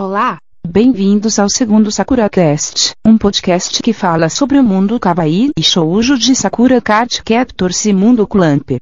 [0.00, 6.16] Olá, bem-vindos ao segundo SakuraCast, um podcast que fala sobre o mundo kawaii e shoujo
[6.16, 8.78] de Sakura Card Captors e Mundo Clamp.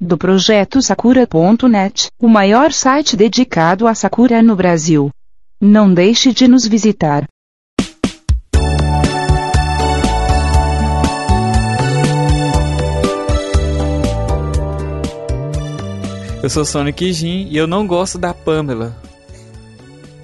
[0.00, 5.10] Do projeto Sakura.net, o maior site dedicado a Sakura no Brasil.
[5.60, 7.26] Não deixe de nos visitar.
[16.40, 19.09] Eu sou Sonic Jin e eu não gosto da Pamela.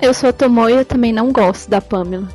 [0.00, 2.28] Eu sou a Tomoe e eu também não gosto da Pamela.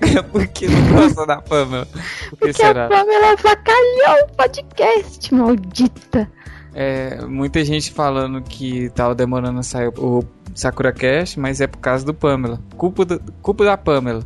[0.32, 1.86] Por que não gosta da Pamela?
[1.86, 2.86] Por que Porque será?
[2.86, 6.30] a Pamela avacalhou o podcast, maldita.
[6.74, 10.24] É, muita gente falando que tava demorando a sair o
[10.54, 12.58] Sakura Cast, mas é por causa do Pamela.
[12.76, 14.24] Culpa, do, culpa da Pamela.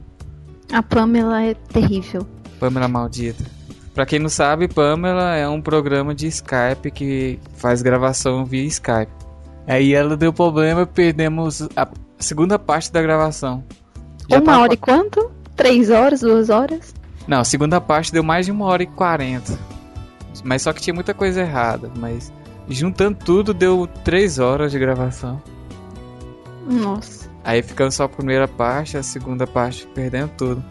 [0.72, 2.26] A Pamela é terrível.
[2.58, 3.44] Pamela maldita.
[3.94, 9.10] Pra quem não sabe, Pamela é um programa de Skype que faz gravação via Skype.
[9.66, 11.88] Aí ela deu problema, perdemos a
[12.18, 13.64] segunda parte da gravação.
[14.28, 15.30] Já uma hora e quanto?
[15.54, 16.94] Três horas, duas horas?
[17.26, 19.58] Não, a segunda parte deu mais de uma hora e quarenta.
[20.44, 21.90] Mas só que tinha muita coisa errada.
[21.98, 22.32] Mas
[22.68, 25.40] juntando tudo deu três horas de gravação.
[26.66, 27.28] Nossa.
[27.44, 30.64] Aí ficando só a primeira parte, a segunda parte perdendo tudo.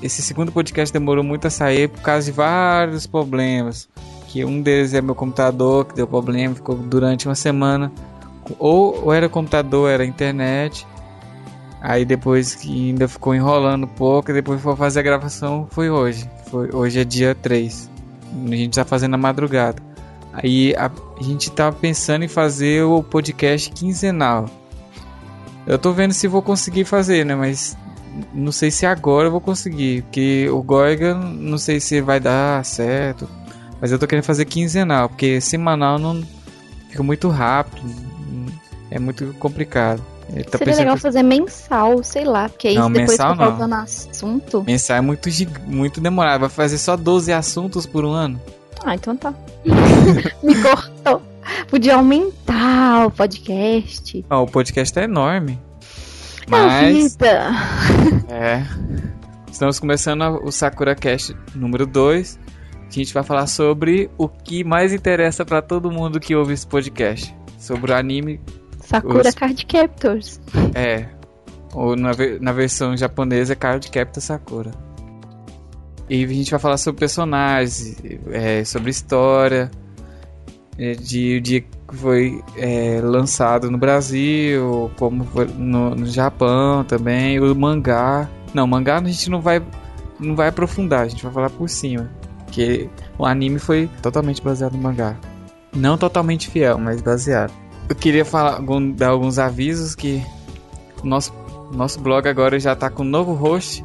[0.00, 3.88] Esse segundo podcast demorou muito a sair por causa de vários problemas.
[4.28, 7.92] Que um deles é meu computador, que deu problema, ficou durante uma semana.
[8.58, 10.86] Ou, ou era computador, era internet.
[11.80, 15.90] Aí depois que ainda ficou enrolando um pouco, e depois foi fazer a gravação, foi
[15.90, 16.30] hoje.
[16.48, 17.90] Foi, hoje é dia 3.
[18.46, 19.82] A gente tá fazendo a madrugada.
[20.32, 24.46] Aí a, a gente tava pensando em fazer o podcast quinzenal.
[25.66, 27.34] Eu tô vendo se vou conseguir fazer, né?
[27.34, 27.76] Mas
[28.32, 30.02] não sei se agora eu vou conseguir.
[30.02, 33.28] Porque o Goiga, não sei se vai dar certo.
[33.80, 35.08] Mas eu tô querendo fazer quinzenal.
[35.08, 36.22] Porque semanal não
[36.88, 37.82] fica muito rápido.
[38.94, 40.02] É muito complicado.
[40.50, 43.50] Tá Seria legal que- fazer mensal, sei lá, porque aí Não, depois mensal fica não.
[43.52, 44.62] faltando assunto.
[44.64, 46.40] Pensar é muito, gig- muito demorado.
[46.42, 48.40] Vai fazer só 12 assuntos por um ano?
[48.84, 49.32] Ah, então tá.
[50.42, 51.22] Me cortou.
[51.68, 54.24] Podia aumentar o podcast.
[54.30, 55.58] Ó, o podcast é enorme.
[56.46, 56.96] É Mas.
[57.12, 57.50] vida.
[58.28, 58.64] É.
[59.50, 62.38] Estamos começando o Sakura Cast número 2.
[62.90, 66.52] Que a gente vai falar sobre o que mais interessa pra todo mundo que ouve
[66.52, 67.34] esse podcast.
[67.58, 68.40] Sobre o anime.
[68.92, 70.40] Sakura Os- Card Captors.
[70.74, 71.06] É.
[71.74, 72.10] Ou na,
[72.40, 74.70] na versão japonesa é Card Captor Sakura.
[76.08, 77.96] E a gente vai falar sobre personagens,
[78.30, 79.70] é, sobre história,
[80.78, 86.84] é, de o dia que foi é, lançado no Brasil, como foi no, no Japão
[86.84, 88.28] também, o mangá.
[88.52, 89.62] Não, mangá a gente não vai,
[90.20, 92.10] não vai aprofundar, a gente vai falar por cima.
[92.44, 95.16] Porque o anime foi totalmente baseado no mangá.
[95.74, 97.52] Não totalmente fiel, mas baseado.
[97.88, 98.60] Eu queria falar,
[98.94, 100.24] dar alguns avisos que
[101.02, 101.32] o nosso,
[101.72, 103.84] nosso blog agora já tá com um novo host.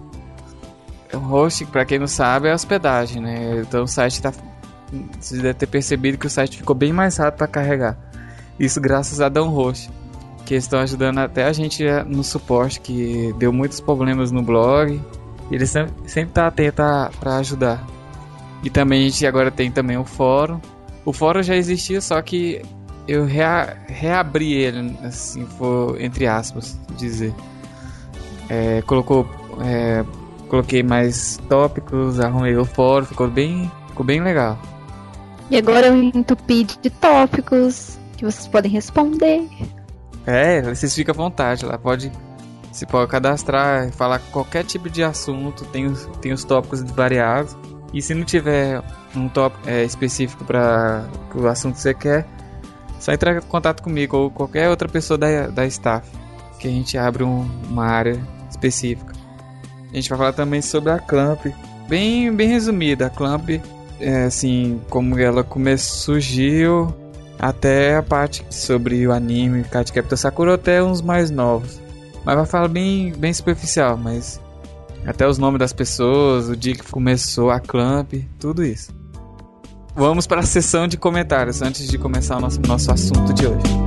[1.14, 3.62] O host, pra quem não sabe, é hospedagem, né?
[3.62, 4.32] Então o site tá.
[5.20, 7.98] Você deve ter percebido que o site ficou bem mais rápido para carregar.
[8.60, 9.90] Isso graças a Dão Host,
[10.46, 15.02] que estão ajudando até a gente no suporte, que deu muitos problemas no blog.
[15.52, 17.86] Ele sempre, sempre tá atento a- pra ajudar.
[18.64, 20.60] E também a gente agora tem também o fórum.
[21.06, 22.62] O fórum já existia, só que
[23.08, 27.34] eu rea- reabri ele, assim, for, entre aspas, dizer.
[28.50, 29.28] É, colocou,
[29.62, 30.04] é,
[30.50, 34.58] coloquei mais tópicos, arrumei o fórum, ficou bem, ficou bem legal.
[35.50, 39.48] E agora eu entupi de tópicos que vocês podem responder.
[40.26, 42.12] É, vocês ficam à vontade lá, pode
[42.78, 47.58] se pode cadastrar, falar qualquer tipo de assunto, tem os, tem os tópicos variados.
[47.92, 48.84] E se não tiver
[49.16, 51.04] um tópico é, específico para
[51.34, 52.28] o assunto que você quer,
[53.00, 56.10] só entrar em contato comigo ou qualquer outra pessoa da, da staff,
[56.60, 58.20] que a gente abre um- uma área
[58.50, 59.14] específica.
[59.92, 61.46] A gente vai falar também sobre a Clamp,
[61.88, 63.08] bem, bem resumida.
[63.08, 63.50] A Clamp,
[64.00, 66.94] é, assim, como ela começou, surgiu,
[67.40, 71.80] até a parte sobre o anime, Card Captor Sakura, até uns mais novos.
[72.26, 74.42] Mas vai falar bem, bem superficial, mas
[75.06, 78.92] até os nomes das pessoas, o dia que começou a Clamp, tudo isso.
[79.98, 83.87] Vamos para a sessão de comentários antes de começar o nosso, nosso assunto de hoje.「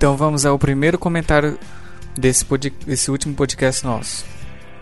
[0.00, 1.58] Então vamos ao primeiro comentário
[2.16, 4.24] desse, pod- desse último podcast nosso.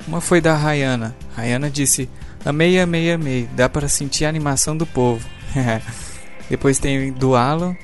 [0.06, 1.12] Uma foi da Rayana.
[1.34, 2.08] Rayana disse:
[2.44, 3.48] Amei, amei, amei.
[3.56, 5.26] Dá para sentir a animação do povo.
[6.48, 7.76] Depois tem do Alan.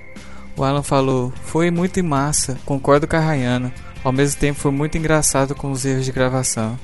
[0.57, 3.75] O Alan falou: Foi muito massa, concordo com a Rayana.
[4.05, 6.79] Ao mesmo tempo foi muito engraçado com os erros de gravação.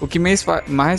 [0.00, 0.42] O que mais,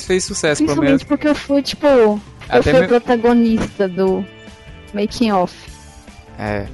[0.06, 1.02] fez sucesso, pelo menos.
[1.02, 4.24] Principalmente porque eu fui, tipo, eu Até fui me- protagonista do
[4.94, 5.56] making off.
[6.38, 6.68] É.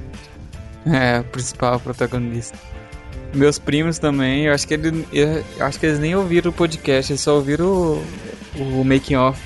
[0.92, 2.58] É, o principal protagonista.
[3.32, 7.12] Meus primos também, eu acho que, ele, eu acho que eles nem ouviram o podcast,
[7.12, 9.40] eles só ouviram o, o making off.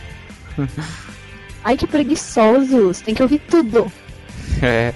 [1.62, 3.00] Ai, que preguiçosos.
[3.00, 3.90] Tem que ouvir tudo.
[4.62, 4.94] É.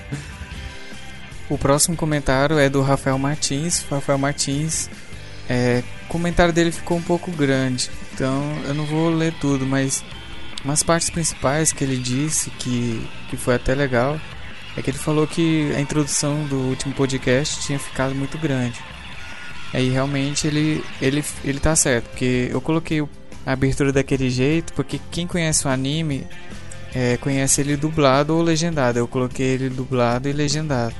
[1.51, 3.85] O próximo comentário é do Rafael Martins.
[3.91, 4.89] O Rafael Martins,
[5.49, 10.05] é, o comentário dele ficou um pouco grande, então eu não vou ler tudo, mas
[10.65, 14.19] umas partes principais que ele disse que, que foi até legal
[14.81, 18.81] é que ele falou que a introdução do último podcast tinha ficado muito grande.
[19.73, 23.00] Aí realmente ele, ele, ele tá certo, porque eu coloquei
[23.47, 26.27] a abertura daquele jeito, porque quem conhece o anime
[26.94, 28.99] é, conhece ele dublado ou legendado.
[28.99, 30.94] Eu coloquei ele dublado e legendado.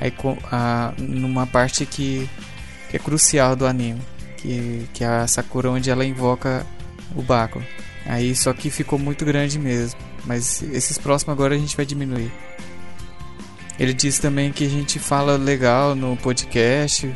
[0.00, 0.12] Aí
[0.50, 2.28] a, numa parte que,
[2.90, 4.00] que é crucial do anime,
[4.36, 6.66] que, que é a Sakura onde ela invoca
[7.14, 7.64] o Bakugo.
[8.06, 10.00] Aí só que ficou muito grande mesmo.
[10.24, 12.32] Mas esses próximos agora a gente vai diminuir.
[13.78, 17.14] Ele disse também que a gente fala legal no podcast,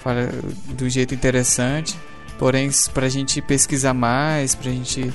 [0.00, 0.30] fala
[0.68, 1.96] do jeito interessante.
[2.38, 5.12] Porém, pra gente pesquisar mais, pra gente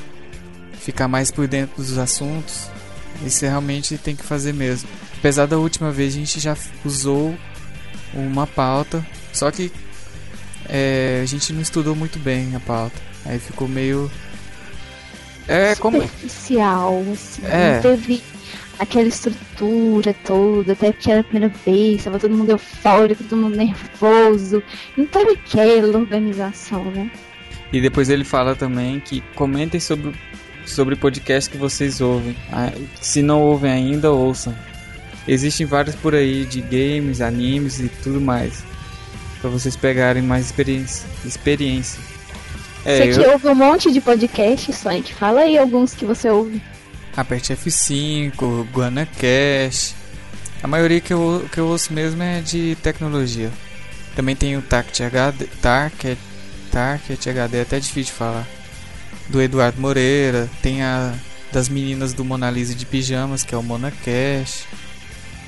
[0.80, 2.70] ficar mais por dentro dos assuntos,
[3.26, 4.90] isso realmente tem que fazer mesmo.
[5.18, 7.34] Apesar da última vez a gente já usou
[8.14, 9.72] uma pauta, só que
[10.68, 13.00] é, a gente não estudou muito bem a pauta.
[13.26, 14.12] Aí ficou meio.
[15.48, 16.02] É como.
[16.02, 17.42] Superficial, assim.
[17.46, 17.76] É.
[17.76, 18.22] Não teve
[18.84, 23.56] aquela estrutura toda, até porque era a primeira vez, tava todo mundo eufórico, todo mundo
[23.56, 24.62] nervoso.
[24.96, 27.10] Não teve aquela organização, né?
[27.72, 30.14] E depois ele fala também que comentem sobre
[30.66, 32.36] sobre podcast que vocês ouvem.
[32.52, 32.72] Ah,
[33.02, 34.56] Se não ouvem ainda, ouçam.
[35.28, 38.64] Existem vários por aí de games, animes e tudo mais.
[39.42, 41.08] Pra vocês pegarem mais experiência.
[41.26, 42.00] experiência.
[42.86, 46.30] É, você eu, que ouve um monte de podcast, Sonic, fala aí alguns que você
[46.30, 46.62] ouve.
[47.16, 49.96] Aperte F5, GuanaCast.
[50.62, 53.52] A maioria que eu, que eu ouço mesmo é de tecnologia.
[54.16, 56.18] Também tem o Target HD, Target,
[56.72, 58.48] Target HD, é até difícil de falar.
[59.30, 60.50] Do Eduardo Moreira.
[60.62, 61.14] Tem a
[61.52, 64.68] das meninas do Mona Lisa de Pijamas, que é o MonaCast.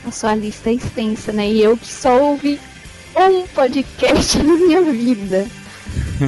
[0.05, 1.49] A sua lista é extensa, né?
[1.49, 2.59] E eu que só ouvi
[3.15, 5.47] um podcast na minha vida.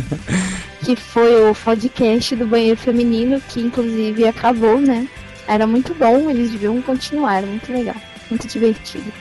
[0.83, 5.07] que foi o podcast do banheiro feminino, que inclusive acabou, né?
[5.47, 7.95] Era muito bom, eles deviam continuar, era muito legal,
[8.29, 9.11] muito divertido.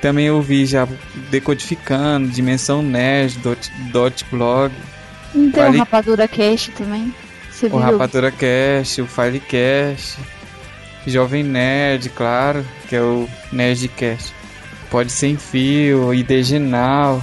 [0.00, 0.86] Também eu vi já
[1.30, 4.72] Decodificando, Dimensão Nerd, Dot, Dot Blog,
[5.34, 7.12] Então, Vale- Rapadura Cast também.
[7.50, 7.78] Você o viu?
[7.78, 10.18] Rapadura Cast, o Filecast,
[11.06, 14.32] Jovem Nerd, claro, que é o Nerdcast.
[14.90, 17.20] Pode Sem Fio, Idegenal,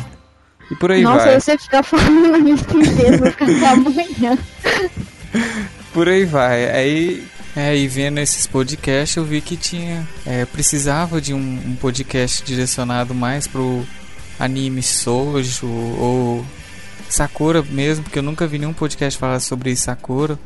[0.69, 1.39] e por aí Nossa, vai.
[1.39, 4.37] você ficar falando na lista inteira, vou ficar até amanhã.
[5.93, 6.69] Por aí vai.
[6.71, 7.23] Aí,
[7.55, 10.07] é, e vendo esses podcasts, eu vi que tinha.
[10.25, 13.85] é, precisava de um, um podcast direcionado mais pro
[14.39, 16.45] anime Sojo ou
[17.09, 20.39] Sakura mesmo, porque eu nunca vi nenhum podcast falar sobre Sakura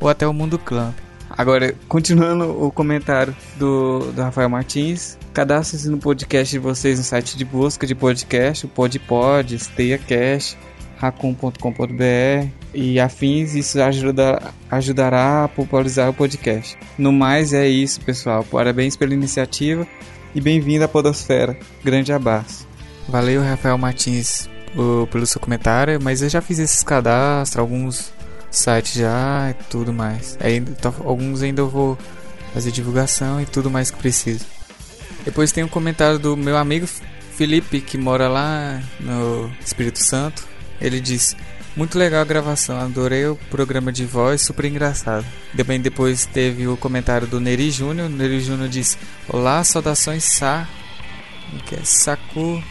[0.00, 0.94] ou até o Mundo Clamp.
[1.28, 7.36] Agora, continuando o comentário do, do Rafael Martins, cadastre-se no podcast de vocês no site
[7.36, 10.56] de busca de podcast, o PodPod, SteiaCast,
[10.98, 16.76] raccoon.com.br e afins, isso ajuda, ajudará a popularizar o podcast.
[16.98, 18.44] No mais, é isso, pessoal.
[18.44, 19.86] Parabéns pela iniciativa
[20.34, 21.56] e bem-vindo à Podosfera.
[21.84, 22.66] Grande abraço.
[23.08, 24.48] Valeu, Rafael Martins,
[25.10, 28.12] pelo seu comentário, mas eu já fiz esses cadastros, alguns
[28.50, 30.36] sites já e tudo mais.
[30.80, 31.98] Tá- alguns ainda eu vou
[32.52, 34.46] fazer divulgação e tudo mais que preciso.
[35.24, 36.86] Depois tem um comentário do meu amigo
[37.36, 40.46] Felipe, que mora lá no Espírito Santo.
[40.80, 41.36] Ele disse:
[41.76, 45.26] Muito legal a gravação, adorei o programa de voz, super engraçado.
[45.56, 48.06] Também depois teve o comentário do Neri Júnior.
[48.06, 48.96] O Neri Júnior disse:
[49.28, 50.68] Olá, saudações Sa.
[51.66, 51.80] que é?
[51.82, 52.62] Saku.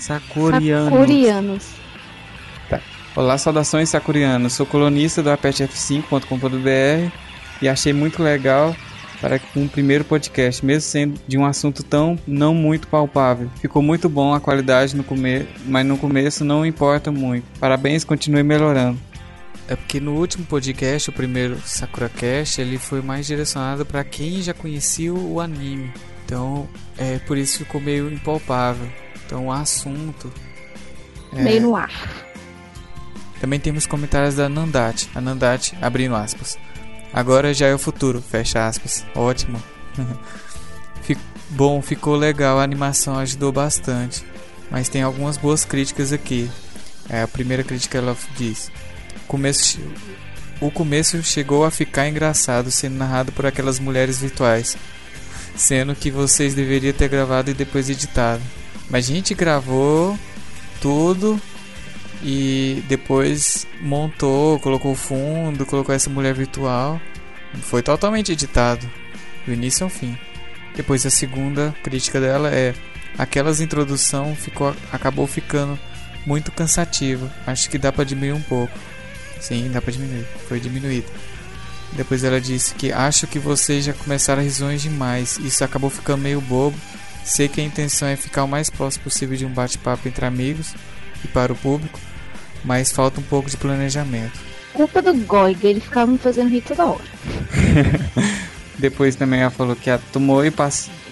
[0.00, 0.90] Sakuriano.
[0.90, 1.80] Sakurianos.
[3.14, 4.52] Olá, saudações sakurianos.
[4.52, 7.12] Sou colunista do apetf5.com.br
[7.60, 8.74] e achei muito legal
[9.20, 13.50] para um primeiro podcast, mesmo sendo de um assunto tão não muito palpável.
[13.60, 17.44] Ficou muito bom a qualidade no começo, mas no começo não importa muito.
[17.58, 18.98] Parabéns, continue melhorando.
[19.68, 24.42] É porque no último podcast, o primeiro Sakura Cast, ele foi mais direcionado para quem
[24.42, 25.92] já conhecia o anime.
[26.24, 28.88] Então, é por isso ficou meio impalpável.
[29.24, 30.32] Então, o assunto
[31.32, 31.90] é, Meio no ar.
[33.40, 35.08] Também temos comentários da Nandate.
[35.14, 36.58] A Nandate, abrindo aspas.
[37.12, 39.04] Agora já é o futuro, fecha aspas.
[39.14, 39.62] Ótimo.
[41.02, 41.18] Fic-
[41.50, 44.24] Bom, ficou legal, a animação ajudou bastante.
[44.70, 46.48] Mas tem algumas boas críticas aqui.
[47.08, 48.70] É, a primeira crítica ela diz:
[49.26, 49.80] começo,
[50.60, 54.76] O começo chegou a ficar engraçado sendo narrado por aquelas mulheres virtuais.
[55.56, 58.40] Sendo que vocês deveriam ter gravado e depois editado.
[58.88, 60.16] Mas a gente gravou
[60.80, 61.40] tudo
[62.22, 67.00] e depois montou, colocou o fundo, colocou essa mulher virtual.
[67.62, 68.88] Foi totalmente editado,
[69.46, 70.16] do início ao fim.
[70.76, 72.74] Depois a segunda crítica dela é
[73.18, 75.78] aquelas introdução ficou acabou ficando
[76.26, 77.32] muito cansativa.
[77.46, 78.72] Acho que dá para diminuir um pouco.
[79.40, 80.26] Sim, dá para diminuir.
[80.48, 81.08] Foi diminuído.
[81.92, 85.38] Depois ela disse que acho que vocês já começaram risões demais.
[85.38, 86.78] Isso acabou ficando meio bobo.
[87.24, 90.74] Sei que a intenção é ficar o mais próximo possível de um bate-papo entre amigos
[91.24, 92.00] e para o público,
[92.64, 94.38] mas falta um pouco de planejamento.
[94.72, 97.04] Culpa do Goiga, ele ficava me fazendo rir toda hora.
[98.78, 100.52] Depois também ela falou que a Tomoe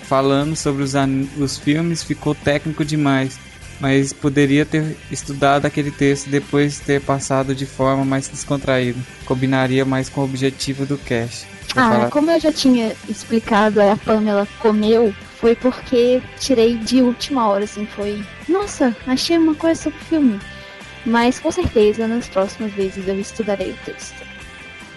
[0.05, 0.95] falando sobre os,
[1.39, 3.39] os filmes ficou técnico demais,
[3.79, 8.99] mas poderia ter estudado aquele texto depois ter passado de forma mais descontraída.
[9.27, 11.47] Combinaria mais com o objetivo do cast.
[11.77, 17.47] Ah, falar- como eu já tinha explicado, a Pamela comeu, foi porque tirei de última
[17.47, 18.25] hora, assim, foi.
[18.49, 20.41] Nossa, achei uma coisa sobre o filme.
[21.05, 24.27] Mas com certeza nas próximas vezes eu estudarei o texto.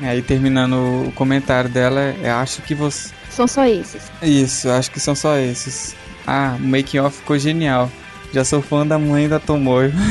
[0.01, 3.13] Aí terminando o comentário dela, é, acho que você.
[3.29, 4.11] São só esses.
[4.21, 5.95] Isso, acho que são só esses.
[6.25, 7.89] Ah, o making off ficou genial.
[8.33, 9.91] Já sou fã da mãe da Tomoe.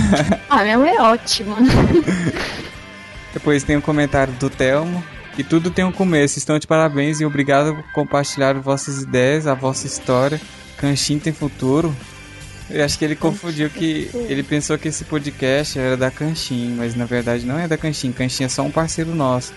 [0.48, 1.56] Ah, minha mãe é ótima.
[3.32, 5.02] Depois tem um comentário do Telmo.
[5.38, 6.38] E tudo tem um começo.
[6.38, 10.40] Estão de parabéns e obrigado por compartilhar vossas ideias, a vossa história.
[10.76, 11.94] Canchin tem futuro.
[12.70, 14.10] Eu acho que ele confundiu que.
[14.14, 18.12] Ele pensou que esse podcast era da Canchin, mas na verdade não é da Canchin.
[18.12, 19.52] Canchin é só um parceiro nosso.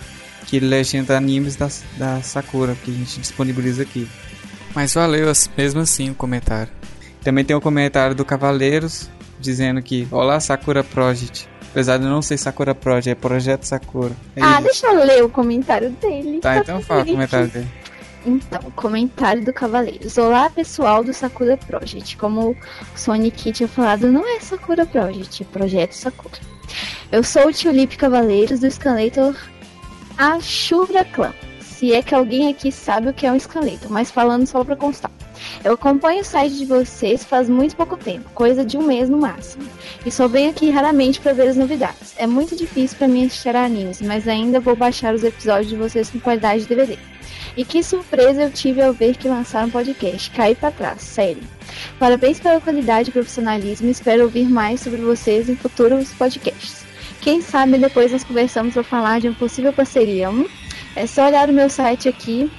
[0.48, 4.08] Que ele legenda animes da, da Sakura, que a gente disponibiliza aqui.
[4.76, 6.72] Mas valeu as- mesmo assim o comentário.
[7.24, 11.48] Também tem um comentário do Cavaleiros dizendo que Olá Sakura Project.
[11.72, 14.12] Apesar de não ser Sakura Project, é Projeto Sakura.
[14.36, 14.64] É Ah, isso.
[14.64, 16.40] deixa eu ler o comentário dele.
[16.40, 17.68] Tá, então fala o comentário dele.
[18.26, 20.18] Então, comentário do Cavaleiros.
[20.18, 22.16] Olá, pessoal do Sakura Project.
[22.16, 22.58] Como o
[22.96, 26.40] Sonic tinha falado, não é Sakura Project, é Projeto Sakura.
[27.12, 29.36] Eu sou o Tulip Cavaleiros do Escalator
[30.18, 31.34] Ashura Clan.
[31.60, 34.78] Se é que alguém aqui sabe o que é um Escalator, mas falando só pra
[34.78, 35.12] constar.
[35.62, 39.18] Eu acompanho o site de vocês faz muito pouco tempo, coisa de um mês no
[39.18, 39.66] máximo.
[40.06, 42.14] E só venho aqui raramente pra ver as novidades.
[42.16, 45.76] É muito difícil pra mim assistir a animes, mas ainda vou baixar os episódios de
[45.76, 46.98] vocês com qualidade de DVD.
[47.56, 50.30] E que surpresa eu tive ao ver que lançaram podcast.
[50.32, 51.44] Caí pra trás, sério.
[52.00, 53.90] Parabéns pela qualidade e profissionalismo.
[53.90, 56.84] Espero ouvir mais sobre vocês em futuros podcasts.
[57.22, 60.30] Quem sabe depois nós conversamos para falar de uma possível parceria.
[60.30, 60.46] Hum?
[60.96, 62.52] É só olhar o meu site aqui,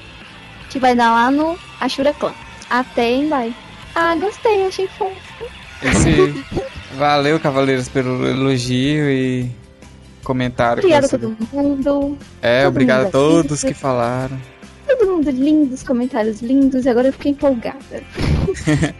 [0.71, 2.33] que vai dar lá no Ashura Clan.
[2.71, 3.55] Até em bye.
[3.95, 5.45] Ah, gostei, achei fofo.
[5.83, 6.45] Esse...
[6.97, 9.50] Valeu, Cavaleiros, pelo elogio e
[10.23, 10.81] comentário.
[10.81, 12.19] que Obrigada a todo mundo.
[12.41, 13.75] É, todo obrigado a mundo todos aqui.
[13.75, 14.41] que falaram.
[14.87, 16.85] Todo mundo lindo, os comentários lindos.
[16.85, 18.03] E agora eu fiquei empolgada.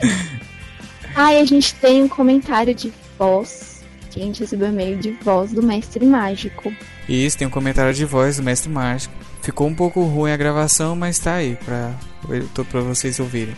[1.15, 3.85] Ai, a gente tem um comentário de voz.
[4.11, 6.73] Que a gente recebeu e-mail de voz do Mestre Mágico.
[7.09, 9.15] E isso, tem um comentário de voz do Mestre Mágico.
[9.43, 11.93] Ficou um pouco ruim a gravação, mas tá aí pra,
[12.55, 13.55] tô pra vocês ouvirem.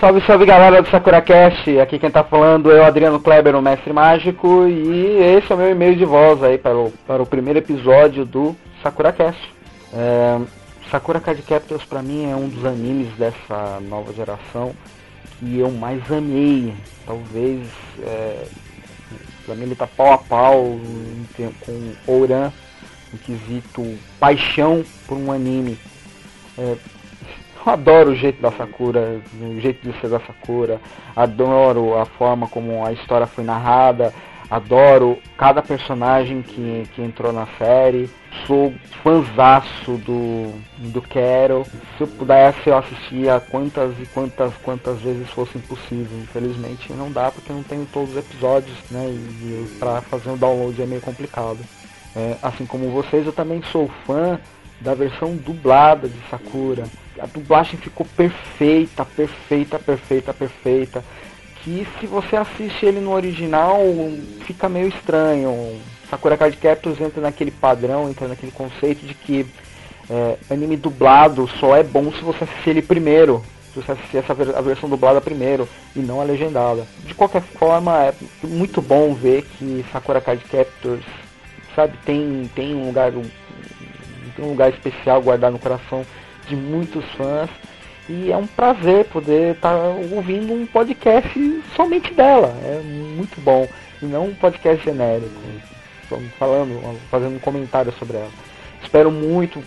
[0.00, 3.92] Salve, salve galera do SakuraCast, aqui quem tá falando é o Adriano Kleber, o Mestre
[3.92, 7.58] Mágico, e esse é o meu e-mail de voz aí para o, para o primeiro
[7.58, 9.40] episódio do SakuraCast.
[9.92, 10.38] É,
[10.90, 14.74] Sakura Card Captors pra mim é um dos animes dessa nova geração
[15.38, 16.74] que eu mais amei.
[17.06, 17.68] Talvez,
[18.02, 18.46] é,
[19.44, 20.78] pra mim ele tá pau a pau
[21.60, 22.50] com Ouran,
[23.12, 25.78] no quesito paixão por um anime.
[26.56, 26.76] É,
[27.66, 30.80] eu adoro o jeito da Sakura, o jeito de ser da Sakura,
[31.14, 34.14] adoro a forma como a história foi narrada,
[34.50, 38.08] adoro cada personagem que, que entrou na série,
[38.46, 40.52] sou fãzaço do,
[40.92, 41.64] do Quero.
[41.96, 46.18] Se eu pudesse eu assistia quantas e quantas quantas vezes fosse possível.
[46.18, 49.06] Infelizmente não dá porque não tenho todos os episódios, né?
[49.06, 51.58] E, e para fazer um download é meio complicado.
[52.16, 54.38] É, assim como vocês, eu também sou fã
[54.80, 56.84] da versão dublada de Sakura.
[57.20, 61.04] A dublagem ficou perfeita, perfeita, perfeita, perfeita.
[61.62, 63.80] Que se você assiste ele no original,
[64.46, 65.80] fica meio estranho.
[66.10, 69.46] Sakura Card Captors entra naquele padrão, entra naquele conceito de que
[70.08, 73.42] é, anime dublado só é bom se você assistir ele primeiro.
[73.74, 76.86] Se você assistir essa ver- a versão dublada primeiro e não a legendada.
[77.04, 81.04] De qualquer forma, é muito bom ver que Sakura Card Captors
[81.78, 81.96] sabe?
[82.04, 83.22] Tem, tem um lugar um,
[84.34, 86.04] tem um lugar especial guardado no coração
[86.48, 87.48] de muitos fãs.
[88.08, 89.76] E é um prazer poder estar
[90.10, 92.56] ouvindo um podcast somente dela.
[92.64, 93.68] É muito bom.
[94.02, 95.30] E não um podcast genérico.
[96.38, 98.30] Falando, fazendo um comentário sobre ela.
[98.82, 99.62] Espero muito,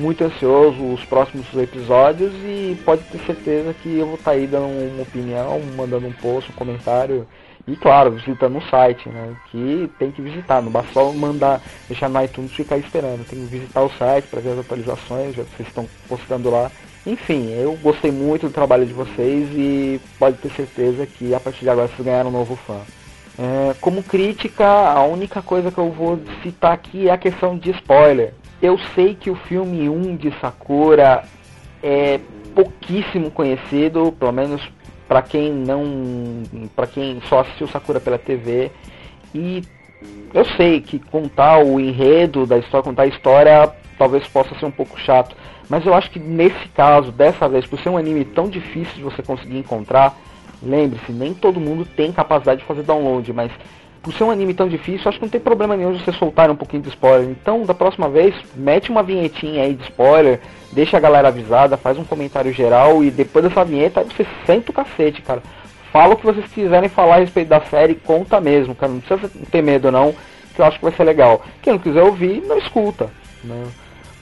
[0.00, 4.66] muito ansioso os próximos episódios e pode ter certeza que eu vou estar aí dando
[4.66, 7.26] uma opinião, mandando um post, um comentário
[7.66, 9.34] e claro, visitando o site, né?
[9.50, 13.26] Que tem que visitar, não basta só mandar, deixar no iTunes e ficar esperando.
[13.26, 16.70] Tem que visitar o site para ver as atualizações, já que vocês estão postando lá.
[17.06, 21.60] Enfim, eu gostei muito do trabalho de vocês e pode ter certeza que a partir
[21.60, 22.80] de agora vocês ganharam um novo fã.
[23.38, 27.70] É, como crítica, a única coisa que eu vou citar aqui é a questão de
[27.70, 28.34] spoiler.
[28.62, 31.24] Eu sei que o filme 1 de Sakura
[31.82, 32.20] é
[32.54, 34.62] pouquíssimo conhecido, pelo menos
[35.08, 36.42] para quem não,
[36.74, 38.70] para quem só assistiu Sakura pela TV.
[39.34, 39.62] E
[40.32, 44.70] eu sei que contar o enredo da história, contar a história, talvez possa ser um
[44.70, 45.36] pouco chato.
[45.68, 49.02] Mas eu acho que nesse caso, dessa vez, por ser um anime tão difícil de
[49.02, 50.16] você conseguir encontrar,
[50.64, 53.50] lembre-se, nem todo mundo tem capacidade de fazer download, mas
[54.02, 56.50] por ser um anime tão difícil, acho que não tem problema nenhum de você soltar
[56.50, 57.30] um pouquinho de spoiler.
[57.30, 60.40] Então, da próxima vez, mete uma vinhetinha aí de spoiler,
[60.72, 64.74] deixa a galera avisada, faz um comentário geral e depois dessa vinheta você senta o
[64.74, 65.42] cacete, cara.
[65.90, 68.92] Fala o que vocês quiserem falar a respeito da série, conta mesmo, cara.
[68.92, 70.14] Não precisa ter medo não,
[70.54, 71.42] que eu acho que vai ser legal.
[71.62, 73.08] Quem não quiser ouvir, não escuta.
[73.42, 73.64] Né?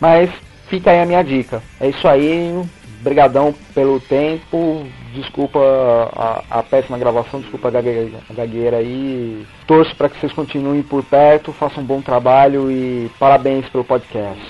[0.00, 0.30] Mas
[0.68, 1.62] fica aí a minha dica.
[1.80, 2.62] É isso aí.
[3.00, 4.86] Brigadão pelo tempo.
[5.14, 9.44] Desculpa a, a péssima gravação, desculpa a gagueira, a gagueira aí.
[9.66, 14.40] Torço para que vocês continuem por perto, façam um bom trabalho e parabéns pelo podcast.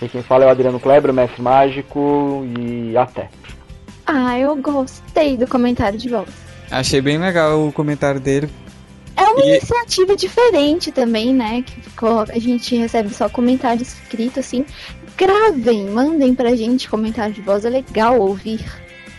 [0.00, 3.28] E quem fala é o Adriano Kleber, mestre mágico, e até.
[4.06, 6.32] Ah, eu gostei do comentário de volta.
[6.70, 8.48] Achei bem legal o comentário dele.
[9.16, 11.62] É uma E- iniciativa diferente também, né?
[11.66, 14.64] Que ficou, a gente recebe só comentário escrito assim.
[15.16, 18.64] Gravem, mandem pra gente comentário de voz, é legal ouvir.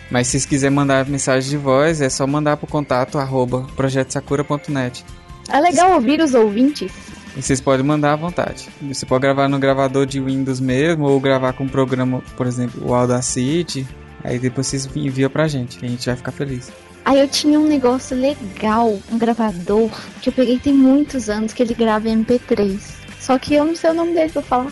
[0.10, 5.06] Mas se vocês quiserem mandar mensagem de voz, é só mandar pro contato arroba projetosakura.net.
[5.50, 6.92] É legal ouvir os ouvintes.
[7.36, 8.68] E vocês podem mandar à vontade.
[8.82, 12.88] Você pode gravar no gravador de Windows mesmo, ou gravar com um programa, por exemplo,
[12.88, 13.88] o Audacity.
[14.24, 16.72] Aí depois vocês enviam pra gente, que a gente vai ficar feliz.
[17.06, 19.90] Aí eu tinha um negócio legal, um gravador,
[20.22, 22.99] que eu peguei tem muitos anos, que ele grava em MP3.
[23.30, 24.72] Só que eu não sei o nome dele pra falar.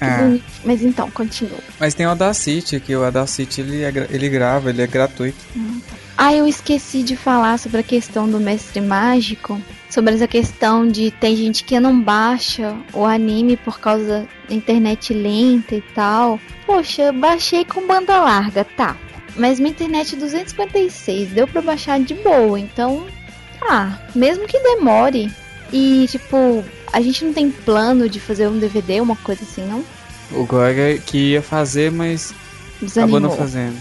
[0.00, 0.44] Ah, bonito.
[0.64, 1.58] Mas então, continua.
[1.76, 5.36] mas tem o Audacity, que o Audacity ele, é ele grava, ele é gratuito.
[6.16, 9.60] Ah, eu esqueci de falar sobre a questão do mestre mágico.
[9.88, 15.12] Sobre essa questão de tem gente que não baixa o anime por causa da internet
[15.12, 16.38] lenta e tal.
[16.64, 18.96] Poxa, eu baixei com banda larga, tá.
[19.34, 23.04] Mas minha internet é 256, deu pra baixar de boa, então.
[23.60, 25.28] Ah, mesmo que demore.
[25.72, 29.84] E tipo, a gente não tem plano de fazer um DVD, uma coisa assim, não?
[30.32, 33.20] O Goga que ia fazer, mas acabou Desanimou.
[33.20, 33.76] não fazendo.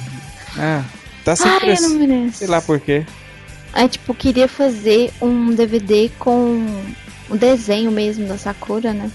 [0.58, 0.82] É,
[1.24, 2.38] tá sem Ai, mereço.
[2.38, 3.06] Sei lá por quê.
[3.74, 6.84] É tipo, queria fazer um DVD com
[7.30, 9.12] o desenho mesmo da Sakura, né?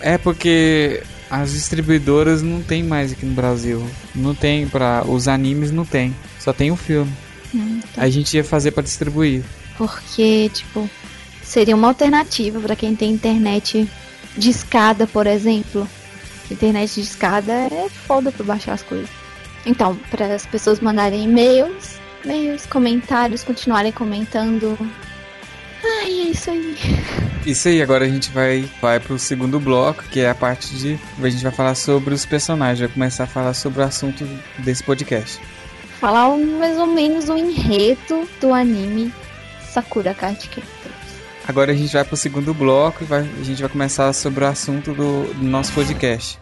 [0.00, 3.84] É porque as distribuidoras não tem mais aqui no Brasil.
[4.14, 6.14] Não tem para os animes não tem.
[6.38, 7.12] Só tem o filme.
[7.54, 8.02] Hum, tá.
[8.02, 9.42] A gente ia fazer pra distribuir.
[9.76, 10.88] Porque, tipo,
[11.46, 13.88] seria uma alternativa pra quem tem internet
[14.36, 15.88] de escada, por exemplo.
[16.50, 19.08] Internet de escada é foda pra baixar as coisas.
[19.64, 24.76] Então, para as pessoas mandarem e-mails, e-mails, comentários, continuarem comentando.
[25.84, 26.76] Ai, é isso aí.
[27.46, 30.98] Isso aí, agora a gente vai, vai pro segundo bloco, que é a parte de.
[31.22, 34.28] A gente vai falar sobre os personagens, vai começar a falar sobre o assunto
[34.58, 35.40] desse podcast.
[36.00, 39.12] Falar mais ou menos o enredo do anime
[39.70, 40.50] Sakura Card.
[41.48, 44.48] Agora a gente vai pro segundo bloco e vai- a gente vai começar sobre o
[44.48, 46.38] assunto do, do nosso podcast.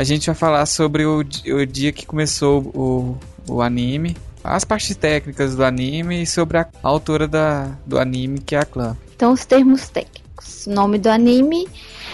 [0.00, 4.96] A gente vai falar sobre o, o dia que começou o, o anime, as partes
[4.96, 8.96] técnicas do anime e sobre a autora da, do anime, que é a Clã.
[9.14, 10.64] Então, os termos técnicos.
[10.66, 11.68] O nome do anime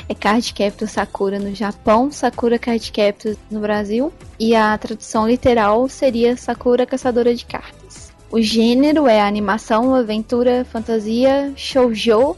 [0.08, 4.12] é Card Captor Sakura no Japão, Sakura Card Captor no Brasil.
[4.36, 8.10] E a tradução literal seria Sakura Caçadora de Cartas.
[8.32, 12.36] O gênero é animação, aventura, fantasia, shoujo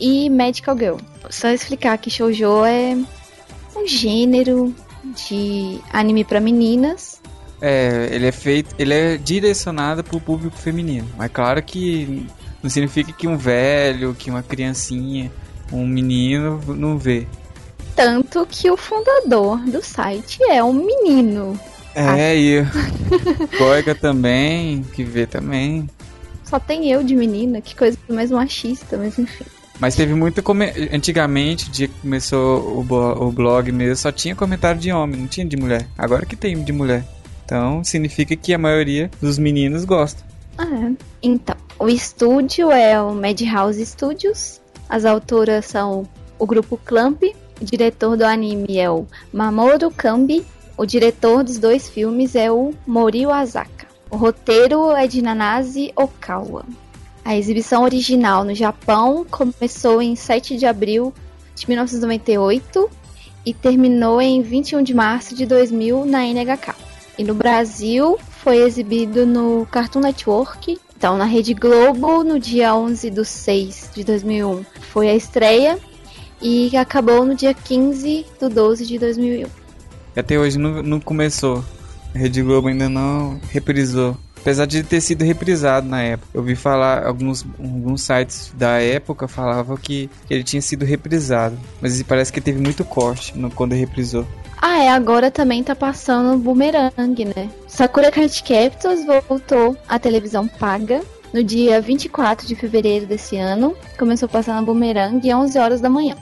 [0.00, 0.96] e medical girl.
[1.28, 2.96] Só explicar que shoujo é
[3.76, 4.74] um gênero
[5.14, 7.20] de anime pra meninas.
[7.60, 11.08] É, ele é feito, ele é direcionado pro público feminino.
[11.16, 12.26] Mas claro que
[12.62, 15.30] não significa que um velho, que uma criancinha,
[15.72, 17.26] um menino não vê.
[17.94, 21.58] Tanto que o fundador do site é um menino.
[21.94, 22.62] É, e
[23.56, 25.88] Goiga também, que vê também.
[26.44, 29.44] Só tem eu de menina, que coisa mais machista, mas enfim.
[29.78, 30.42] Mas teve muito.
[30.42, 30.72] Come...
[30.92, 35.46] Antigamente, o dia que começou o, blog mesmo, só tinha comentário de homem, não tinha
[35.46, 35.86] de mulher.
[35.96, 37.04] Agora que tem de mulher.
[37.44, 40.24] Então significa que a maioria dos meninos gosta.
[40.58, 40.92] Ah, é.
[41.22, 44.60] Então, o estúdio é o Madhouse Studios.
[44.88, 46.08] As autoras são
[46.38, 47.22] o grupo Clamp.
[47.60, 50.44] O diretor do anime é o Mamoru Kambi.
[50.76, 53.86] O diretor dos dois filmes é o Mori Asaka.
[54.10, 56.64] O roteiro é de Nanase Okawa.
[57.26, 61.12] A exibição original no Japão começou em 7 de abril
[61.56, 62.88] de 1998
[63.44, 66.76] e terminou em 21 de março de 2000 na NHK.
[67.18, 73.10] E no Brasil foi exibido no Cartoon Network, então na Rede Globo, no dia 11
[73.10, 75.80] de 6 de 2001 foi a estreia
[76.40, 79.48] e acabou no dia 15 do 12 de 2001.
[80.14, 81.64] E até hoje não, não começou.
[82.14, 84.16] A Rede Globo ainda não reprisou.
[84.46, 86.28] Apesar de ter sido reprisado na época.
[86.32, 91.58] Eu vi falar, alguns, alguns sites da época falavam que ele tinha sido reprisado.
[91.80, 94.24] Mas parece que teve muito corte no, quando reprisou.
[94.62, 97.50] Ah, é, agora também tá passando Boomerang, né?
[97.66, 101.00] Sakura Card Captors voltou à televisão paga
[101.34, 103.74] no dia 24 de fevereiro desse ano.
[103.98, 106.14] Começou passando Boomerang às 11 horas da manhã.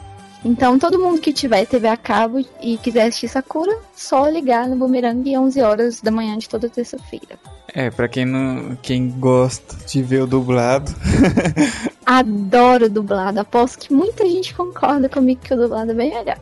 [0.44, 4.76] Então, todo mundo que tiver TV a cabo e quiser assistir Sakura, só ligar no
[4.76, 7.38] Boomerang às 11 horas da manhã de toda terça-feira.
[7.74, 8.76] É, pra quem não.
[8.82, 10.92] Quem gosta de ver o dublado.
[12.04, 13.40] Adoro dublado.
[13.40, 16.38] Aposto que muita gente concorda comigo que o dublado é bem melhor.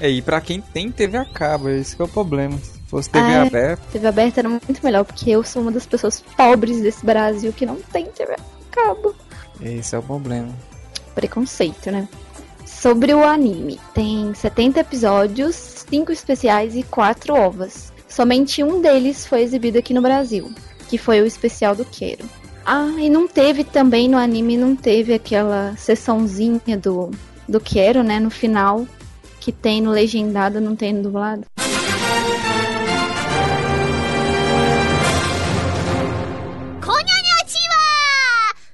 [0.00, 2.56] é, e pra quem tem TV a cabo, esse que é o problema.
[2.58, 3.46] Se fosse TV Ah, é.
[3.46, 3.82] aberta.
[3.90, 7.66] TV aberta era muito melhor, porque eu sou uma das pessoas pobres desse Brasil que
[7.66, 8.38] não tem TV a
[8.70, 9.14] cabo.
[9.60, 10.48] Esse é o problema.
[11.14, 12.06] preconceito, né?
[12.80, 15.56] Sobre o anime, tem 70 episódios,
[15.90, 17.92] 5 especiais e 4 ovas.
[18.06, 20.48] Somente um deles foi exibido aqui no Brasil,
[20.88, 22.24] que foi o especial do Quero.
[22.64, 27.10] Ah, e não teve também no anime, não teve aquela sessãozinha do,
[27.48, 28.86] do Quero, né, no final,
[29.40, 31.46] que tem no legendado, não tem no dublado.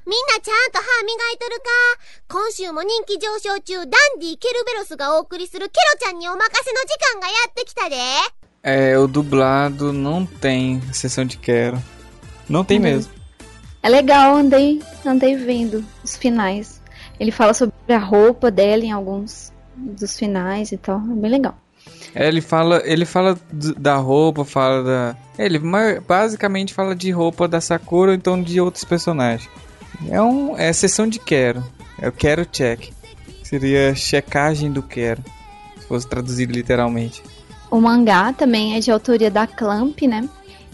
[0.06, 1.66] みんなちゃんと歯磨いとるか
[2.30, 7.96] 今週も人気上昇中ダンディ・ケルベロスがお送りするケロちゃんにお任せの時間がやってきたで
[8.62, 11.82] É, o dublado não tem sessão de quero.
[12.50, 12.84] Não tem Uhum.
[12.84, 13.14] mesmo.
[13.82, 16.82] É legal, andei, andei vendo os finais.
[17.18, 21.58] Ele fala sobre a roupa dela em alguns dos finais e tal, é bem legal.
[22.14, 25.16] É, ele fala, ele fala d- da roupa, fala da.
[25.38, 29.50] Ele ma- basicamente fala de roupa da Sakura ou então de outros personagens.
[30.09, 31.65] É um, é sessão de quero.
[31.99, 32.91] É o quero check.
[33.43, 35.23] Seria checagem do quero,
[35.79, 37.23] se fosse traduzido literalmente.
[37.71, 40.29] O mangá também é de autoria da Clamp, né?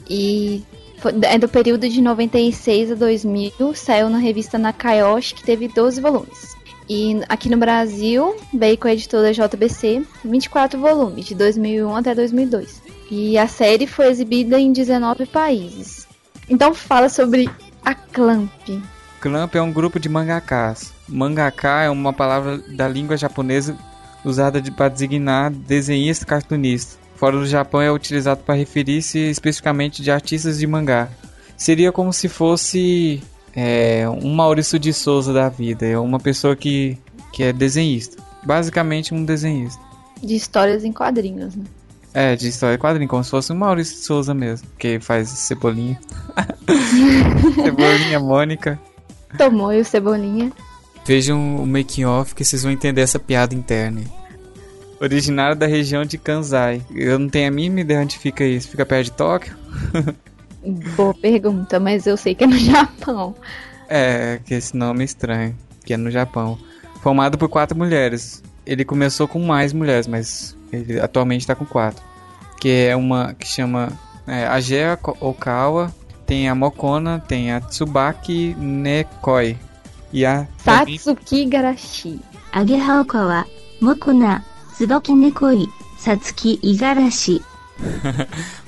[0.08, 0.62] E
[0.98, 6.00] foi- é do período de 96 a 2000, saiu na revista Nakayoshi, que teve 12
[6.00, 6.56] volumes.
[6.88, 12.82] E aqui no Brasil, veio com a editora JBC, 24 volumes, de 2001 até 2002.
[13.10, 16.06] E a série foi exibida em 19 países.
[16.48, 17.48] Então fala sobre
[17.84, 18.50] a Clamp.
[19.20, 20.92] Clamp é um grupo de mangakas.
[21.08, 23.76] Mangaka é uma palavra da língua japonesa
[24.24, 26.98] usada de- para designar desenhista cartunista.
[27.16, 31.08] Fora do Japão é utilizado para referir-se especificamente de artistas de mangá.
[31.56, 33.22] Seria como se fosse
[33.54, 35.84] é, um Maurício de Souza da vida.
[35.86, 36.96] É uma pessoa que,
[37.32, 38.22] que é desenhista.
[38.42, 39.82] Basicamente um desenhista.
[40.22, 41.64] De histórias em quadrinhos, né?
[42.14, 44.66] É, de história em quadrinho, como se fosse um Maurício de Souza mesmo.
[44.78, 46.00] Que faz Cebolinha.
[47.62, 48.80] Cebolinha, Mônica.
[49.36, 50.52] Tomou e o Cebolinha.
[51.04, 54.02] Vejam o making off que vocês vão entender essa piada interna.
[55.00, 56.82] Originário da região de Kansai.
[56.94, 58.68] Eu não tenho a mínima ideia onde fica isso.
[58.68, 59.56] Fica perto de Tóquio?
[60.94, 63.34] Boa pergunta, mas eu sei que é no Japão.
[63.88, 65.56] É, que esse nome é estranho.
[65.84, 66.58] Que é no Japão.
[67.02, 68.42] Formado por quatro mulheres.
[68.66, 72.04] Ele começou com mais mulheres, mas ele atualmente tá com quatro.
[72.60, 73.90] Que é uma que chama
[74.26, 75.94] é, Agea Okawa.
[76.30, 79.58] Tem a Mokona, tem a Tsubaki Nekoi
[80.12, 80.46] e a...
[80.58, 82.20] Satsuki Garashi.
[82.52, 83.44] Agehaoka wa
[83.80, 85.66] Mokona, Tsubaki Nekoi,
[85.98, 87.42] Satsuki Igarashi.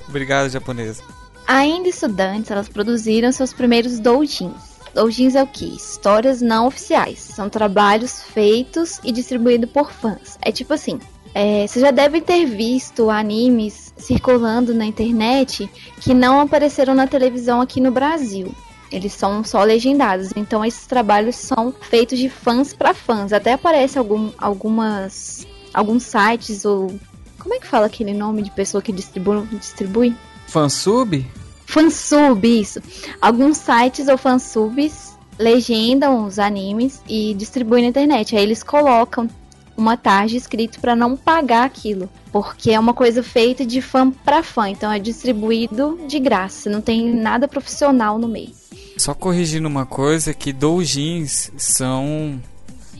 [0.08, 1.04] Obrigado, japonesa.
[1.46, 4.80] Ainda estudantes, elas produziram seus primeiros doujins.
[4.92, 5.76] Doujins é o que?
[5.76, 7.20] Histórias não oficiais.
[7.20, 10.36] São trabalhos feitos e distribuídos por fãs.
[10.42, 10.98] É tipo assim,
[11.34, 15.68] é, você já deve ter visto animes circulando na internet
[16.00, 18.54] que não apareceram na televisão aqui no Brasil.
[18.90, 20.30] Eles são só legendados.
[20.36, 23.32] Então esses trabalhos são feitos de fãs para fãs.
[23.32, 26.94] Até aparece algum, algumas alguns sites ou
[27.38, 29.44] como é que fala aquele nome de pessoa que distribui?
[29.52, 30.14] distribui?
[30.46, 31.26] Fansub?
[31.66, 32.80] Fansub, isso.
[33.20, 38.36] Alguns sites ou fansubs legendam os animes e distribuem na internet.
[38.36, 39.28] Aí eles colocam
[39.76, 44.42] uma tarde escrito para não pagar aquilo, porque é uma coisa feita de fã para
[44.42, 48.50] fã, então é distribuído de graça, não tem nada profissional no meio.
[48.96, 52.40] Só corrigindo uma coisa que doujins são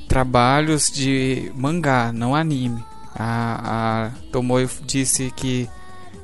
[0.09, 2.83] trabalhos de mangá, não anime.
[3.15, 5.69] A, a Tomoe disse que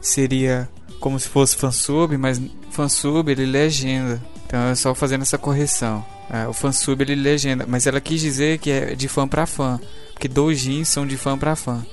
[0.00, 0.68] seria
[1.00, 4.22] como se fosse fansub, mas fansub ele legenda.
[4.46, 6.04] Então é só fazendo essa correção.
[6.30, 9.80] É, o fansub ele legenda, mas ela quis dizer que é de fã para fã,
[10.18, 11.86] porque doujins são de fã para fã.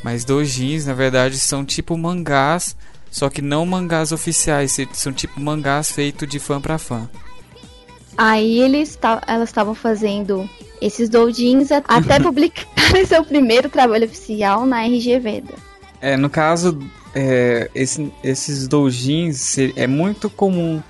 [0.00, 2.76] Mas doujins na verdade são tipo mangás,
[3.10, 7.10] só que não mangás oficiais, são tipo mangás feitos de fã para fã.
[8.16, 10.48] Aí eles elas estavam fazendo
[10.80, 12.64] esses doujins até publicar
[13.04, 15.54] seu primeiro trabalho oficial na RG Veda.
[16.00, 16.78] É, no caso,
[17.12, 20.80] é, esse, esses doujins é muito comum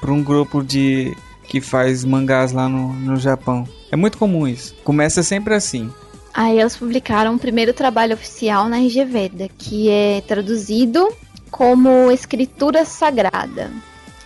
[0.00, 1.14] para um grupo de
[1.46, 3.68] que faz mangás lá no, no Japão.
[3.90, 4.74] É muito comum isso.
[4.84, 5.92] Começa sempre assim.
[6.34, 11.08] Aí eles publicaram o primeiro trabalho oficial na RG Veda, que é traduzido
[11.48, 13.70] como Escritura Sagrada.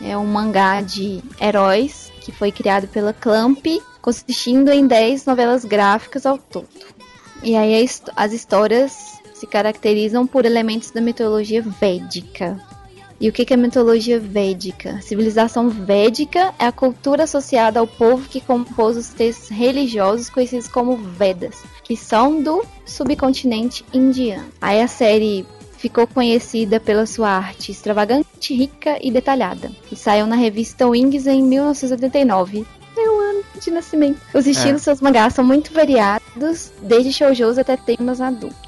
[0.00, 3.66] É um mangá de heróis que foi criado pela Clamp,
[4.00, 6.68] consistindo em 10 novelas gráficas ao todo.
[7.42, 12.58] E aí as histórias se caracterizam por elementos da mitologia védica.
[13.20, 15.00] E o que é mitologia védica?
[15.02, 20.96] Civilização védica é a cultura associada ao povo que compôs os textos religiosos conhecidos como
[20.96, 24.46] Vedas, que são do subcontinente indiano.
[24.60, 25.44] Aí a série
[25.78, 31.42] ficou conhecida pela sua arte extravagante, rica e detalhada, e saiu na revista Wings em
[31.42, 32.64] 1989.
[32.96, 34.20] Meu ano de nascimento.
[34.34, 38.67] Os estilos dos seus mangás são muito variados, desde shoujous até temas adultos.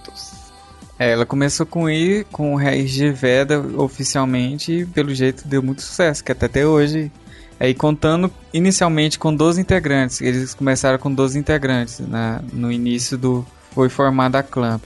[1.00, 5.80] É, ela começou com I, com o RG Veda oficialmente e pelo jeito deu muito
[5.80, 7.10] sucesso, que até, até hoje.
[7.58, 13.46] Aí contando inicialmente com 12 integrantes, eles começaram com 12 integrantes na, no início do.
[13.70, 14.82] Foi formada a Clamp.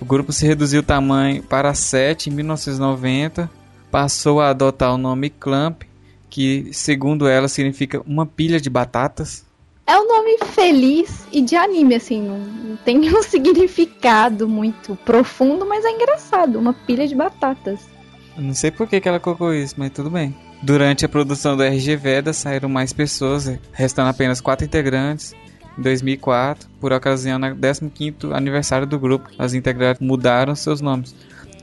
[0.00, 3.48] O grupo se reduziu o tamanho para 7 em 1990,
[3.88, 5.82] passou a adotar o nome Clamp,
[6.28, 9.44] que segundo ela significa uma pilha de batatas.
[9.92, 15.84] É um nome feliz e de anime, assim, não, tem nenhum significado muito profundo, mas
[15.84, 17.80] é engraçado, uma pilha de batatas.
[18.34, 20.34] Não sei por que, que ela colocou isso, mas tudo bem.
[20.62, 25.34] Durante a produção do RG Veda saíram mais pessoas, restando apenas quatro integrantes.
[25.78, 31.14] Em 2004, por ocasião do 15º aniversário do grupo, as integrantes mudaram seus nomes.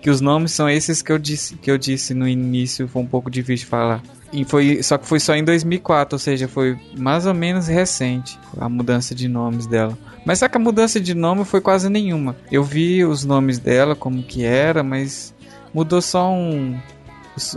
[0.04, 3.08] Que os nomes são esses que eu disse, que eu disse no início, foi um
[3.08, 4.04] pouco difícil de falar.
[4.32, 8.40] E foi, só que foi só em 2004, ou seja, foi mais ou menos recente
[8.60, 9.98] a mudança de nomes dela.
[10.26, 12.36] Mas só que a mudança de nome foi quase nenhuma.
[12.52, 15.34] Eu vi os nomes dela como que era, mas
[15.74, 16.78] mudou só um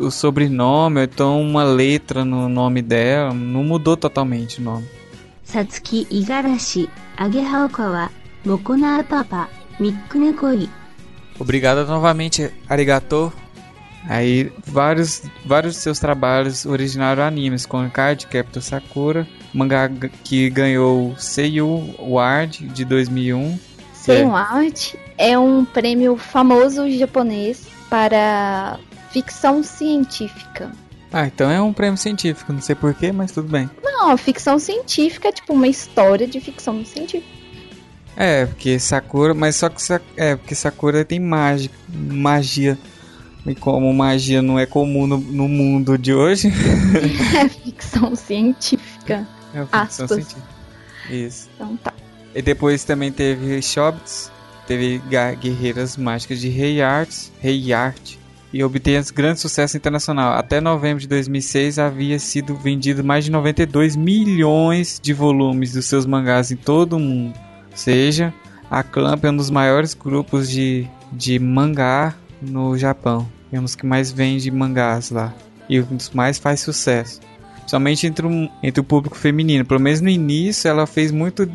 [0.00, 4.87] o, sobrenome, ou então uma letra no nome dela, não mudou totalmente o nome.
[5.44, 8.11] Satsuki Igarashi, Agehaokawa,
[8.44, 10.68] Mokona Papa, Mikunekoi.
[11.38, 13.32] Obrigado novamente, Arigato.
[14.09, 19.88] Aí, vários, vários de seus trabalhos originaram animes, como Card Captor Sakura, mangá
[20.25, 23.59] que ganhou Seiyu Award de 2001.
[23.95, 28.79] Seiyu Award é um prêmio famoso japonês para
[29.11, 30.73] ficção científica.
[31.12, 33.69] Ah, então é um prêmio científico, não sei porquê, mas tudo bem.
[33.83, 37.43] Não, ficção científica é tipo uma história de ficção científica.
[38.17, 39.81] É, porque Sakura, mas só que
[40.17, 42.79] é, porque Sakura tem mágica, magia.
[43.46, 46.48] E como magia não é comum no, no mundo de hoje.
[47.37, 49.26] é ficção científica.
[49.52, 50.11] É ficção Aspas.
[50.11, 50.42] científica.
[51.11, 51.48] Isso.
[51.55, 51.92] Então tá.
[52.35, 54.31] E depois também teve Shobits,
[54.66, 55.02] teve
[55.40, 58.16] Guerreiras Mágicas de Rei Arts, Rei Art,
[58.52, 60.35] e obteve grande sucesso internacional.
[60.35, 66.07] Até novembro de 2006 havia sido vendido mais de 92 milhões de volumes dos seus
[66.07, 67.38] mangás em todo o mundo.
[67.70, 68.33] Ou seja,
[68.70, 73.26] a Clamp é um dos maiores grupos de, de mangá no Japão.
[73.52, 75.33] É um dos que mais vende mangás lá.
[75.68, 77.20] E um dos mais faz sucesso.
[77.66, 79.64] Somente entre, o- entre o público feminino.
[79.64, 81.48] Pelo menos no início ela fez muito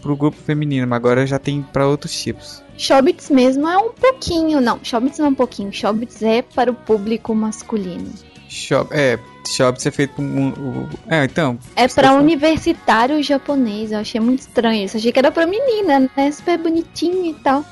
[0.00, 2.62] pro grupo feminino, mas agora já tem para outros tipos.
[2.76, 6.74] Shobits mesmo é um pouquinho, não, Shobits não é um pouquinho, Shobits é para o
[6.74, 8.10] público masculino.
[8.48, 11.58] Shop, é, Shop ser feito por um, É, então.
[11.76, 14.96] É para universitário japonês, eu achei muito estranho isso.
[14.96, 16.32] Achei que era pra menina, né?
[16.32, 17.64] Super bonitinho e tal.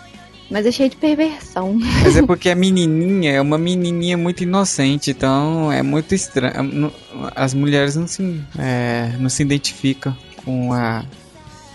[0.51, 1.75] Mas é cheio de perversão.
[2.03, 6.63] Mas é porque a menininha é uma menininha muito inocente, então é muito estranho.
[6.63, 6.93] Não-
[7.37, 11.05] As mulheres não se, é, não se identificam com a,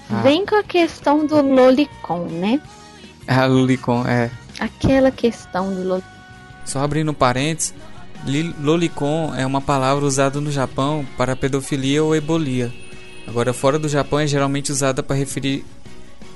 [0.09, 2.59] a, Vem com a questão do lolicon, né?
[3.27, 4.05] a Lulicon.
[4.07, 4.29] É.
[4.59, 6.07] Aquela questão do lolicon.
[6.65, 7.73] Só abrindo parênteses,
[8.25, 12.73] li- lolicon é uma palavra usada no Japão para pedofilia ou ebolia.
[13.27, 15.63] Agora, fora do Japão, é geralmente usada para referir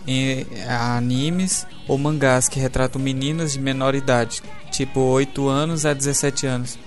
[0.08, 4.42] em- a animes ou mangás que retratam meninas de menor idade,
[4.72, 6.78] tipo 8 anos a 17 anos,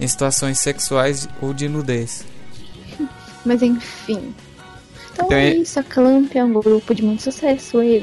[0.00, 2.24] em situações sexuais ou de nudez.
[3.44, 4.34] Mas enfim.
[5.12, 7.98] Então, Então é é- isso, a Clamp é um grupo de muito sucesso, é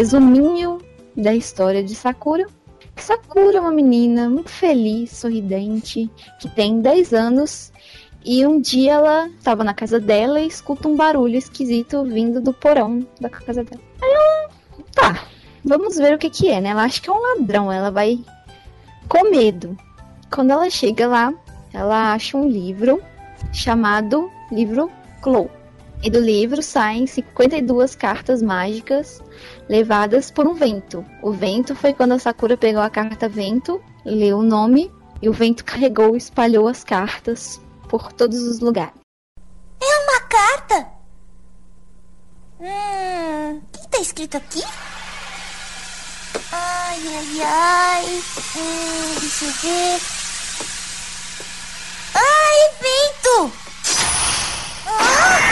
[0.00, 0.78] resuminho
[1.14, 2.46] da história de Sakura.
[2.96, 6.10] Sakura é uma menina muito feliz, sorridente,
[6.40, 7.70] que tem 10 anos.
[8.24, 12.54] E um dia ela estava na casa dela e escuta um barulho esquisito vindo do
[12.54, 13.82] porão da casa dela.
[14.00, 14.50] Aí ela,
[14.94, 15.26] tá,
[15.62, 16.70] vamos ver o que que é, né?
[16.70, 18.18] Ela acha que é um ladrão, ela vai
[19.06, 19.76] com medo.
[20.32, 21.30] Quando ela chega lá,
[21.74, 23.02] ela acha um livro
[23.52, 25.50] chamado Livro Clow.
[26.02, 29.22] E do livro saem 52 cartas mágicas
[29.70, 31.06] levadas por um vento.
[31.22, 34.90] O vento foi quando a Sakura pegou a carta vento, leu o nome
[35.22, 38.94] e o vento carregou e espalhou as cartas por todos os lugares.
[39.80, 40.88] Uma carta?
[42.58, 43.58] Hum.
[43.58, 44.62] O que tá escrito aqui?
[46.50, 48.22] Ai, ai, ai.
[48.56, 50.00] Hum, deixa eu ver.
[52.16, 53.52] Ai, vento!
[54.88, 55.49] Ah!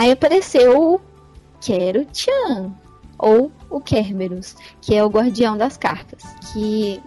[0.00, 1.00] Aí apareceu o
[1.60, 2.72] Quero-chan,
[3.18, 6.22] ou o Kerberos, que é o guardião das cartas.
[6.50, 6.98] Que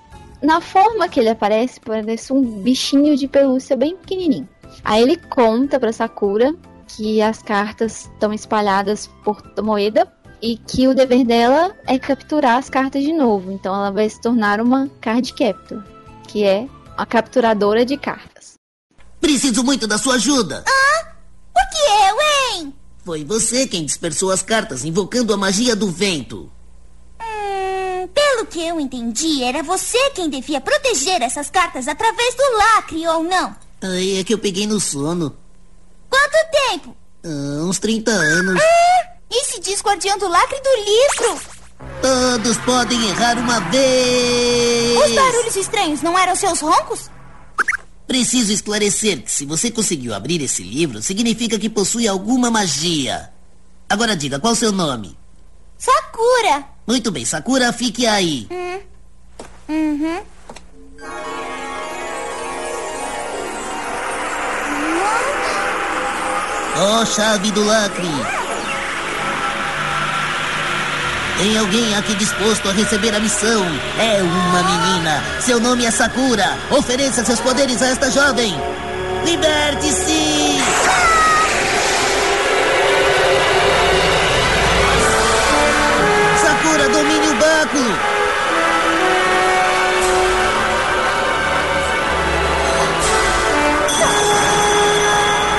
[0.44, 4.48] na forma que ele aparece, parece um bichinho de pelúcia bem pequenininho.
[4.84, 6.54] Aí ele conta pra Sakura
[6.88, 10.08] que as cartas estão espalhadas por Tomoeda
[10.40, 13.52] e que o dever dela é capturar as cartas de novo.
[13.52, 15.84] Então ela vai se tornar uma card captor,
[16.28, 18.54] que é a capturadora de cartas.
[19.20, 20.64] Preciso muito da sua ajuda.
[21.52, 22.83] Por que eu, hein?
[23.06, 26.50] Foi você quem dispersou as cartas, invocando a magia do vento.
[27.22, 33.06] Hum, pelo que eu entendi, era você quem devia proteger essas cartas através do lacre,
[33.08, 33.54] ou não?
[33.82, 35.36] Ai, é que eu peguei no sono.
[36.10, 36.96] Quanto tempo?
[37.26, 38.62] Ah, uns 30 anos.
[39.30, 41.42] E se diz guardião do lacre do livro?
[42.02, 44.98] Todos podem errar uma vez.
[44.98, 47.10] Os barulhos estranhos não eram seus roncos?
[48.14, 53.32] Preciso esclarecer que se você conseguiu abrir esse livro, significa que possui alguma magia.
[53.90, 55.18] Agora diga, qual seu nome?
[55.80, 56.64] Sakura!
[56.86, 58.48] Muito bem, Sakura, fique aí.
[59.68, 60.22] Uhum.
[66.78, 68.43] Ó chave do lacre.
[71.38, 73.66] Tem alguém aqui disposto a receber a missão?
[73.98, 75.24] É uma menina.
[75.42, 76.58] Seu nome é Sakura.
[76.70, 78.56] Ofereça seus poderes a esta jovem.
[79.26, 80.60] Liberte-se!
[86.42, 87.98] Sakura, domine o báculo!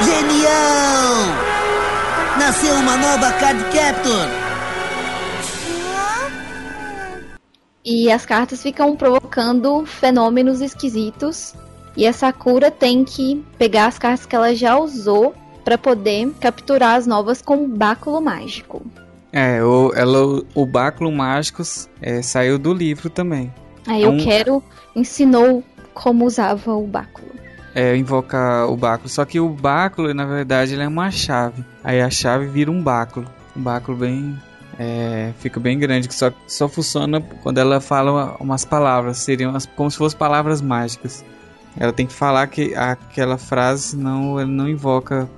[0.05, 1.15] Genial!
[2.39, 4.44] Nasceu uma nova Card Captor!
[7.85, 11.55] E as cartas ficam provocando fenômenos esquisitos.
[11.97, 16.97] E a Sakura tem que pegar as cartas que ela já usou para poder capturar
[16.97, 18.83] as novas com o báculo mágico.
[19.33, 21.63] É, o, ela, o báculo mágico
[22.01, 23.53] é, saiu do livro também.
[23.87, 24.63] Aí É eu um- quero
[24.95, 27.29] ensinou como usava o báculo.
[27.75, 29.09] É, invocar o báculo.
[29.09, 31.65] Só que o báculo, na verdade, ele é uma chave.
[31.83, 33.27] Aí a chave vira um báculo.
[33.57, 34.37] Um báculo bem.
[34.79, 39.19] É, fica bem grande, que só, só funciona quando ela fala umas palavras.
[39.19, 41.25] Seriam como se fossem palavras mágicas.
[41.77, 45.29] Ela tem que falar que aquela frase, senão ele não invoca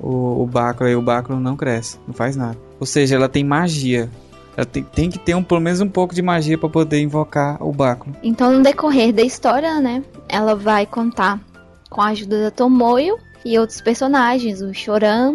[0.00, 0.88] o, o báculo.
[0.88, 2.56] Aí o báculo não cresce, não faz nada.
[2.80, 4.10] Ou seja, ela tem magia.
[4.56, 7.62] Ela tem, tem que ter um, pelo menos um pouco de magia para poder invocar
[7.62, 8.14] o báculo.
[8.22, 11.40] Então, no decorrer da história, né, ela vai contar
[11.90, 15.34] com a ajuda da Tomoyo e outros personagens, o Choran,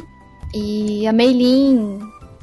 [0.53, 1.99] E a Meilin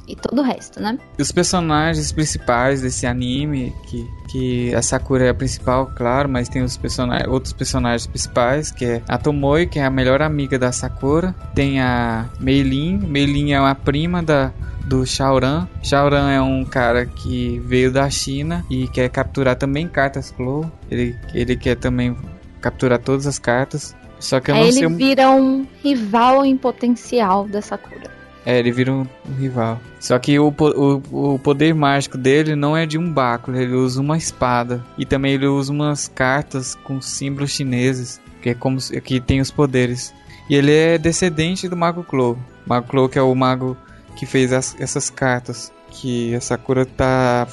[0.07, 0.98] e todo o resto, né?
[1.18, 6.62] Os personagens principais desse anime, que, que a Sakura é a principal, claro, mas tem
[6.62, 10.70] os personagens, outros personagens principais, que é a Tomoe, que é a melhor amiga da
[10.72, 11.34] Sakura.
[11.54, 14.52] Tem a Meilin, Meilin é uma prima da,
[14.84, 15.68] do Shaoran.
[15.82, 20.70] Shaoran é um cara que veio da China e quer capturar também cartas Clow.
[20.90, 22.16] Ele, ele quer também
[22.61, 23.94] capturar todas as cartas.
[24.18, 24.88] Só que eu Aí não ele sei.
[24.88, 28.16] vira um rival em potencial da Sakura.
[28.47, 29.80] É, ele vira um, um rival.
[29.99, 34.01] Só que o, o, o poder mágico dele não é de um báculo, ele usa
[34.01, 34.82] uma espada.
[34.97, 39.51] E também ele usa umas cartas com símbolos chineses, que é como que tem os
[39.51, 40.14] poderes.
[40.49, 42.38] E ele é descendente do Mago Clo.
[42.64, 43.76] Mago Clo que é o mago
[44.14, 47.49] que fez as- essas cartas que a Sakura tá,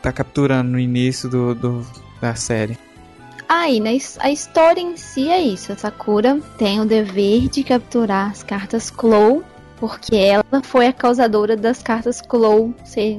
[0.00, 1.86] tá capturando no início do, do-
[2.22, 2.78] da série.
[3.48, 5.72] Aí, né, a história em si é isso.
[5.72, 9.42] A Sakura tem o dever de capturar as cartas Clow,
[9.82, 12.72] porque ela foi a causadora das cartas Clow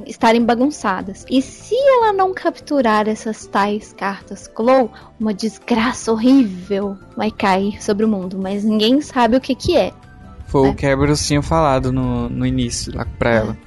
[0.06, 1.26] estarem bagunçadas.
[1.28, 4.90] E se ela não capturar essas tais cartas Clow,
[5.20, 9.92] uma desgraça horrível vai cair sobre o mundo, mas ninguém sabe o que que é.
[10.46, 10.70] Foi É.
[10.70, 13.58] o que a Eberus tinha falado no, no início lá pra ela.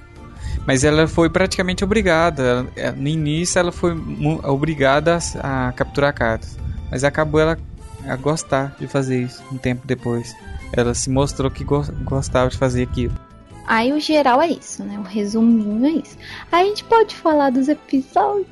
[0.65, 2.65] Mas ela foi praticamente obrigada.
[2.75, 3.95] É, No início ela foi
[4.43, 6.57] obrigada a, a capturar cartas.
[6.89, 7.59] Mas acabou ela
[8.07, 10.35] a gostar de fazer isso um tempo depois.
[10.73, 13.13] Ela se mostrou que go- gostava de fazer aquilo.
[13.65, 14.97] Aí o geral é isso, né?
[14.97, 16.17] O resuminho é isso.
[16.51, 18.47] Aí a gente pode falar dos episódios.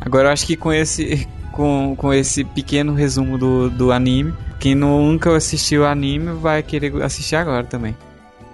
[0.00, 4.74] Agora eu acho que com esse com, com esse pequeno resumo do, do anime, quem
[4.74, 7.96] nunca assistiu o anime vai querer assistir agora também.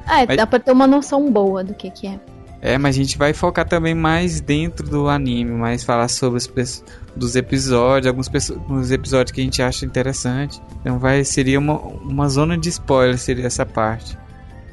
[0.07, 2.21] Ah, Mas- dá pra ter uma noção boa do que que é.
[2.63, 6.85] É, mas a gente vai focar também mais dentro do anime, mais falar sobre os
[7.17, 10.61] dos episódios, alguns alguns episódios que a gente acha interessante.
[10.81, 14.19] Então vai seria uma, uma zona de spoiler seria essa parte.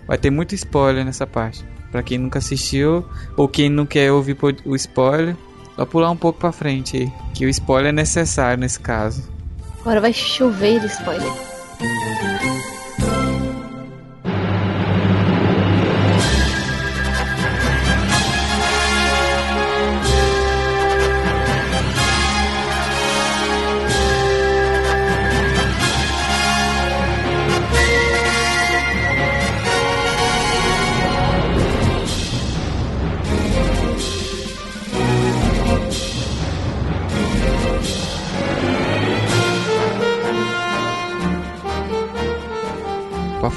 [0.06, 1.66] Vai ter muito spoiler nessa parte.
[1.92, 3.06] Pra quem nunca assistiu
[3.38, 5.36] ou quem não quer ouvir o spoiler,
[5.76, 9.24] só pular um pouco pra frente aí, que o spoiler é necessário nesse caso.
[9.80, 11.32] Agora vai chover spoiler.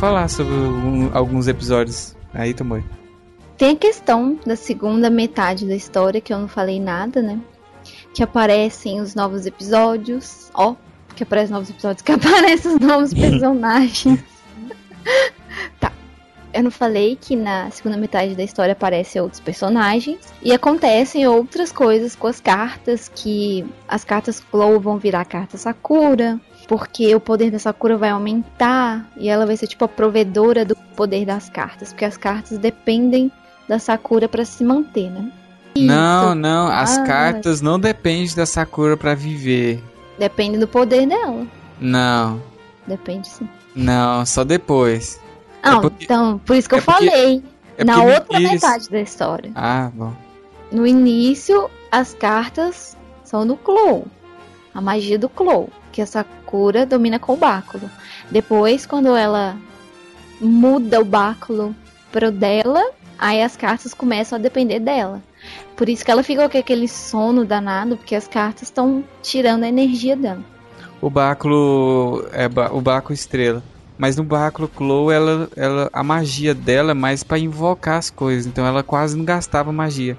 [0.00, 2.82] Falar sobre um- alguns episódios aí, Tomoe.
[3.58, 7.38] Tem a questão da segunda metade da história, que eu não falei nada, né?
[8.14, 10.50] Que aparecem os novos episódios.
[10.54, 10.74] Ó,
[11.14, 14.24] que aparecem novos episódios, que aparecem os novos personagens.
[15.78, 15.92] tá.
[16.52, 20.18] Eu não falei que na segunda metade da história aparecem outros personagens.
[20.42, 26.40] E acontecem outras coisas com as cartas, que as cartas Clow vão virar carta Sakura.
[26.70, 30.76] Porque o poder da Sakura vai aumentar e ela vai ser tipo a provedora do
[30.94, 31.88] poder das cartas.
[31.92, 33.28] Porque as cartas dependem
[33.68, 35.32] da Sakura pra se manter, né?
[35.76, 36.34] Não, Isso.
[36.36, 39.82] não, as Ah, cartas não dependem da Sakura pra viver.
[40.16, 41.44] Depende do poder dela.
[41.80, 42.40] Não,
[42.86, 43.48] Depende sim.
[43.74, 45.18] não, só depois.
[45.64, 47.42] Ah, porque- então, por isso que é eu porque- falei.
[47.78, 49.50] É na outra início- metade da história.
[49.56, 50.12] Ah, bom.
[50.70, 54.06] No início, as cartas são do Clow.
[54.74, 55.68] A magia do Clow.
[55.92, 57.90] Que a Sakura domina com o báculo.
[58.30, 59.56] Depois, quando ela
[60.40, 61.74] muda o báculo
[62.10, 62.82] pro dela,
[63.18, 65.22] aí as cartas começam a depender dela.
[65.76, 69.68] Por isso que ela fica com aquele sono danado, porque as cartas estão tirando a
[69.68, 70.44] energia dela.
[71.00, 73.62] O báculo é o báculo estrela.
[73.96, 78.46] Mas no báculo Clow, ela, ela, a magia dela é mais pra invocar as coisas.
[78.46, 80.16] Então ela quase não gastava magia.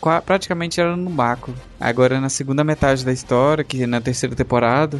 [0.00, 1.56] Qua- praticamente era no báculo.
[1.78, 4.98] Agora na segunda metade da história, que na terceira temporada,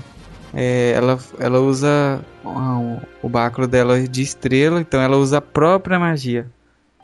[0.53, 4.81] é, ela, ela usa ah, o báculo dela de estrela.
[4.81, 6.47] Então ela usa a própria magia.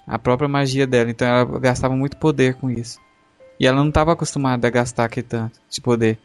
[0.07, 1.11] A própria magia dela.
[1.11, 2.99] Então ela gastava muito poder com isso.
[3.59, 6.19] E ela não estava acostumada a gastar aquele tanto de poder.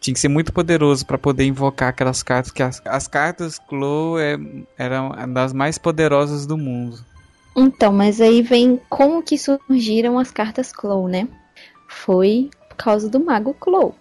[0.00, 2.50] Tinha que ser muito poderoso para poder invocar aquelas cartas.
[2.50, 4.36] Que as, as cartas Clow é,
[4.76, 6.98] eram das mais poderosas do mundo.
[7.54, 11.28] Então, mas aí vem como que surgiram as cartas Clow, né?
[11.88, 13.94] Foi por causa do Mago Clow.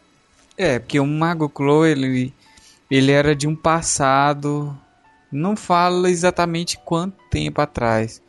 [0.58, 2.34] É, porque o Mago Clow, ele,
[2.90, 4.76] ele era de um passado.
[5.32, 8.22] Não fala exatamente quanto tempo atrás.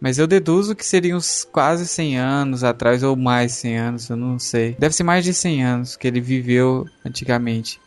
[0.00, 4.16] Mas eu deduzo que seriam uns quase 100 anos atrás, ou mais 100 anos, eu
[4.16, 4.74] não sei.
[4.78, 7.78] Deve ser mais de 100 anos que ele viveu antigamente.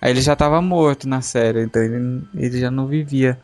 [0.00, 3.40] Aí ele já estava morto na série, então ele, ele já não vivia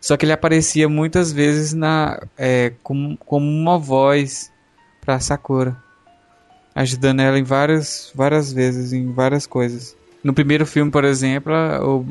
[0.00, 4.50] Só que ele aparecia muitas vezes na é, como, como uma voz
[5.00, 5.76] pra Sakura.
[6.74, 9.96] Ajudando ela em várias, várias vezes, em várias coisas.
[10.22, 12.06] No primeiro filme, por exemplo, o,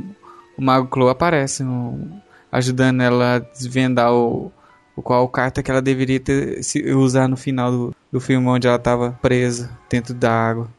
[0.57, 2.21] o Mago Clo aparece no,
[2.51, 4.51] ajudando ela a desvendar o,
[4.95, 8.67] o qual carta que ela deveria ter, se, usar no final do, do filme onde
[8.67, 10.69] ela estava presa dentro da água.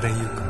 [0.00, 0.49] 水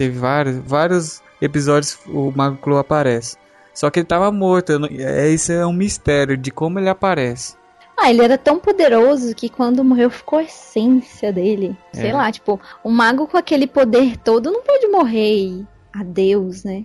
[0.00, 3.36] Teve vários, vários episódios o Mago Clo aparece.
[3.74, 4.78] Só que ele estava morto.
[4.78, 7.54] não- É, isso é um mistério de como ele aparece.
[7.98, 11.76] Ah, ele era tão poderoso que quando morreu ficou a essência dele.
[11.92, 12.12] Sei É.
[12.14, 16.84] lá, tipo, um mago com aquele poder todo não pode morrer e adeus, né?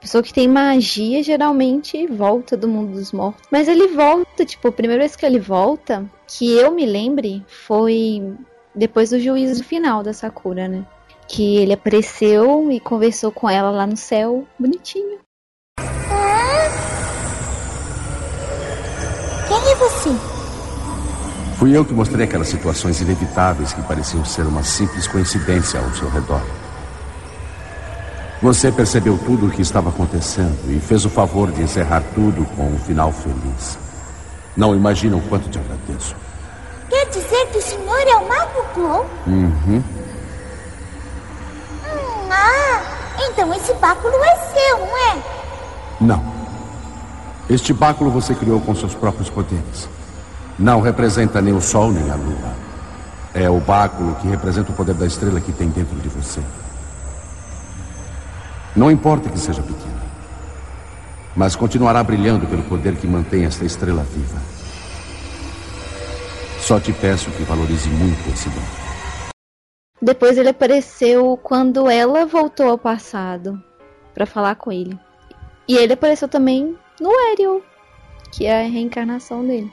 [0.00, 3.42] Pessoa que tem magia geralmente volta do mundo dos mortos.
[3.50, 8.22] Mas ele volta, tipo, a primeira vez que ele volta, que eu me lembre, foi
[8.72, 10.86] depois do juízo final da Sakura, né?
[11.32, 15.18] Que ele apareceu e conversou com ela lá no céu, bonitinho.
[19.48, 20.10] Quem é você?
[21.56, 26.10] Fui eu que mostrei aquelas situações inevitáveis que pareciam ser uma simples coincidência ao seu
[26.10, 26.42] redor.
[28.42, 32.66] Você percebeu tudo o que estava acontecendo e fez o favor de encerrar tudo com
[32.66, 33.78] um final feliz.
[34.54, 36.14] Não imaginam o quanto te agradeço.
[36.90, 39.06] Quer dizer que o senhor é o Mago Clow?
[39.26, 39.82] Uhum.
[42.32, 42.82] Ah,
[43.28, 45.22] então esse báculo é seu, não é?
[46.00, 46.24] Não.
[47.50, 49.88] Este báculo você criou com seus próprios poderes.
[50.58, 52.54] Não representa nem o sol nem a lua.
[53.34, 56.40] É o báculo que representa o poder da estrela que tem dentro de você.
[58.74, 60.02] Não importa que seja pequena,
[61.36, 64.40] mas continuará brilhando pelo poder que mantém esta estrela viva.
[66.60, 68.81] Só te peço que valorize muito esse dom.
[70.02, 73.62] Depois ele apareceu quando ela voltou ao passado
[74.12, 74.98] pra falar com ele.
[75.68, 77.62] E ele apareceu também no Ariel,
[78.32, 79.70] que é a reencarnação dele.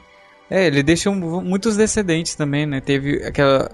[0.49, 2.79] É, ele deixou mu- muitos descendentes também, né?
[2.79, 3.71] Teve aquela,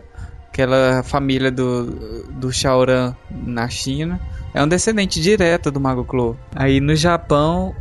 [0.47, 4.19] aquela família do, do Shaoran na China.
[4.53, 6.37] É um descendente direto do Mago Clo.
[6.55, 7.75] Aí no Japão.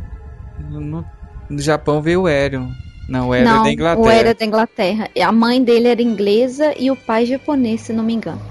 [0.59, 1.05] No,
[1.49, 2.67] no Japão veio o Erion.
[3.07, 4.05] Não, o Erion é não, da Inglaterra.
[4.05, 5.09] o Ariel é da Inglaterra.
[5.21, 8.41] A mãe dele era inglesa e o pai japonês, se não me engano.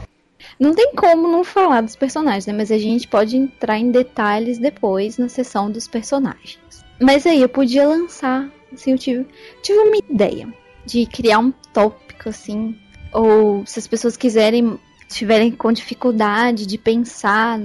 [0.58, 2.52] Não tem como não falar dos personagens, né?
[2.52, 6.58] Mas a gente pode entrar em detalhes depois na sessão dos personagens.
[7.00, 9.26] Mas aí eu podia lançar, assim, eu tive,
[9.62, 10.48] tive uma ideia
[10.86, 12.76] de criar um tópico, assim,
[13.12, 14.78] ou se as pessoas quiserem,
[15.08, 17.60] tiverem com dificuldade de pensar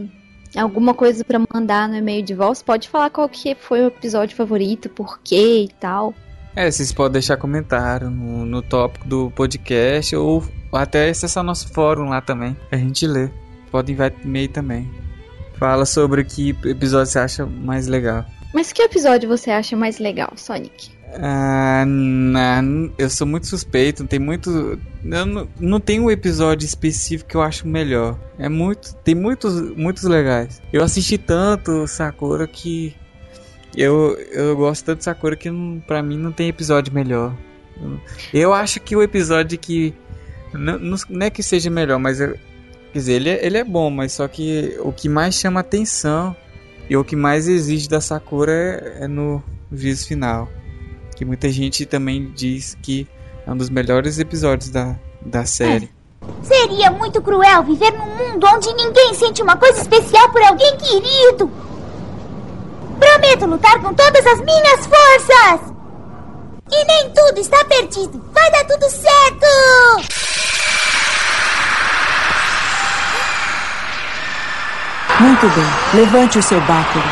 [0.55, 4.35] alguma coisa pra mandar no e-mail de voz, pode falar qual que foi o episódio
[4.35, 6.13] favorito, por quê e tal.
[6.59, 10.43] É, vocês podem deixar comentário no, no tópico do podcast ou
[10.73, 12.53] até acessar nosso fórum lá também.
[12.69, 13.29] A gente lê.
[13.71, 14.91] Pode enviar e-mail também.
[15.57, 18.25] Fala sobre que episódio você acha mais legal.
[18.53, 20.89] Mas que episódio você acha mais legal, Sonic?
[21.21, 22.61] Ah, na-
[22.97, 24.77] eu sou muito suspeito, tem muito.
[25.05, 28.19] Eu não, não tem um episódio específico que eu acho melhor.
[28.37, 28.93] É muito.
[28.97, 30.61] Tem muitos, muitos legais.
[30.73, 32.93] Eu assisti tanto Sakura que.
[33.75, 37.33] Eu, eu gosto tanto de Sakura que não, pra mim não tem episódio melhor.
[38.33, 39.93] Eu, acho que o episódio que.
[40.53, 42.19] Não, não é que seja melhor, mas.
[42.19, 42.33] eu-
[42.91, 46.35] quer dizer, ele é, ele é bom, mas só que o que mais chama atenção
[46.89, 49.41] e o que mais exige da Sakura é, é no
[49.71, 50.49] juízo final
[51.15, 53.05] que muita gente também diz que
[53.45, 55.91] é um dos melhores episódios da, da série.
[56.41, 61.51] Seria muito cruel viver num mundo onde ninguém sente uma coisa especial por alguém querido.
[63.29, 65.71] Prometo lutar com todas as minhas forças.
[66.71, 68.19] E nem tudo está perdido.
[68.33, 69.45] Vai dar tudo certo.
[75.19, 77.03] Muito bem, levante o seu báculo.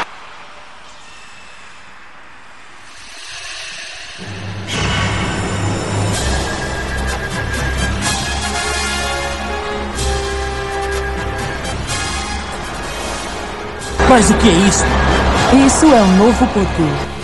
[14.10, 15.07] Mas o que é isso?
[15.54, 17.18] Isso é um novo poder.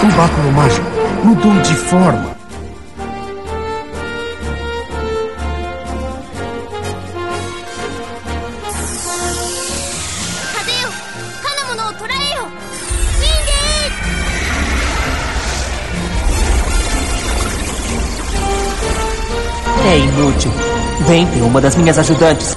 [0.00, 0.86] O báculo mágico
[1.24, 2.37] mudou de forma.
[21.08, 22.54] Vem, uma das minhas ajudantes.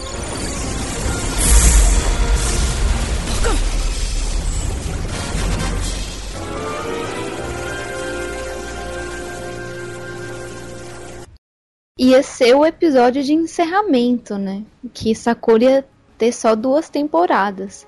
[11.97, 14.63] Ia ser o episódio de encerramento, né?
[14.93, 15.85] Que Sakura ia
[16.17, 17.87] ter só duas temporadas.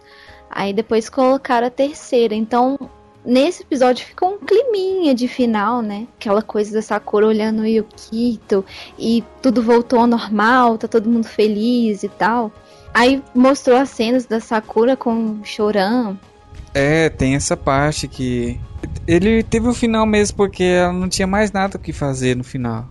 [0.49, 2.33] Aí depois colocaram a terceira.
[2.33, 2.79] Então,
[3.25, 6.07] nesse episódio ficou um climinha de final, né?
[6.19, 8.65] Aquela coisa da Sakura olhando o Yukito
[8.97, 12.51] e tudo voltou ao normal, tá todo mundo feliz e tal.
[12.93, 16.15] Aí mostrou as cenas da Sakura com Choran.
[16.73, 18.59] É, tem essa parte que.
[19.07, 22.43] Ele teve o final mesmo porque ela não tinha mais nada o que fazer no
[22.43, 22.87] final.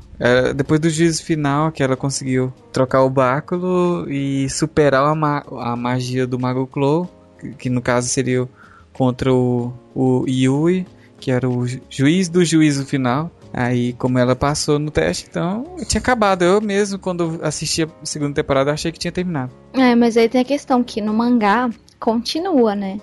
[0.55, 5.75] Depois do juízo final que ela conseguiu trocar o báculo e superar a, ma a
[5.75, 7.11] magia do Mago Clow,
[7.41, 8.49] que, que no caso seria
[8.93, 10.87] contra o, o Yui,
[11.19, 13.31] que era o ju juiz do juízo final.
[13.55, 16.43] Aí, como ela passou no teste, então tinha acabado.
[16.43, 19.53] Eu mesmo, quando assisti a segunda temporada, achei que tinha terminado.
[19.75, 21.69] É, mas aí tem a questão que no mangá
[22.01, 22.99] continua, né?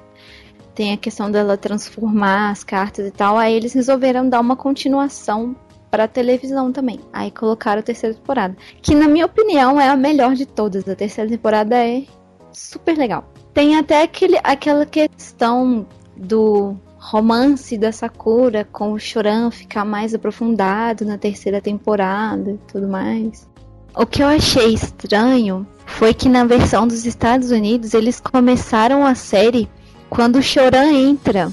[0.73, 3.37] Tem a questão dela transformar as cartas e tal.
[3.37, 5.55] Aí eles resolveram dar uma continuação
[5.91, 6.99] para televisão também.
[7.13, 10.87] Aí colocaram a terceira temporada, que na minha opinião é a melhor de todas.
[10.87, 12.03] A terceira temporada é
[12.51, 13.31] super legal.
[13.59, 15.85] Tem até aquele, aquela questão
[16.15, 22.87] do romance da Sakura com o Choran ficar mais aprofundado na terceira temporada e tudo
[22.87, 23.45] mais.
[23.93, 29.13] O que eu achei estranho foi que na versão dos Estados Unidos eles começaram a
[29.13, 29.67] série
[30.09, 31.51] quando o Choran entra.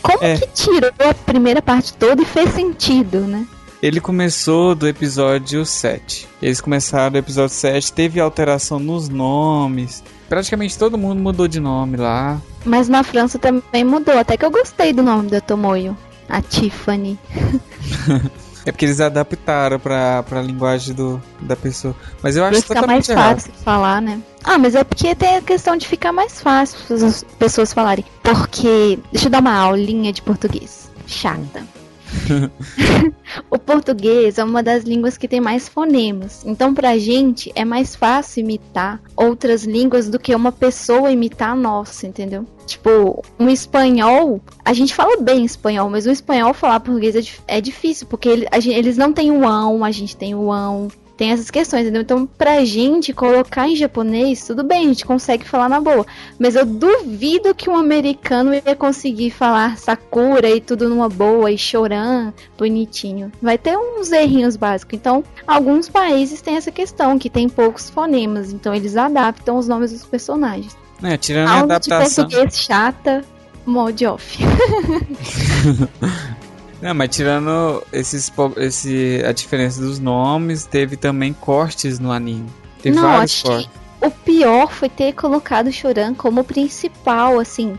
[0.00, 0.36] Como É.
[0.36, 3.44] que tirou a primeira parte toda e fez sentido, né?
[3.82, 6.28] Ele começou do episódio 7.
[6.40, 10.04] Eles começaram do episódio 7, teve alteração nos nomes.
[10.28, 12.40] Praticamente todo mundo mudou de nome lá.
[12.64, 15.96] Mas na França também mudou, até que eu gostei do nome da Tomoyo.
[16.28, 17.18] A Tiffany.
[18.68, 21.96] É porque eles adaptaram pra, pra linguagem do, da pessoa.
[22.22, 23.36] Mas eu acho ficar mais totalmente errado.
[23.36, 24.20] fácil de falar, né?
[24.44, 28.04] Ah, mas é porque tem a questão de ficar mais fácil as pessoas falarem.
[28.22, 28.98] Porque.
[29.10, 30.90] Deixa eu dar uma aulinha de português.
[31.06, 31.62] Chata.
[33.50, 36.42] o português é uma das línguas que tem mais fonemas.
[36.44, 41.54] Então, pra gente, é mais fácil imitar outras línguas do que uma pessoa imitar a
[41.56, 42.46] nossa, entendeu?
[42.66, 47.60] Tipo, um espanhol, a gente fala bem espanhol, mas o espanhol falar português é, é
[47.60, 50.88] difícil, porque ele- a gen- eles não têm o ão, a gente tem o ão.
[51.18, 52.02] Tem essas questões, entendeu?
[52.02, 56.06] Então, pra gente colocar em japonês, tudo bem, a gente consegue falar na boa.
[56.38, 61.58] Mas eu duvido que um americano ia conseguir falar Sakura e tudo numa boa e
[61.58, 63.32] choran bonitinho.
[63.42, 64.96] Vai ter uns errinhos básicos.
[64.96, 68.52] Então, alguns países têm essa questão, que tem poucos fonemas.
[68.52, 70.76] Então, eles adaptam os nomes dos personagens.
[71.02, 72.26] É, tirando a Aula de adaptação.
[72.26, 73.24] português chata,
[73.66, 74.38] mod off.
[76.80, 82.48] Não, mas tirando esses, esse, a diferença dos nomes, teve também cortes no anime.
[82.80, 83.70] Teve Não, vários acho que cortes.
[84.00, 87.76] o pior foi ter colocado o Choran como principal, assim.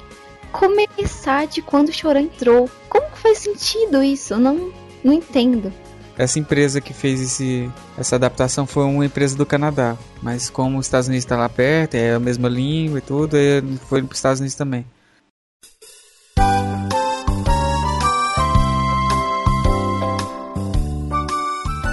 [0.51, 2.69] Começar de quando o Choran entrou.
[2.89, 4.33] Como que faz sentido isso?
[4.33, 4.73] Eu não,
[5.03, 5.71] não entendo.
[6.17, 9.95] Essa empresa que fez esse, essa adaptação foi uma empresa do Canadá.
[10.21, 13.37] Mas como os Estados Unidos está lá perto, é a mesma língua e tudo,
[13.87, 14.85] foi para os Estados Unidos também.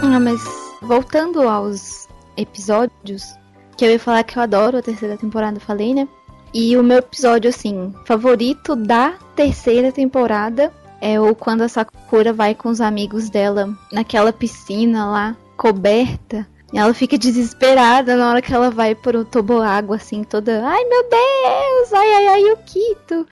[0.08, 0.40] Ah, mas
[0.80, 3.34] voltando aos episódios,
[3.76, 6.08] que eu ia falar que eu adoro a terceira temporada, falei, né?
[6.54, 12.54] E o meu episódio, assim, favorito da terceira temporada é o quando a Sakura vai
[12.54, 16.46] com os amigos dela naquela piscina lá, coberta.
[16.72, 20.66] E ela fica desesperada na hora que ela vai pro toboágua, assim, toda.
[20.66, 21.92] Ai meu Deus!
[21.92, 23.26] Ai, ai, ai, Yukito!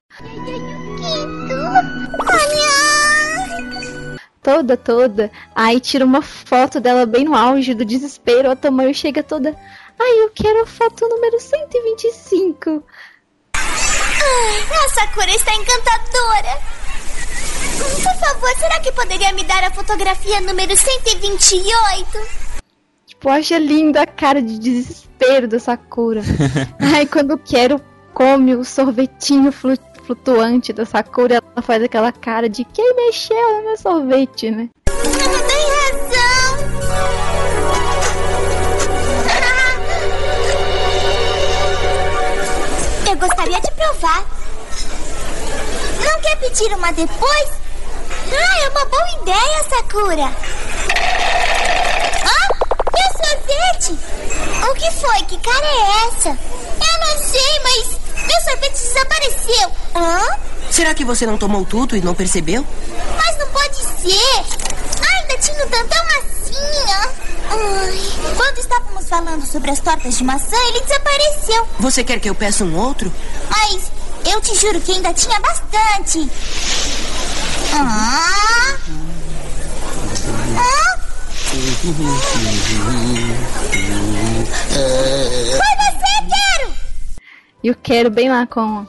[4.44, 5.30] Toda, toda.
[5.54, 8.50] Aí tira uma foto dela bem no auge do desespero.
[8.50, 9.56] A Tomoyo chega toda.
[9.98, 12.84] Ai, eu quero a foto número 125.
[13.56, 16.58] A Sakura está encantadora.
[18.02, 22.44] Por favor, será que poderia me dar a fotografia número 128?
[23.06, 26.20] Tipo, acha linda a cara de desespero da Sakura.
[26.94, 27.80] Aí quando quero
[28.12, 33.64] come o sorvetinho flu- flutuante da Sakura, ela faz aquela cara de quem mexeu no
[33.64, 34.68] meu sorvete, né?
[34.86, 36.64] Tem razão.
[43.10, 44.24] Eu gostaria de provar.
[46.04, 47.50] Não quer pedir uma depois?
[48.32, 50.32] Ah, é uma boa ideia, Sakura.
[52.24, 52.48] Ah,
[52.92, 53.98] meu sorvete!
[54.70, 55.22] O que foi?
[55.26, 56.28] Que cara é essa?
[56.30, 59.72] Eu não sei, mas meu sorvete desapareceu.
[59.94, 60.38] Hã?
[60.70, 62.66] Será que você não tomou tudo e não percebeu?
[63.16, 64.44] Mas não pode ser!
[65.00, 67.10] Ai, ainda tinha um tantão massinha!
[67.50, 71.68] Ai, quando estávamos falando sobre as tortas de maçã, ele desapareceu.
[71.78, 73.12] Você quer que eu peça um outro?
[73.48, 73.90] Mas
[74.32, 76.30] eu te juro que ainda tinha bastante.
[77.72, 78.76] Ah!
[80.56, 80.98] Ah!
[85.50, 86.83] Foi você, Quero!
[87.64, 88.86] E o Quero bem lá com,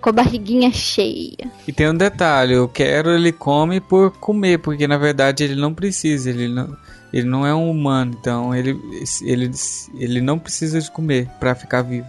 [0.00, 1.50] com a barriguinha cheia.
[1.68, 5.72] E tem um detalhe, o Quero ele come por comer, porque na verdade ele não
[5.72, 6.76] precisa, ele não,
[7.12, 8.76] ele não é um humano, então ele,
[9.22, 9.50] ele,
[9.94, 12.06] ele não precisa de comer pra ficar vivo.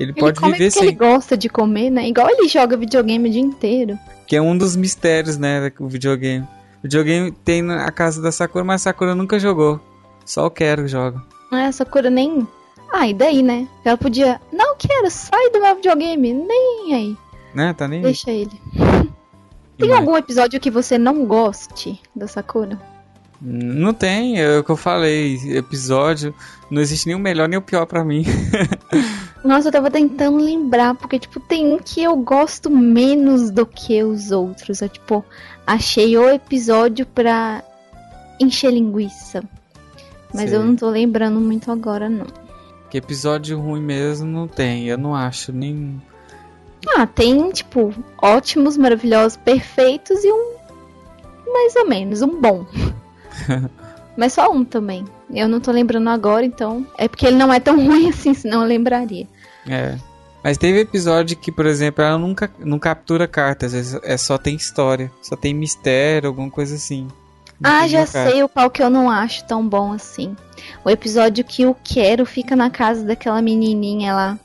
[0.00, 2.08] Ele Ele pode come viver sem, ele gosta de comer, né?
[2.08, 3.98] Igual ele joga videogame o dia inteiro.
[4.26, 6.44] que é um dos mistérios, né, do videogame.
[6.78, 9.78] O videogame tem na casa da Sakura, mas a Sakura nunca jogou.
[10.24, 11.22] Só o Quero joga.
[11.52, 12.48] Não é essa cura nem.
[12.92, 13.66] Ah, e daí, né?
[13.84, 14.40] Ela podia.
[14.52, 16.32] Não quero, sai do meu videogame.
[16.34, 17.16] Nem aí.
[17.54, 17.72] Né?
[17.72, 18.04] Tá nem aí.
[18.04, 18.52] Deixa ele.
[19.78, 22.78] Tem Mas- algum episódio que você não goste da Sakura?
[23.44, 25.36] Não tem, é o que eu falei.
[25.56, 26.32] Episódio,
[26.70, 28.24] não existe nem o melhor nem o pior pra mim.
[29.44, 34.00] Nossa, eu tava tentando lembrar, porque, tipo, tem um que eu gosto menos do que
[34.04, 34.80] os outros.
[34.80, 35.24] Eu, tipo,
[35.66, 37.64] achei o episódio pra
[38.38, 39.42] encher linguiça.
[40.32, 42.26] Mas eu não tô lembrando muito agora, não.
[42.92, 45.98] Que episódio ruim mesmo não tem, eu não acho nem.
[46.94, 47.90] Ah, tem, tipo,
[48.20, 50.52] ótimos, maravilhosos, perfeitos e um.
[51.50, 52.66] Mais ou menos, um bom.
[54.14, 55.06] Mas só um também.
[55.32, 56.86] Eu não tô lembrando agora, então.
[56.98, 59.26] É porque ele não é tão ruim assim, senão eu lembraria.
[59.66, 59.96] É.
[60.44, 64.54] Mas teve episódio que, por exemplo, ela nunca não captura cartas, é, é só tem
[64.54, 67.08] história, só tem mistério, alguma coisa assim.
[67.62, 68.30] Não Ah, já uma carta.
[68.30, 70.36] sei o qual que eu não acho tão bom assim.
[70.84, 74.38] O episódio que o Quero fica na casa daquela menininha lá.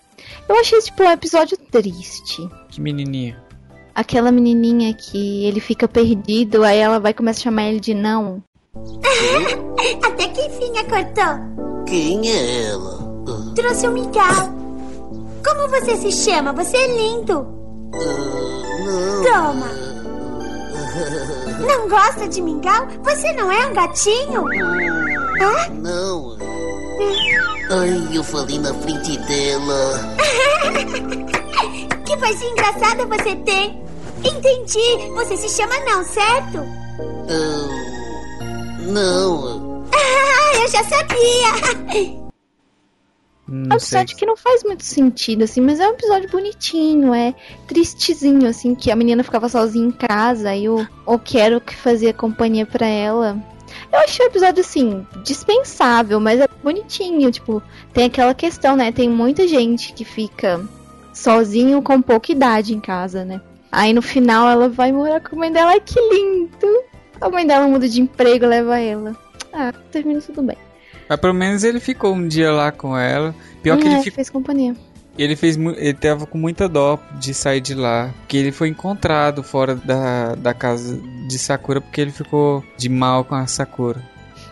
[0.47, 2.47] Eu achei, tipo, um episódio triste.
[2.69, 3.41] Que menininha.
[3.95, 8.43] Aquela menininha que ele fica perdido, aí ela vai começar a chamar ele de não.
[10.05, 11.83] Até que enfim acordou.
[11.85, 12.97] Quem é ela?
[13.55, 14.55] Trouxe um mingau.
[15.43, 16.53] Como você se chama?
[16.53, 17.47] Você é lindo.
[19.23, 19.86] Toma.
[21.67, 22.87] Não gosta de mingau?
[23.03, 24.45] Você não é um gatinho?
[25.41, 25.69] Hã?
[25.73, 26.37] Não.
[27.69, 30.17] Ai, eu falei na frente dela.
[32.05, 33.83] Que vozinha engraçada você tem.
[34.23, 35.09] Entendi.
[35.13, 36.59] Você se chama não, certo?
[37.29, 37.67] Ah,
[38.79, 39.85] não.
[39.93, 42.17] Ah, eu já sabia.
[43.47, 47.13] Não É um episódio que não faz muito sentido, assim, mas é um episódio bonitinho,
[47.13, 47.33] é
[47.65, 52.13] tristezinho, assim, que a menina ficava sozinha em casa e o, o Quero que fazia
[52.13, 53.37] companhia pra ela.
[53.91, 58.91] Eu achei o episódio, assim, dispensável, mas é bonitinho, tipo, tem aquela questão, né?
[58.91, 60.61] Tem muita gente que fica
[61.13, 63.41] sozinho com pouca idade em casa, né?
[63.71, 66.83] Aí no final ela vai morar com a mãe dela, ai que lindo!
[67.19, 69.15] A mãe dela muda de emprego leva ela.
[69.53, 70.57] Ah, termina tudo bem.
[71.09, 73.33] Mas pelo menos ele ficou um dia lá com ela.
[73.61, 74.15] Pior que É, ele ficou.
[74.15, 74.75] fez companhia.
[75.17, 79.41] Ele fez ele tava com muita dó de sair de lá, porque ele foi encontrado
[79.41, 83.99] fora da, da casa de Sakura porque ele ficou de mal com a Sakura.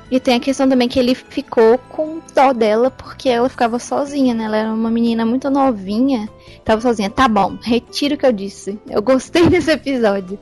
[0.10, 4.34] E tem a questão também que ele ficou com dó dela porque ela ficava sozinha,
[4.36, 4.46] né?
[4.46, 6.30] Ela era uma menina muito novinha,
[6.64, 7.10] tava sozinha.
[7.10, 8.80] Tá bom, retiro o que eu disse.
[8.90, 10.40] Eu gostei desse episódio.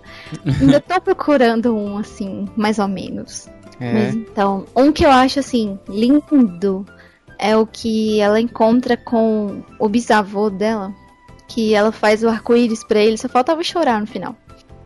[0.61, 3.47] Ainda tô procurando um assim, mais ou menos.
[3.79, 3.93] É.
[3.93, 6.85] Mas então, um que eu acho assim lindo
[7.39, 10.93] é o que ela encontra com o bisavô dela,
[11.47, 14.35] que ela faz o arco-íris pra ele, só faltava chorar no final.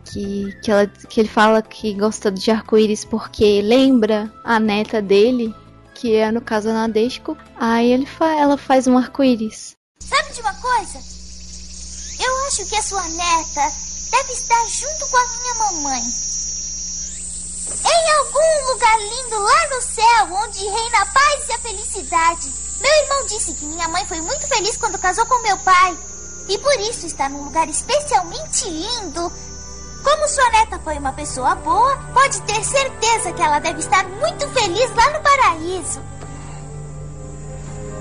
[0.04, 5.54] Que, que, ela, que ele fala que gosta de arco-íris porque lembra a neta dele,
[5.94, 7.36] que é no caso a Nadeshiko.
[7.56, 9.76] Aí ele fa ela faz um arco-íris.
[10.00, 10.98] Sabe de uma coisa?
[12.20, 13.60] Eu acho que a sua neta
[14.10, 16.27] deve estar junto com a minha mamãe.
[17.84, 22.52] Em algum lugar lindo lá no céu, onde reina a paz e a felicidade.
[22.80, 25.96] Meu irmão disse que minha mãe foi muito feliz quando casou com meu pai.
[26.48, 29.32] E por isso está num lugar especialmente lindo.
[30.02, 34.48] Como sua neta foi uma pessoa boa, pode ter certeza que ela deve estar muito
[34.50, 36.00] feliz lá no paraíso.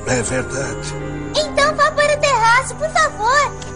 [0.07, 0.93] É verdade.
[1.35, 3.67] Então vá para o terraço, por favor.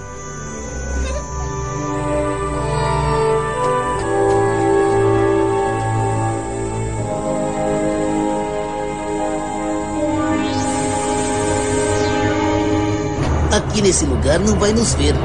[13.72, 15.16] Aqui nesse lugar não vai nos ver.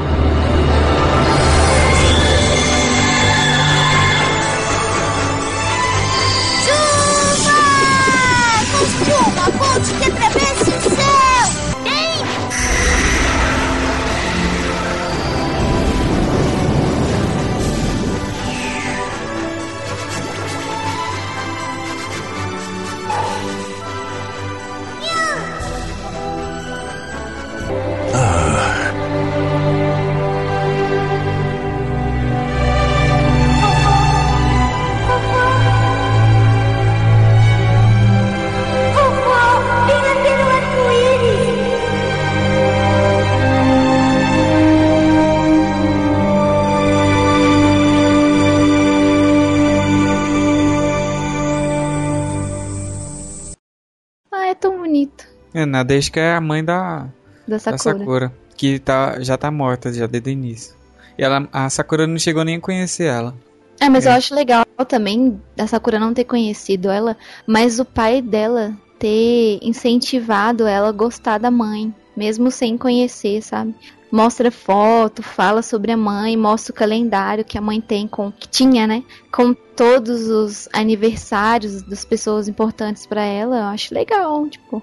[55.67, 57.07] É, Nadeshika é a mãe da,
[57.47, 57.99] Da da Sakura.
[57.99, 60.75] Sakura, que tá, já tá morta já desde o início.
[61.17, 63.35] E ela, a Sakura não chegou nem a conhecer ela.
[63.79, 67.15] É, mas eu acho legal também a Sakura não ter conhecido ela,
[67.45, 73.75] mas o pai dela ter incentivado ela a gostar da mãe, mesmo sem conhecer, sabe?
[74.11, 78.47] Mostra foto, fala sobre a mãe, mostra o calendário que a mãe tem com que
[78.47, 79.03] tinha, né?
[79.31, 84.81] Com todos os aniversários das pessoas importantes pra ela, eu acho legal, tipo,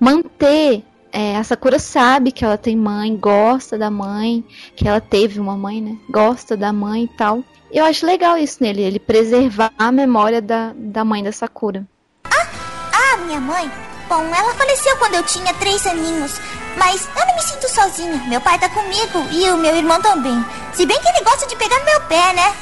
[0.00, 0.82] manter
[1.12, 4.44] é, a Sakura sabe que ela tem mãe, gosta da mãe,
[4.76, 5.96] que ela teve uma mãe, né?
[6.08, 7.44] Gosta da mãe e tal.
[7.70, 11.86] Eu acho legal isso nele, ele preservar a memória da, da mãe da Sakura.
[12.24, 13.70] Ah, minha mãe?
[14.08, 16.40] Bom, ela faleceu quando eu tinha três aninhos.
[16.76, 18.16] Mas eu não me sinto sozinha.
[18.28, 20.44] Meu pai tá comigo e o meu irmão também.
[20.72, 22.54] Se bem que ele gosta de pegar no meu pé, né?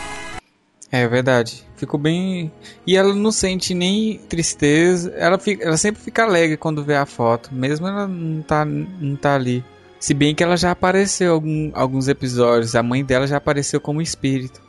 [0.90, 1.67] É verdade.
[1.78, 2.50] Ficou bem.
[2.86, 5.12] E ela não sente nem tristeza.
[5.16, 7.50] Ela, fica, ela sempre fica alegre quando vê a foto.
[7.54, 9.64] Mesmo ela não tá, não tá ali.
[10.00, 12.74] Se bem que ela já apareceu em algum, alguns episódios.
[12.74, 14.60] A mãe dela já apareceu como espírito.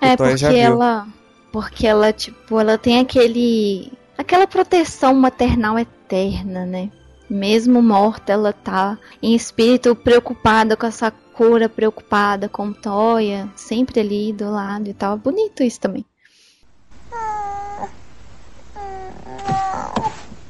[0.00, 1.06] É, porque ela.
[1.50, 3.92] Porque ela, tipo, ela tem aquele.
[4.16, 6.90] aquela proteção maternal eterna, né?
[7.28, 14.32] Mesmo morta, ela tá em espírito preocupada com a Sakura, preocupada com Toya, sempre ali
[14.32, 15.18] do lado e tal.
[15.18, 16.04] Bonito isso também.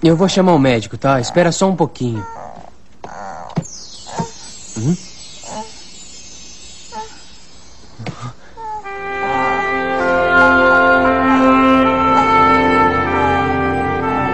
[0.03, 1.21] Eu vou chamar o médico, tá?
[1.21, 2.25] Espera só um pouquinho.
[4.77, 4.97] Hum?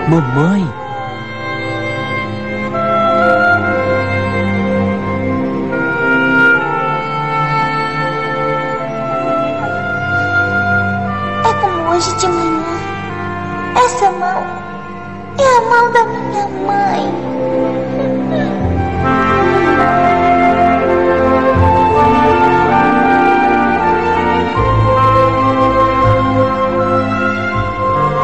[0.09, 0.84] Mamãe?
[12.05, 12.63] Hoje de manhã.
[13.77, 14.43] Essa mão
[15.39, 17.15] é a mão da minha mãe.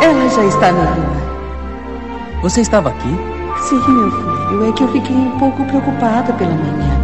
[0.02, 1.20] Ela já está na lua.
[2.42, 3.16] Você estava aqui?
[3.68, 4.68] Sim, meu filho.
[4.68, 7.00] É que eu fiquei um pouco preocupada pela manhã.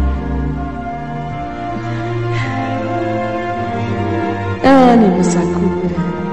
[4.63, 6.26] Ânimo, Sakura.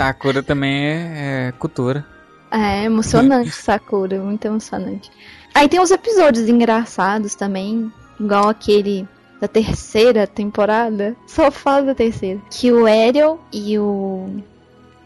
[0.00, 2.06] Sakura também é, é cultura.
[2.50, 5.10] É, emocionante, Sakura, muito emocionante.
[5.54, 9.06] Aí tem uns episódios engraçados também, igual aquele
[9.38, 11.14] da terceira temporada.
[11.28, 12.40] Só falo da terceira.
[12.50, 14.42] Que o Ariel e o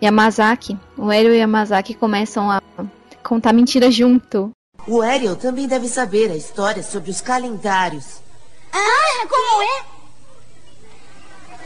[0.00, 2.62] Yamazaki, o Ariel e o Yamazaki começam a
[3.20, 4.52] contar mentiras junto.
[4.86, 8.20] O Ariel também deve saber a história sobre os calendários.
[8.72, 9.82] Ah, como é?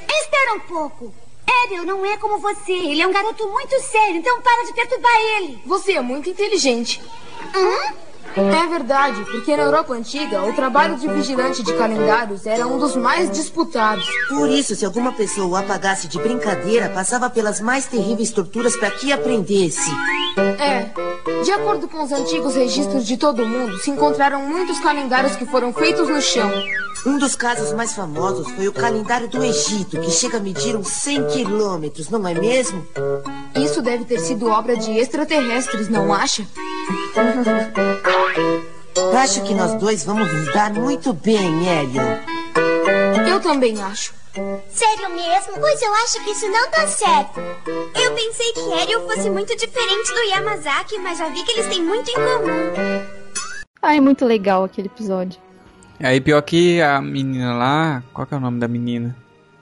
[0.08, 1.27] Espera um pouco.
[1.64, 2.72] Ariel não é como você.
[2.72, 5.62] Ele é um garoto muito sério, então para de perturbar ele.
[5.64, 7.02] Você é muito inteligente.
[7.54, 8.07] Hã?
[8.36, 12.94] É verdade, porque na Europa Antiga, o trabalho de vigilante de calendários era um dos
[12.94, 14.06] mais disputados.
[14.28, 18.90] Por isso, se alguma pessoa o apagasse de brincadeira, passava pelas mais terríveis torturas para
[18.90, 19.90] que aprendesse.
[20.58, 20.90] É.
[21.42, 25.46] De acordo com os antigos registros de todo o mundo, se encontraram muitos calendários que
[25.46, 26.50] foram feitos no chão.
[27.06, 30.88] Um dos casos mais famosos foi o calendário do Egito, que chega a medir uns
[30.88, 32.86] 100 quilômetros, não é mesmo?
[33.54, 36.46] Isso deve ter sido obra de extraterrestres, não acha?
[39.16, 42.18] Acho que nós dois vamos nos dar muito bem, Ariel.
[43.28, 44.14] Eu também acho.
[44.70, 45.58] Sério mesmo?
[45.58, 47.40] Pois eu acho que isso não tá certo.
[47.40, 51.82] Eu pensei que Ariel fosse muito diferente do Yamazaki, mas já vi que eles têm
[51.82, 53.18] muito em comum.
[53.82, 55.40] Ai, muito legal aquele episódio.
[56.00, 58.02] Aí pior que a menina lá.
[58.12, 59.16] Qual que é o nome da menina?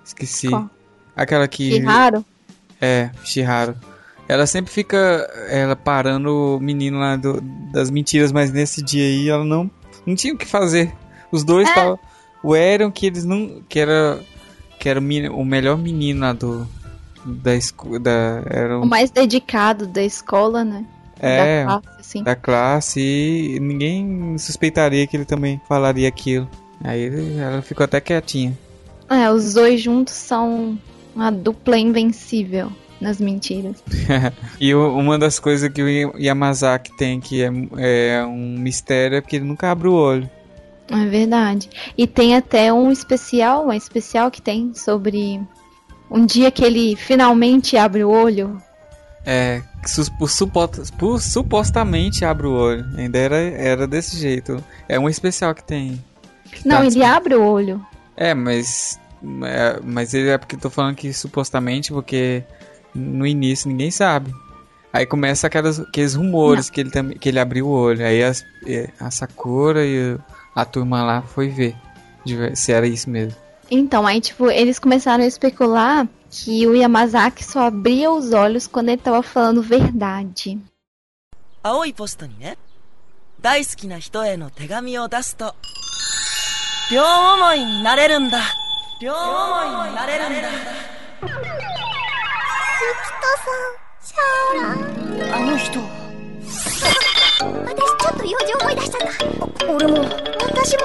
[0.04, 0.48] Esqueci.
[0.48, 0.70] Qual?
[1.16, 1.70] Aquela que.
[1.70, 2.24] Shiharu?
[2.80, 3.74] É, Shiharu.
[4.28, 4.96] Ela sempre fica
[5.48, 7.40] ela parando o menino lá do-
[7.72, 9.70] das mentiras, mas nesse dia aí ela não,
[10.04, 10.92] não tinha o que fazer.
[11.30, 11.70] Os dois É.
[11.70, 11.98] estavam.
[12.42, 13.62] O Aaron, que eles não.
[13.68, 14.20] que era.
[14.78, 15.02] que era o,
[15.40, 16.66] o melhor menino lá do.
[17.24, 18.00] da escola.
[18.48, 20.84] Era O mais dedicado da escola, né?
[21.18, 22.22] é, Da classe, assim.
[22.22, 26.48] da classe e ninguém suspeitaria que ele também falaria aquilo.
[26.84, 28.56] Aí ele- ela ficou até quietinha.
[29.08, 30.78] É, os dois juntos são
[31.14, 32.70] uma dupla invencível
[33.00, 33.82] nas mentiras.
[34.60, 39.20] e uma das coisas que o Ya- Yamazaki tem que é, é um mistério é
[39.20, 40.28] porque ele nunca abre o olho.
[40.88, 41.68] É verdade.
[41.98, 45.40] E tem até um especial, um especial que tem sobre
[46.10, 48.60] um dia que ele finalmente abre o olho.
[49.24, 49.60] É,
[50.18, 50.30] por
[50.96, 52.86] por supostamente abre o olho.
[52.96, 54.62] Ainda era, era desse jeito.
[54.88, 56.02] É um especial que tem.
[56.44, 57.84] que Não, tá ele abre o olho.
[58.16, 59.00] É, mas.
[59.44, 62.44] É, mas ele é porque tô falando que supostamente, porque
[62.96, 64.34] no início ninguém sabe.
[64.92, 68.04] Aí começa aquelas, aqueles rumores que ele, que ele abriu o olho.
[68.04, 68.44] Aí as,
[68.98, 70.16] a Sakura e
[70.54, 71.76] a turma lá foi ver
[72.54, 73.36] se era isso mesmo.
[73.70, 78.88] Então, aí tipo, eles começaram a especular que o Yamazaki só abria os olhos quando
[78.88, 80.58] ele tava falando verdade.
[81.62, 82.56] Aoi posto ni ne,
[83.38, 85.52] daisuki na hito e no tegami o dasu to,
[90.28, 90.40] ni
[91.60, 91.65] ni.
[92.75, 95.79] になれ るんだ両思いになれるんだゆきとさんシャオラあの人
[97.65, 99.01] 私ちょっと用事思い出しちゃっ
[99.53, 99.97] た俺も
[100.39, 100.81] 私も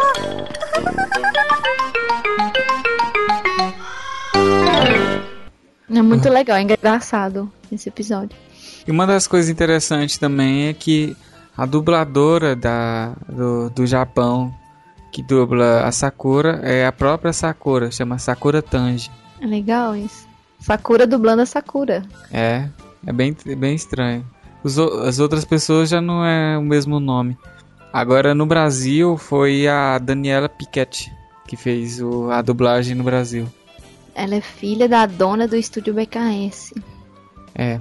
[5.88, 8.36] É muito legal, é engraçado esse episódio.
[8.86, 11.16] E uma das coisas interessantes também é que
[11.56, 14.54] a dubladora da, do, do Japão
[15.10, 19.10] que dubla a Sakura é a própria Sakura, chama Sakura Tanji.
[19.40, 20.28] É legal isso.
[20.61, 22.03] Sakura dublando a Sakura.
[22.31, 22.67] É,
[23.05, 24.25] é bem, bem estranho.
[24.63, 27.37] Os as outras pessoas já não é o mesmo nome.
[27.91, 31.11] Agora no Brasil foi a Daniela Piquet
[31.47, 33.45] que fez o- a dublagem no Brasil.
[34.15, 36.73] Ela é filha da dona do estúdio BKS.
[37.55, 37.79] É.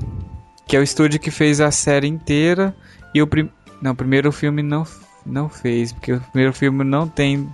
[0.66, 2.74] Que é o estúdio que fez a série inteira
[3.14, 3.49] e o prim...
[3.83, 4.85] não, o primeiro filme não
[5.26, 7.47] não fez, porque o primeiro filme não tem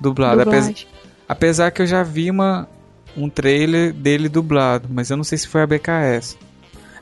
[0.00, 0.86] dublado, apesar, Dublagem.
[1.28, 2.68] apesar que eu já vi uma
[3.16, 6.36] um trailer dele dublado, mas eu não sei se foi a BKS.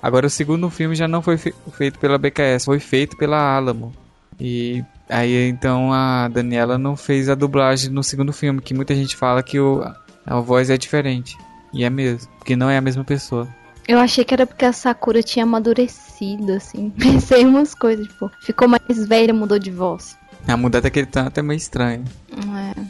[0.02, 3.92] Agora o segundo filme já não foi fe- feito pela BKS, foi feito pela Alamo.
[4.40, 9.16] E aí então a Daniela não fez a dublagem no segundo filme, que muita gente
[9.16, 9.82] fala que o,
[10.26, 11.36] a voz é diferente.
[11.72, 13.48] E é mesmo, porque não é a mesma pessoa.
[13.88, 16.90] Eu achei que era porque a Sakura tinha amadurecido, assim.
[16.98, 20.16] Pensei em umas coisas, tipo, ficou mais velha, mudou de voz.
[20.46, 22.04] A mudar daquele tanto é meio estranho.
[22.32, 22.80] É.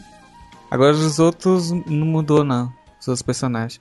[0.70, 2.73] Agora os outros não mudou não,
[3.09, 3.80] os personagens.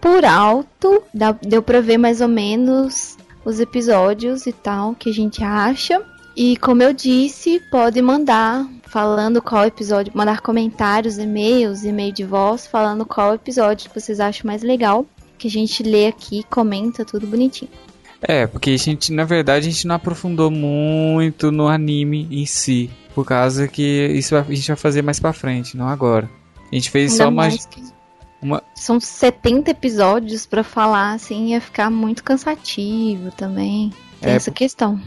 [0.00, 1.02] Por alto,
[1.42, 6.02] deu pra ver mais ou menos os episódios e tal que a gente acha.
[6.36, 12.66] E como eu disse, pode mandar falando qual episódio, mandar comentários, e-mails, e-mail de voz,
[12.66, 15.06] falando qual episódio que vocês acham mais legal.
[15.38, 17.70] Que a gente lê aqui, comenta tudo bonitinho.
[18.22, 22.88] É, porque a gente, na verdade, a gente não aprofundou muito no anime em si,
[23.14, 23.82] por causa que
[24.14, 26.30] isso a gente vai fazer mais pra frente, não agora.
[26.70, 27.68] A gente fez Ainda só mais
[28.40, 33.92] uma São 70 episódios pra falar, assim, ia ficar muito cansativo também.
[34.20, 35.00] Tem É, essa questão.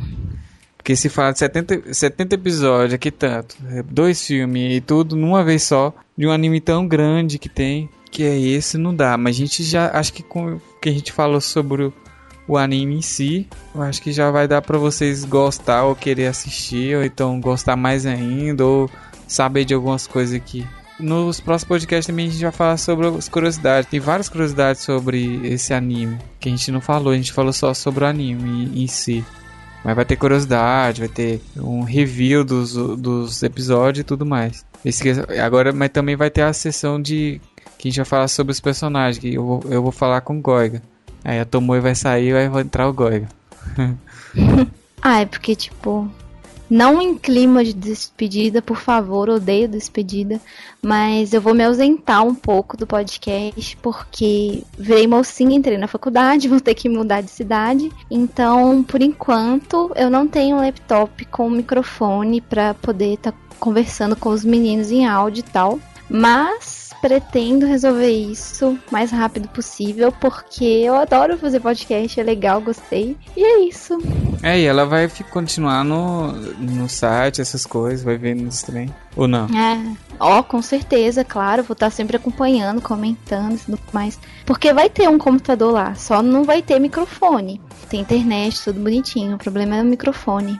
[0.77, 5.43] Porque se fala de 70, 70 episódios, aqui tanto, é, dois filmes e tudo numa
[5.43, 9.17] vez só, de um anime tão grande que tem, que é esse, não dá.
[9.17, 11.91] Mas a gente já, acho que com o que a gente falou sobre
[12.47, 16.27] o, anime em si, eu acho que já vai dar pra vocês gostar ou querer
[16.27, 18.89] assistir, ou então gostar mais ainda, ou
[19.27, 20.65] saber de algumas coisas aqui.
[20.99, 23.89] Nos próximos podcasts também a gente vai falar sobre as curiosidades.
[23.89, 27.73] Tem várias curiosidades sobre esse anime que a gente não falou, a gente falou só
[27.73, 29.23] sobre o anime em- em si.
[29.83, 34.65] Mas vai ter curiosidade, vai ter um review dos, dos episódios e tudo mais.
[34.83, 35.03] Esse,
[35.39, 37.39] agora, mas também vai ter a sessão de.
[37.77, 39.19] Que a gente vai falar sobre os personagens.
[39.19, 40.81] Que eu vou, eu vou falar com o Goiga.
[41.25, 43.27] Aí a Tomoe vai sair e vai entrar o Goiga.
[45.07, 46.09] Ah, é porque, tipo,
[46.69, 50.41] não em clima de despedida, por favor, odeio despedida,
[50.81, 56.47] mas eu vou me ausentar um pouco do podcast, porque virei mocinha, entrei na faculdade,
[56.49, 61.51] vou ter que mudar de cidade, então, por enquanto, eu não tenho um laptop com
[61.51, 68.09] microfone pra poder estar conversando com os meninos em áudio e tal, mas pretendo resolver
[68.09, 73.59] isso o mais rápido possível, porque eu adoro fazer podcast, é legal, gostei, e é
[73.61, 73.97] isso.
[74.41, 78.93] É, e ela vai continuar no, no site, essas coisas, vai ver nos trem.
[79.15, 79.45] Ou não?
[79.45, 84.19] É, ó, com certeza, claro, vou estar sempre acompanhando, comentando e tudo mais.
[84.45, 87.61] Porque vai ter um computador lá, só não vai ter microfone.
[87.89, 90.59] Tem internet, tudo bonitinho, o problema é o microfone.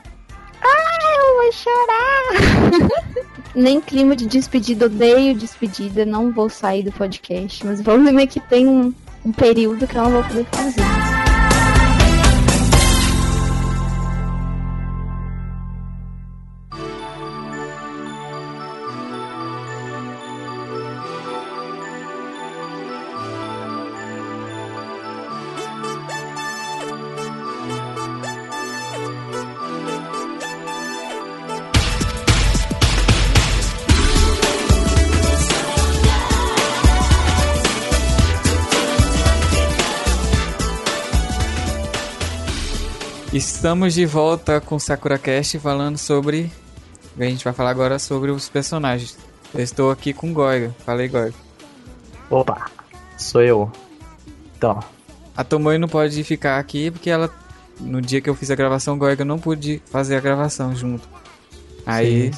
[0.66, 3.22] Ah, eu vou chorar!
[3.54, 7.64] Nem clima de despedida, odeio despedida, não vou sair do podcast.
[7.64, 8.92] Mas problema é que tem um,
[9.24, 11.25] um período que eu não vou poder fazer.
[43.66, 46.52] Estamos de volta com Sakura Cast falando sobre.
[47.18, 49.18] A gente vai falar agora sobre os personagens.
[49.52, 50.72] Eu estou aqui com Goiga.
[50.84, 51.34] Falei, Goiga.
[52.30, 52.70] Opa,
[53.18, 53.68] sou eu.
[54.56, 54.78] Então.
[55.36, 57.28] A Tomoe não pode ficar aqui porque ela.
[57.80, 61.08] No dia que eu fiz a gravação, o Goiga não pude fazer a gravação junto.
[61.84, 62.30] Aí.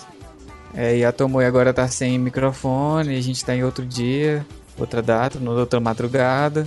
[0.73, 4.47] É, e a Tomoe agora tá sem microfone, a gente tá em outro dia,
[4.79, 6.67] outra data, outra madrugada.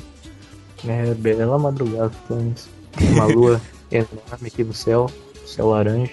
[0.87, 2.69] É, bela madrugada, estamos.
[3.11, 3.59] Uma lua
[3.91, 5.09] enorme aqui no céu,
[5.45, 6.11] céu laranja,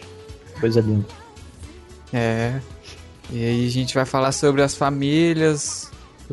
[0.61, 1.07] coisa linda.
[2.12, 2.61] É.
[3.31, 5.91] E aí a gente vai falar sobre as famílias,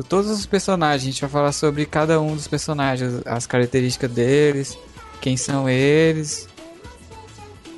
[0.08, 1.02] todos os personagens.
[1.02, 4.78] A gente vai falar sobre cada um dos personagens, as características deles,
[5.20, 6.48] quem são eles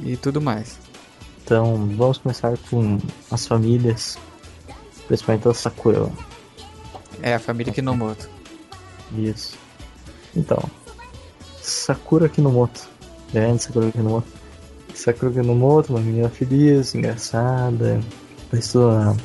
[0.01, 0.79] e tudo mais.
[1.45, 2.99] Então, vamos começar com
[3.31, 4.19] as famílias,
[5.07, 6.11] principalmente a Sakura.
[7.23, 8.29] É, a família Kinomoto.
[9.17, 9.57] Isso.
[10.37, 10.63] Então,
[11.61, 12.89] Sakura Kinomoto.
[13.33, 14.29] Grande Sakura Kinomoto.
[14.95, 18.01] Sakura uma menina feliz, engraçada.
[18.51, 19.17] Ela estuda na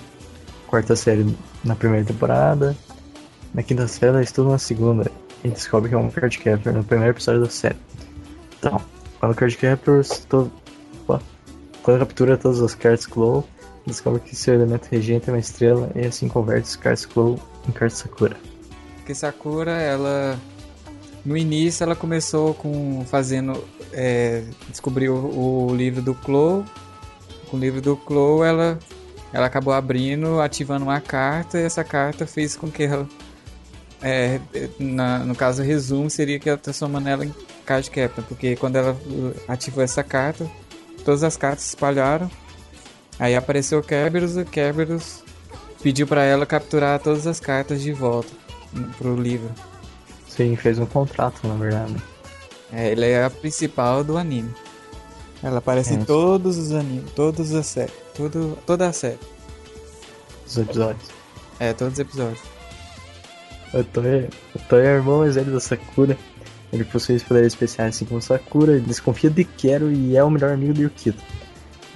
[0.67, 2.75] quarta série na primeira temporada.
[3.53, 5.09] Na quinta série ela estuda na segunda.
[5.43, 7.77] E descobre que é um cardcaptor no primeiro episódio da série.
[8.59, 8.81] Então,
[9.19, 10.51] quando o cardcaptor to...
[11.81, 13.43] quando captura todas as cartas Claw,
[13.85, 17.37] descobre que seu elemento regente é uma estrela e assim converte os cartas Claw
[17.67, 18.37] em cartas Sakura.
[18.97, 20.39] Porque Sakura, ela
[21.25, 26.65] no início ela começou com fazendo é, descobriu o, livro do Clo.
[27.49, 28.77] Com o livro do Clo ela
[29.31, 33.07] ela acabou abrindo ativando uma carta e essa carta fez com que ela
[34.01, 34.39] é,
[34.77, 37.33] na, no caso resumo seria que ela transformando ela em
[37.65, 38.97] card captain porque quando ela
[39.47, 40.45] ativou essa carta
[41.05, 42.29] todas as cartas se espalharam.
[43.19, 45.23] Aí apareceu o Kerberos e Kerberos
[45.81, 48.29] pediu para ela capturar todas as cartas de volta
[48.97, 49.49] pro livro
[50.35, 51.95] Sim, fez um contrato, na verdade.
[52.71, 54.51] É, ele é a principal do anime.
[55.43, 55.97] Ela aparece É.
[55.97, 59.19] em todos os animes, todas as séries, tudo, toda a série.
[60.47, 61.09] Os episódios.
[61.59, 62.39] É, todos os episódios.
[63.73, 66.17] O Toei, o Toei é o irmão mais velho da Sakura.
[66.71, 70.29] Ele possui os poderes especiais assim como Sakura, ele desconfia de Kero e é o
[70.29, 71.21] melhor amigo de Yukito.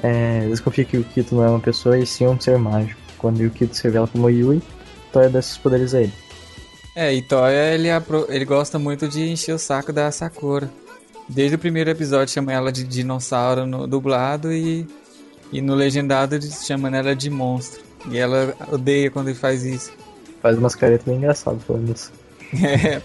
[0.04, 3.00] É, desconfia que Yukito não é uma pessoa e sim um ser mágico.
[3.18, 4.62] Quando Yukito se revela como Yui,
[5.12, 6.14] Toei dá esses poderes a ele.
[7.00, 7.90] É, e Toya, ele,
[8.28, 10.68] ele gosta muito de encher o saco da Sakura.
[11.30, 14.88] Desde o primeiro episódio chama ela de dinossauro no dublado e,
[15.54, 17.84] e no legendado eles chamam ela de monstro.
[18.10, 19.94] E ela odeia quando ele faz isso.
[20.42, 22.12] Faz umas caretas bem engraçadas falando isso.
[22.66, 23.00] É,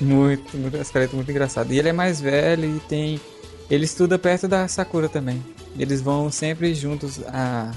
[0.00, 1.70] muito, muito, as caretas muito engraçado.
[1.70, 3.20] E ele é mais velho e tem.
[3.68, 5.44] Ele estuda perto da Sakura também.
[5.78, 7.72] Eles vão sempre juntos a,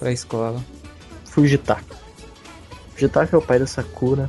[0.00, 0.60] pra escola.
[1.26, 1.94] Fujitaka.
[2.94, 4.28] Fujitaka é o pai da Sakura.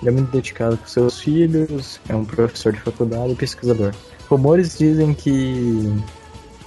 [0.00, 3.94] Ele é muito dedicado com seus filhos, é um professor de faculdade e pesquisador.
[4.28, 5.92] Rumores dizem que,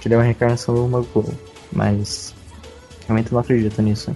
[0.00, 1.32] que ele é uma reencarnação do Magou,
[1.72, 2.34] mas
[3.06, 4.14] realmente não acredito nisso.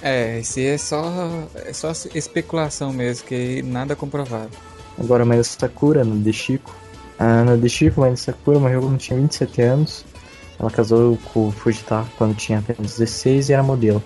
[0.00, 4.50] É, esse é só, é só especulação mesmo, que nada comprovado.
[4.98, 6.74] Agora a mãe da Sakura, no de Chico.
[7.18, 10.04] A Ana de Chico, mãe da Sakura, morreu quando tinha 27 anos.
[10.58, 14.02] Ela casou com o Fujitaka quando tinha apenas 16 e era modelo.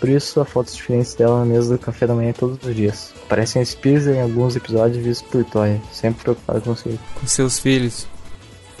[0.00, 3.12] Por isso, há fotos diferentes dela na mesa do café da manhã todos os dias.
[3.26, 6.98] Aparecem espíritos em alguns episódios vistos por Toya, sempre preocupada com você.
[7.20, 8.06] Com seus filhos.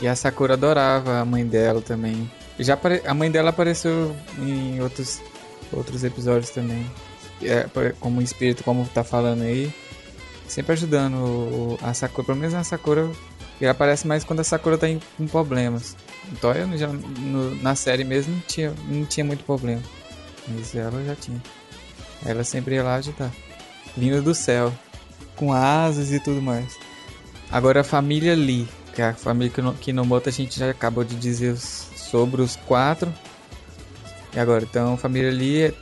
[0.00, 2.30] E a Sakura adorava a mãe dela também.
[2.58, 5.20] Já apare- A mãe dela apareceu em outros,
[5.72, 6.86] outros episódios também.
[7.42, 7.66] É,
[8.00, 9.70] como espírito, como tá falando aí.
[10.48, 12.26] Sempre ajudando o- a Sakura.
[12.28, 13.10] Pelo menos a Sakura.
[13.60, 15.94] Ele aparece mais quando a Sakura tá em, com problemas.
[16.40, 19.82] Toya no- na série mesmo não tinha, não tinha muito problema.
[20.48, 21.40] Mas ela já tinha.
[22.24, 23.30] Ela sempre ia lá ajudar.
[23.96, 24.72] Vinda do céu.
[25.36, 26.76] Com asas e tudo mais.
[27.50, 28.68] Agora a família Lee.
[28.94, 33.12] Que é a família Kino- Kinomoto a gente já acabou de dizer sobre os quatro.
[34.34, 35.74] E agora, então, a família Lee é-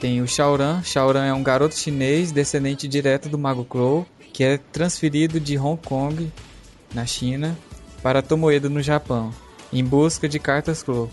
[0.00, 0.82] tem o Shaoran.
[0.82, 5.80] Shaoran é um garoto chinês descendente direto do Mago Clow, que é transferido de Hong
[5.82, 6.30] Kong,
[6.94, 7.56] na China,
[8.02, 9.32] para Tomoedo, no Japão,
[9.72, 11.10] em busca de cartas Clow.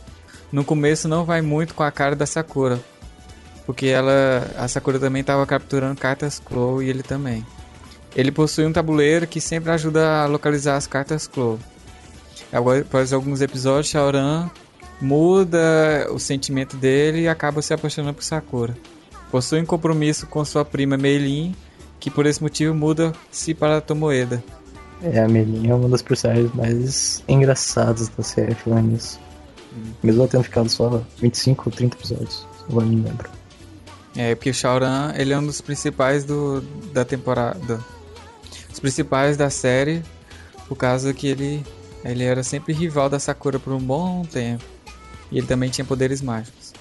[0.51, 2.79] No começo não vai muito com a cara da Sakura,
[3.65, 7.45] porque ela, a Sakura também estava capturando cartas Clow e ele também.
[8.15, 11.57] Ele possui um tabuleiro que sempre ajuda a localizar as cartas Clow.
[12.51, 14.49] Agora, Após alguns episódios, Shaoran
[15.01, 18.75] muda o sentimento dele e acaba se apaixonando por Sakura.
[19.31, 21.55] Possui um compromisso com sua prima Meilin,
[21.99, 24.43] que por esse motivo muda-se para Tomoeda.
[25.01, 29.19] É, a Melinha é uma das personagens mais engraçadas da série, falando nisso.
[30.03, 33.29] Mesmo ela tendo ficado só 25 ou 30 episódios, agora não lembro.
[34.15, 36.61] É, porque o Shaoran, ele é um dos principais do,
[36.93, 37.79] da temporada.
[38.71, 40.03] Os principais da série,
[40.67, 41.63] por causa que ele,
[42.03, 44.63] ele era sempre rival da Sakura por um bom tempo.
[45.31, 46.73] E ele também tinha poderes mágicos.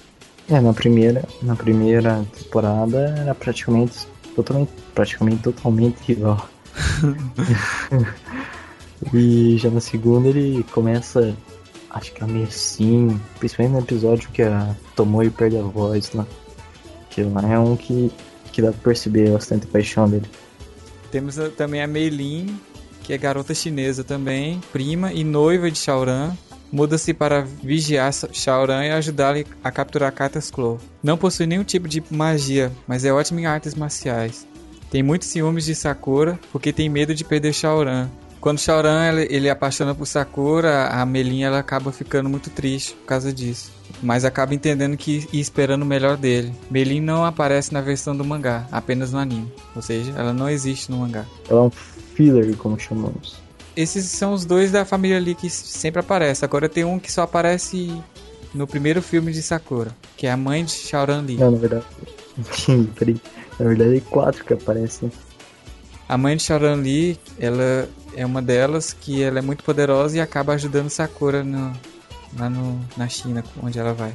[0.49, 4.05] É, na primeira, na primeira temporada era praticamente
[4.35, 6.49] totalmente, praticamente totalmente igual.
[9.13, 11.33] e já na segunda ele começa
[11.93, 16.25] a ficar meio assim, principalmente no episódio que a Tomoe perde a voz lá.
[17.09, 18.11] Que lá é um que,
[18.51, 20.25] que dá pra perceber bastante paixão dele.
[21.11, 22.57] Temos a- também a Meilin,
[23.03, 26.31] que é garota chinesa também, prima e noiva de Shaoran.
[26.71, 30.77] Muda-se para vigiar Shaoran e ajudá-lo a capturar cartas Claw.
[31.03, 34.47] Não possui nenhum tipo de magia, mas é ótimo em artes marciais.
[34.89, 38.09] Tem muitos ciúmes de Sakura, porque tem medo de perder Shaoran.
[38.41, 43.05] Quando Shaoran ele, ele apaixona por Sakura, a Meilin ela acaba ficando muito triste por
[43.05, 43.71] causa disso.
[44.01, 46.51] Mas acaba entendendo que e esperando o melhor dele.
[46.69, 49.53] Meilin não aparece na versão do mangá, apenas no anime.
[49.75, 51.23] Ou seja, ela não existe no mangá.
[51.47, 53.35] Ela é um filler, como chamamos.
[53.75, 56.43] Esses são os dois da família ali que sempre aparece.
[56.43, 57.95] Agora tem um que só aparece
[58.55, 61.37] no primeiro filme de Sakura, que é a mãe de Shaoran Lee.
[61.37, 61.85] Não, na verdade.
[62.97, 63.21] Peraí.
[63.59, 65.11] Na verdade é quatro que aparecem.
[66.09, 70.21] A mãe de Shaoran Lee, ela é uma delas que ela é muito poderosa e
[70.21, 71.73] acaba ajudando Sakura no,
[72.37, 74.13] lá no, na China, onde ela vai.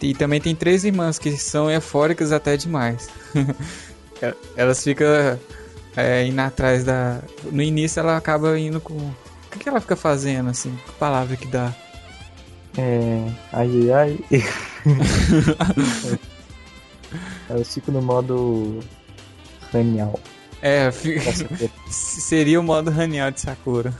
[0.00, 3.08] E também tem três irmãs que são eufóricas até demais.
[4.56, 5.06] Elas ficam
[5.96, 7.20] é, indo atrás da.
[7.50, 8.94] No início ela acaba indo com.
[8.94, 9.14] O
[9.50, 10.78] que, que ela fica fazendo, assim?
[10.86, 11.74] Que palavra que dá?
[12.78, 13.28] É.
[13.52, 14.48] Ai ai ai.
[17.50, 18.80] Eu fico no modo.
[19.72, 20.18] Ranial.
[20.62, 21.18] É, fi-
[21.90, 23.92] seria o modo Haniel de Sakura.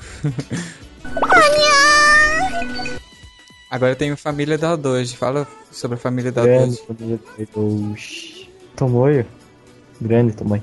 [3.70, 5.16] Agora tem a família da Doji.
[5.16, 6.82] Fala sobre a família da Grande Doji.
[6.86, 7.20] família
[7.54, 8.48] do Oxi.
[8.76, 9.26] Tomoyo.
[10.00, 10.62] Grande Tomoyo.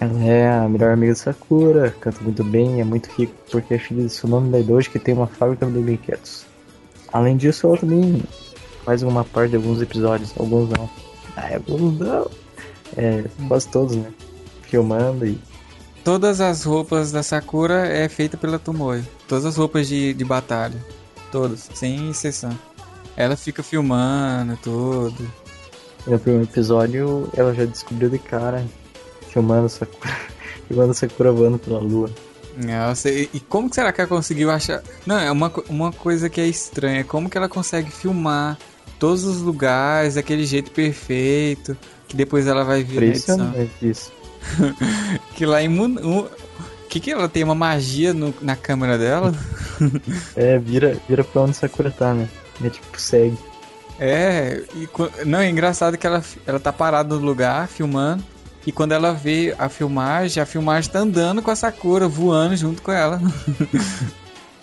[0.00, 3.78] Ela é a melhor amiga de Sakura, canta muito bem, é muito rico porque é
[3.78, 6.44] filha de Tsunami Daidoji que tem uma fábrica de brinquedos.
[7.12, 8.20] Além disso, ela também
[8.84, 10.90] faz uma parte de alguns episódios, alguns não.
[11.36, 12.28] Ah, alguns não.
[12.96, 14.10] É, quase todos, né?
[14.72, 15.38] Filmando e
[16.02, 19.04] Todas as roupas da Sakura é feita pela Tomoe.
[19.28, 20.82] Todas as roupas de, de batalha.
[21.30, 22.58] Todas, sem exceção.
[23.14, 25.30] Ela fica filmando tudo.
[26.06, 28.66] no primeiro episódio ela já descobriu de cara,
[29.28, 30.16] filmando Sakura,
[30.66, 32.10] filmando Sakura voando pela lua.
[32.56, 34.82] Nossa, e, e como que será que ela conseguiu achar?
[35.04, 37.04] Não, é uma, uma coisa que é estranha.
[37.04, 38.58] Como que ela consegue filmar
[38.98, 41.76] todos os lugares daquele jeito perfeito?
[42.08, 43.36] Que depois ela vai edição.
[43.36, 44.21] Impressionante isso.
[45.34, 45.96] Que lá em Mun...
[46.02, 46.28] um-
[46.88, 49.32] que que ela tem uma magia no- na câmera dela?
[50.36, 52.28] É, vira, vira pra onde Sakura tá, né?
[52.62, 53.36] É tipo, segue.
[53.98, 54.88] É, e
[55.24, 58.22] não, é engraçado que ela, ela tá parada no lugar, filmando,
[58.66, 62.82] e quando ela vê a filmagem, a filmagem tá andando com a Sakura, voando junto
[62.82, 63.20] com ela.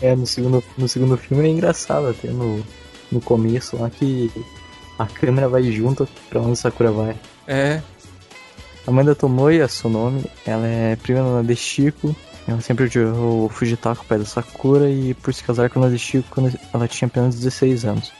[0.02, 2.64] É, no segundo, no segundo filme é engraçado até no,
[3.12, 4.32] no começo lá que
[4.98, 7.18] a câmera vai junto pra onde Sakura vai.
[7.46, 7.82] É,
[8.90, 12.16] A mãe da Tomoe, a Sonomi, ela é prima da Nadeshiko.
[12.48, 15.84] Ela sempre odiou o Fujitaka, o pai da Sakura, e por se casar com a
[15.84, 18.11] Nadeshiko quando ela tinha apenas 16 anos.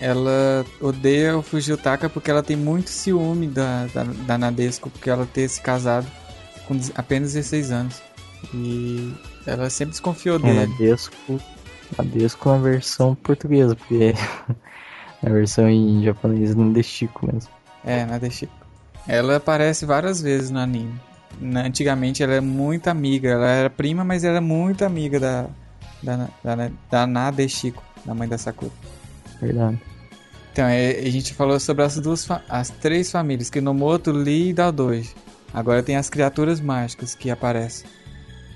[0.00, 5.26] ela odeia o Fujitaka porque ela tem muito ciúme da, da, da Nadesco, porque ela
[5.26, 6.06] ter se casado
[6.66, 8.02] com apenas 16 anos.
[8.54, 9.12] E
[9.46, 10.66] ela sempre desconfiou É, dele.
[10.68, 11.38] Nadesco,
[11.98, 14.14] Nadesco na versão portuguesa, porque
[15.22, 17.50] na versão em japonês é Nadeshiko mesmo.
[17.84, 18.63] É, Nadeshiko.
[19.06, 20.98] Ela aparece várias vezes no anime.
[21.56, 25.46] Antigamente ela é muito amiga, ela era prima, mas ela é muito amiga da,
[26.02, 28.72] da, da, da Nadeshiko, da mãe da Sakura.
[29.40, 29.80] Verdade.
[30.52, 35.12] Então, é, a gente falou sobre as duas, as três famílias, Kinomoto, Lee e Daodoji.
[35.52, 37.88] Agora tem as criaturas mágicas que aparecem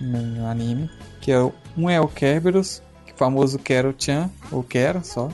[0.01, 0.89] no, anime,
[1.21, 1.39] que é
[1.77, 5.29] um é o Kerberos, o famoso Kero-chan, ou Kero só,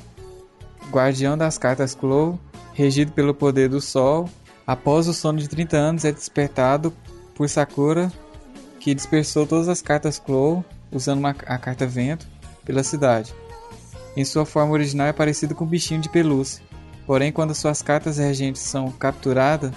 [0.90, 2.38] guardião das cartas Clow,
[2.72, 4.28] regido pelo poder do sol.
[4.66, 6.92] Após o sono de 30 anos, é despertado
[7.34, 8.10] por Sakura,
[8.80, 12.26] que dispersou todas as cartas Clow, usando uma- a carta Vento,
[12.64, 13.34] pela cidade.
[14.16, 16.62] Em sua forma original é parecido com um bichinho de pelúcia.
[17.06, 19.70] Porém, quando suas cartas regentes são capturadas,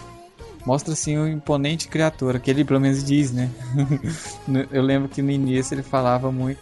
[0.65, 3.49] mostra-se uma imponente criatura, que ele pelo menos diz, né?
[4.71, 6.61] Eu lembro que no início ele falava muito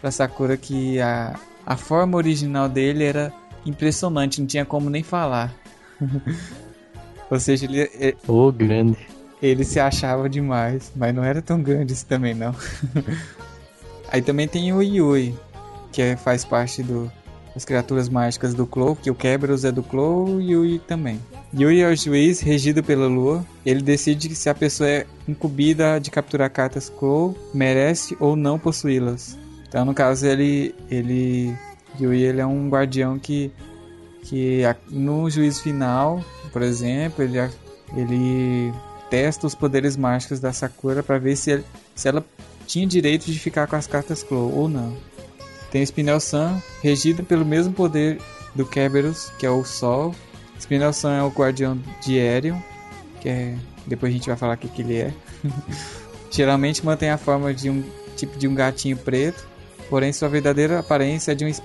[0.00, 3.32] pra Sakura que a, a forma original dele era
[3.66, 5.52] impressionante, não tinha como nem falar.
[7.30, 8.96] Ou seja, ele, ele, Ô, grande.
[9.42, 12.54] ele se achava demais, mas não era tão grande isso também não.
[14.10, 15.34] Aí também tem o Yui,
[15.92, 17.10] que é- faz parte do,
[17.54, 21.20] das criaturas mágicas do Clow, que o Kerberos é do Clow e o Yui também.
[21.54, 23.44] Yui é o juiz regido pela lua.
[23.64, 29.36] Ele decide se a pessoa é incumbida de capturar cartas Clow, merece ou não possuí-las.
[29.68, 31.54] Então, no caso, ele, ele,
[32.00, 33.52] Yui, ele é um guardião que
[34.24, 34.60] que
[34.90, 37.38] no juízo final, por exemplo, ele,
[37.96, 38.72] ele
[39.10, 41.64] testa os poderes mágicos da Sakura para ver se, ele-
[41.94, 42.24] se ela
[42.66, 44.96] tinha direito de ficar com as cartas Clow ou não.
[45.70, 48.18] Tem Spinel Sun, regido pelo mesmo poder
[48.54, 50.14] do Kerberos, que é o Sol.
[50.58, 52.58] Spinel Sun é o guardião de Aerion,
[53.20, 53.54] que é.
[53.86, 55.12] Depois a gente vai falar o que, que ele é.
[56.30, 57.82] Geralmente mantém a forma de um
[58.16, 59.46] tipo de um gatinho preto,
[59.88, 61.62] porém sua verdadeira aparência é de um es-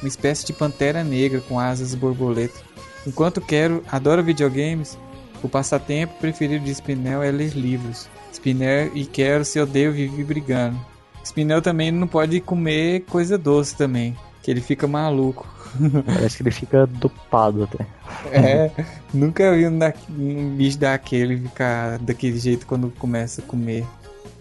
[0.00, 2.58] uma espécie de pantera negra com asas borboleta.
[3.06, 4.98] Enquanto Quero adora videogames,
[5.42, 8.08] o passatempo preferido de Spinel é ler livros.
[8.32, 10.78] Spinel e Quero se odeiam e vivem brigando.
[11.24, 15.46] Spinel também não pode comer coisa doce também, que ele fica maluco.
[16.04, 17.86] Parece que ele fica dopado até.
[18.32, 18.70] É,
[19.14, 23.84] nunca vi um, da- um bicho daquele ficar daquele jeito quando começa a comer.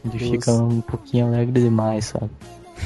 [0.05, 0.31] Ele doce.
[0.31, 2.29] fica um pouquinho alegre demais, sabe?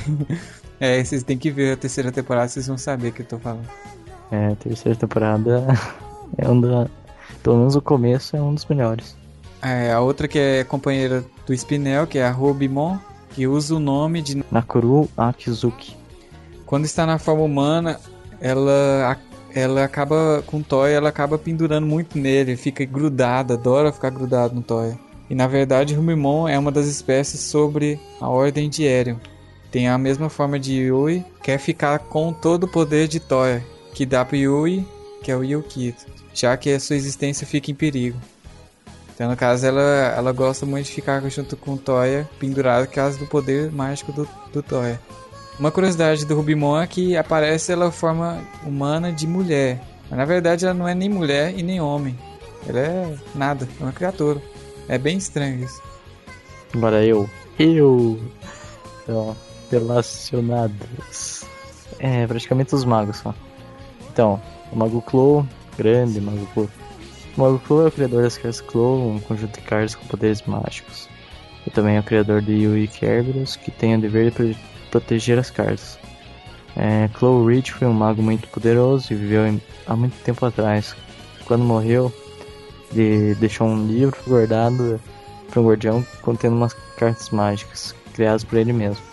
[0.80, 3.40] É, vocês têm que ver a terceira temporada, vocês vão saber o que eu tô
[3.40, 3.66] falando.
[4.34, 5.64] É, a terceira temporada
[6.36, 6.88] é um da.
[7.44, 9.16] Pelo menos o começo é um dos melhores.
[9.62, 12.98] É, a outra que é companheira do Spinel, que é a Robimon,
[13.30, 15.96] que usa o nome de Nakuru Akizuki.
[16.66, 18.00] Quando está na forma humana,
[18.42, 19.18] ela,
[19.54, 24.56] ela acaba com o Toy, ela acaba pendurando muito nele, fica grudada, adora ficar grudado
[24.56, 24.98] no Toy.
[25.30, 29.18] E na verdade, Rumimon é uma das espécies sobre a ordem de Aerion.
[29.70, 33.62] Tem a mesma forma de Yui, quer ficar com todo o poder de Toy,
[33.94, 34.86] que dá Yui,
[35.22, 38.20] que é o Yukito, já que a sua existência fica em perigo.
[39.14, 43.18] Então, no caso, ela, ela gosta muito de ficar junto com Toya, pendurada por causa
[43.18, 44.99] do poder mágico do, do Toya.
[45.60, 49.80] Uma curiosidade do Rubimon é que aparece ela forma humana de mulher.
[50.10, 52.18] Mas na verdade ela não é nem mulher e nem homem.
[52.68, 54.41] Ela é nada, é uma criatura.
[54.88, 55.82] É bem estranho isso.
[56.74, 57.30] Agora eu.
[57.60, 58.20] Eu.
[59.03, 59.36] Então,
[59.70, 61.45] relacionados.
[61.99, 63.36] É, praticamente os magos só.
[64.14, 64.40] Então,
[64.72, 65.45] o Mago Clow,
[65.76, 66.69] grande Mago Clow.
[67.35, 70.44] O Mago Clow é o criador das cartas Clow, um conjunto de cartas com poderes
[70.44, 71.10] mágicos.
[71.65, 74.56] E também é o criador de Yui Kerberos, que tem o dever de pro-
[74.91, 75.98] proteger as cartas.
[76.76, 80.95] É, Clow foi um mago muito poderoso e viveu em- há muito tempo atrás.
[81.45, 82.14] Quando morreu,
[82.95, 84.99] ele deixou um livro guardado
[85.49, 89.03] para um guardião contendo umas cartas mágicas criadas por ele mesmo.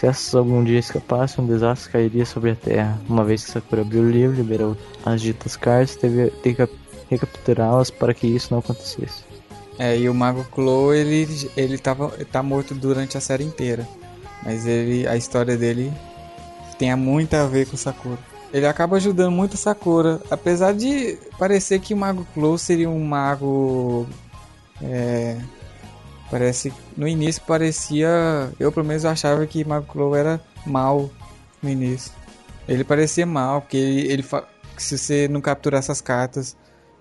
[0.00, 2.98] Se essas algum dia escapassem, um desastre cairia sobre a Terra.
[3.06, 4.74] Uma vez que Sakura abriu o livro, liberou
[5.04, 6.56] as ditas cartas, teve, que
[7.10, 9.22] recapturá-las para que isso não acontecesse.
[9.78, 13.86] É, e o Mago Clo, ele, ele tava, tá morto durante a série inteira.
[14.42, 15.92] Mas ele, a história dele
[16.78, 18.18] tem muito a ver com Sakura.
[18.54, 23.04] Ele acaba ajudando muito a Sakura, apesar de parecer que o Mago Clo seria um
[23.04, 24.06] mago.
[24.80, 25.36] É,
[26.30, 26.72] parece.
[26.96, 28.50] No início parecia.
[28.58, 31.10] Eu pelo menos achava que Mago Clo era mal
[31.62, 32.12] no início.
[32.68, 34.24] Ele parecia mal, porque ele, ele
[34.76, 36.56] se você não capturar essas cartas,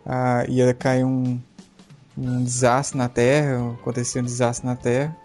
[0.05, 1.39] ah, ia cair um,
[2.17, 5.15] um desastre na Terra, acontecia um desastre na Terra.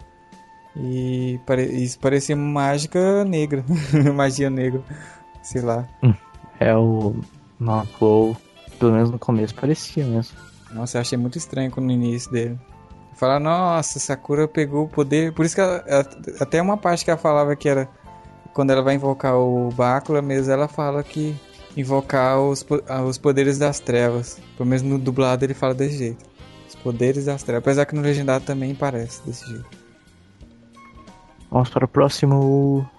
[0.77, 3.63] E pare- isso parecia mágica negra,
[4.13, 4.81] magia negra,
[5.41, 5.87] sei lá.
[6.59, 7.15] É o
[7.57, 8.35] Maclow,
[8.77, 10.37] pelo menos no começo parecia mesmo.
[10.71, 12.59] Nossa, eu achei muito estranho no início dele.
[13.15, 15.33] Falar, nossa, Sakura pegou o poder.
[15.33, 15.83] Por isso que ela,
[16.39, 17.87] até uma parte que ela falava que era
[18.53, 21.35] quando ela vai invocar o Bácula mesmo, ela fala que
[21.77, 24.39] invocar os, ah, os poderes das trevas.
[24.57, 26.25] Pelo menos no dublado ele fala desse jeito.
[26.67, 27.63] Os poderes das trevas.
[27.63, 29.65] Apesar que no legendado também parece desse jeito.
[31.49, 32.89] Vamos para o próximo.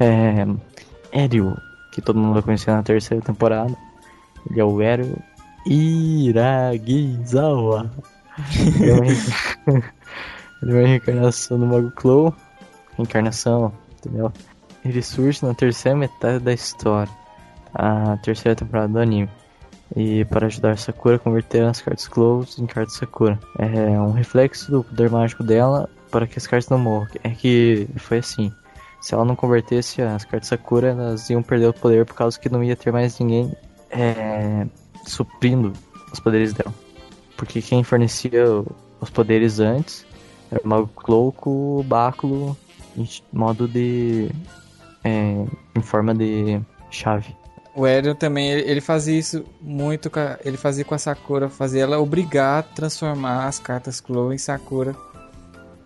[0.00, 0.46] É.
[1.12, 1.56] Éreo,
[1.92, 3.76] que todo mundo vai conhecer na terceira temporada.
[4.50, 5.18] Ele é o Éreo
[5.66, 6.70] Iragizawa.
[8.54, 12.32] Ele é uma reencarnação do Mago Clow.
[12.96, 14.32] Reencarnação, entendeu?
[14.84, 17.12] Ele surge na terceira metade da história.
[17.74, 19.28] A terceira temporada do anime.
[19.94, 23.38] E para ajudar Sakura a converter as cartas Close em cartas Sakura.
[23.58, 27.08] É um reflexo do poder mágico dela para que as cartas não morram.
[27.24, 28.52] É que foi assim.
[29.00, 32.48] Se ela não convertesse as cartas Sakura, elas iam perder o poder por causa que
[32.48, 33.52] não ia ter mais ninguém
[33.90, 34.66] é,
[35.06, 35.72] suprindo
[36.12, 36.74] os poderes dela.
[37.36, 38.44] Porque quem fornecia
[39.00, 40.06] os poderes antes
[40.50, 42.56] era o Mago Clouco, o Báculo,
[42.96, 44.30] em modo de.
[45.04, 46.60] é, em forma de
[46.90, 47.34] chave.
[47.74, 50.10] O Eren também, ele, fazia isso muito
[50.42, 54.96] ele fazia com a Sakura, fazia ela obrigar a transformar as cartas Clow em Sakura.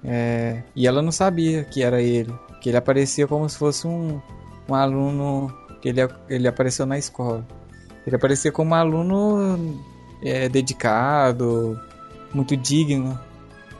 [0.05, 4.20] É, e ela não sabia que era ele, que ele aparecia como se fosse um,
[4.68, 5.52] um aluno
[5.82, 7.44] que ele, ele apareceu na escola.
[8.06, 9.78] Ele aparecia como um aluno
[10.22, 11.78] é, dedicado,
[12.32, 13.18] muito digno.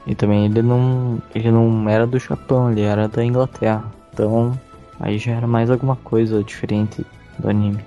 [0.05, 3.91] E também ele não, ele não era do Japão, ele era da Inglaterra.
[4.13, 4.59] Então
[4.99, 7.05] aí já era mais alguma coisa diferente
[7.39, 7.83] do anime.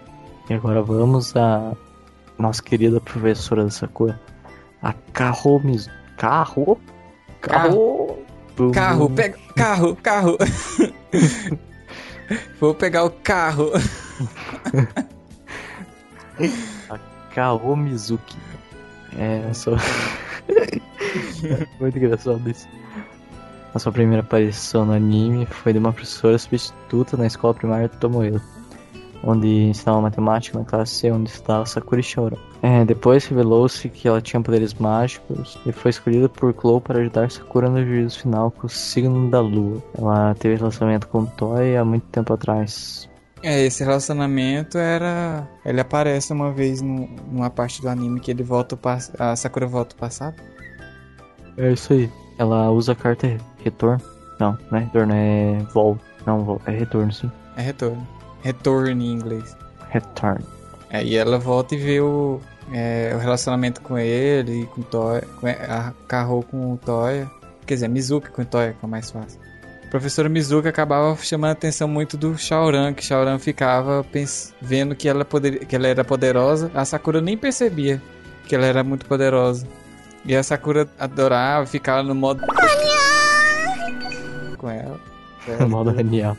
[0.48, 1.72] E agora vamos a
[2.38, 4.20] nossa querida professora da Sakura,
[4.82, 5.90] a Kaho Mizu.
[6.16, 6.78] Carro?
[7.40, 8.18] Carro?
[8.72, 9.38] Carro, pega.
[9.56, 10.38] Carro, carro.
[12.60, 13.72] Vou pegar o carro.
[16.90, 16.98] a
[17.34, 18.36] Kaho Mizuki.
[19.16, 19.72] É, só.
[21.80, 22.68] Muito engraçado isso.
[23.74, 28.40] A sua primeira aparição no anime foi de uma professora substituta na escola primária Tomoedo,
[29.22, 32.38] onde ensinava matemática na classe onde estava Sakura Shoujo.
[32.62, 37.30] É, depois revelou-se que ela tinha poderes mágicos e foi escolhida por Clow para ajudar
[37.30, 39.82] Sakura no juízo final com o signo da lua.
[39.98, 43.10] Ela teve relacionamento com Toy há muito tempo atrás.
[43.44, 45.46] É, esse relacionamento era.
[45.66, 49.12] Ele aparece uma vez no, numa parte do anime que ele volta o pas...
[49.18, 50.36] a Sakura volta o passado.
[51.58, 52.10] É isso aí.
[52.38, 54.00] Ela usa a carta retorno.
[54.40, 55.98] Não, não é retorno, é vol.
[56.26, 56.60] Não, vol.
[56.64, 57.30] é retorno, sim.
[57.58, 58.08] É retorno.
[58.42, 59.54] Retorno em inglês.
[59.90, 60.42] Return.
[60.88, 62.40] É, e ela volta e vê o,
[62.72, 65.22] é, o relacionamento com ele e com o Toya.
[65.38, 67.30] Com a Carro com o Toya.
[67.66, 69.43] Quer dizer, Mizuki com o Toya, que é mais fácil.
[69.94, 74.04] Professora Mizuki acabava chamando a atenção muito do Shaoran, que Shaoran ficava
[74.60, 76.68] vendo que ela, poder, que ela era poderosa.
[76.74, 78.02] A Sakura nem percebia
[78.44, 79.68] que ela era muito poderosa.
[80.24, 82.42] E a Sakura adorava ficar no modo.
[84.58, 84.98] com ela.
[85.60, 86.36] No modo Raniel.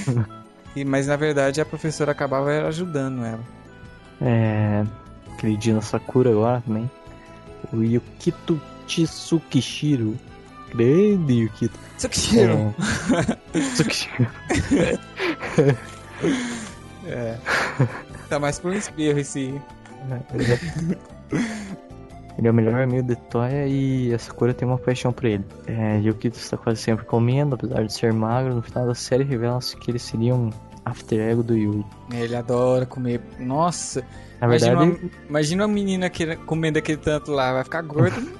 [0.74, 3.40] e, mas na verdade a professora acabava ajudando ela.
[4.22, 4.82] É.
[5.36, 6.90] Queridinha Sakura agora também.
[7.70, 10.16] O Yukito Tsukishiro.
[10.74, 11.78] Grande Yukito.
[11.98, 12.74] Tsukishiro.
[13.54, 13.60] É...
[13.74, 14.28] Tsukishiro.
[17.06, 17.38] é.
[18.28, 19.60] Tá mais por um espirro esse.
[22.38, 25.44] Ele é o melhor amigo de Toya e a Sakura tem uma paixão por ele.
[25.66, 28.54] É, Yukito está quase sempre comendo, apesar de ser magro.
[28.54, 30.50] No final da série revela-se que ele seria um
[30.84, 31.84] after ego do Yui.
[32.12, 33.20] Ele adora comer.
[33.38, 34.04] Nossa!
[34.40, 38.16] Na imagina, verdade, uma, imagina uma menina que, comendo aquele tanto lá, vai ficar gorda.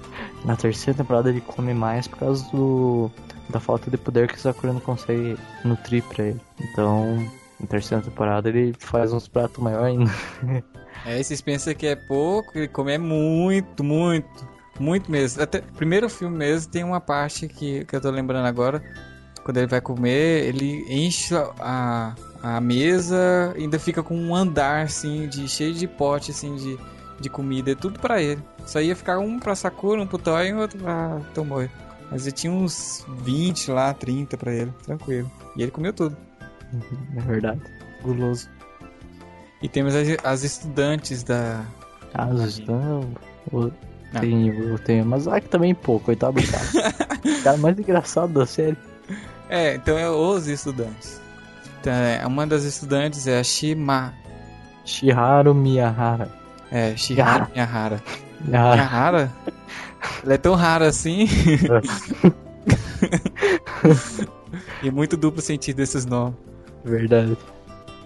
[0.45, 3.11] Na terceira temporada ele come mais por causa do,
[3.49, 6.41] da falta de poder que Sakura não consegue nutrir pra ele.
[6.61, 7.17] Então,
[7.59, 10.65] na terceira temporada ele faz uns pratos maiores ainda.
[11.07, 14.49] É, vocês pensam que é pouco, ele come é muito, muito,
[14.81, 15.43] muito mesmo.
[15.43, 18.83] Até primeiro filme mesmo tem uma parte que, que eu tô lembrando agora.
[19.45, 25.29] Quando ele vai comer, ele enche a, a mesa, ainda fica com um andar assim,
[25.29, 26.79] de cheio de pote assim de,
[27.21, 28.43] de comida, é tudo pra ele.
[28.67, 31.71] Só ia ficar um pra Sakura, um pro Toy e outro pra Tomoe.
[32.11, 35.31] Mas ele tinha uns 20 lá, 30 pra ele, tranquilo.
[35.57, 36.17] E ele comeu tudo.
[37.17, 37.61] É verdade.
[38.03, 38.49] Guloso.
[39.63, 41.65] E temos as, as estudantes da.
[42.13, 43.09] Ah, as estudantes.
[44.21, 46.65] Tem, tem a Mazaki também, pô, coitado do cara.
[47.41, 48.77] o cara mais engraçado da série.
[49.49, 51.21] É, então é os estudantes.
[51.81, 54.15] Então, é, uma das estudantes é a Shima.
[54.85, 56.31] Shiharu Miyahara.
[56.75, 58.03] É, Shiharu Miyahara.
[58.41, 59.33] Miyahara?
[60.25, 61.29] Ela é tão rara assim.
[64.83, 66.35] e muito duplo sentido esses nomes.
[66.85, 67.39] Verdade.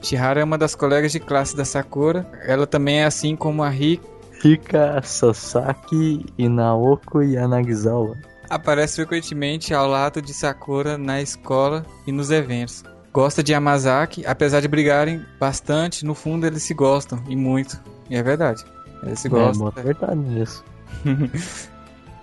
[0.03, 2.31] Shihara é uma das colegas de classe da Sakura.
[2.45, 4.07] Ela também é assim como a Rika.
[4.43, 8.19] Rika Sasaki e Naoko Yanagisawa.
[8.51, 12.85] Aparece frequentemente ao lado de Sakura na escola e nos eventos.
[13.15, 17.81] Gosta de Yamazaki, apesar de brigarem bastante, no fundo eles se gostam e muito.
[18.09, 18.65] E é verdade.
[19.03, 19.73] Eles se gostam.
[19.77, 20.65] É, é verdade nisso.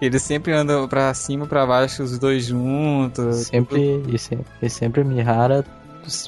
[0.02, 3.48] Eles sempre andam pra cima, pra baixo, os dois juntos.
[3.48, 5.66] Sempre, e sempre, e sempre a Mihara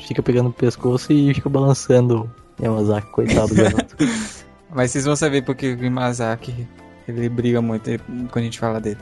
[0.08, 2.32] fica pegando o pescoço e fica balançando
[2.62, 3.96] Yamazaki, coitado do garoto.
[4.74, 6.68] Mas vocês vão saber porque o Yamazaki
[7.08, 7.90] ele briga muito
[8.32, 8.98] quando a gente fala dele.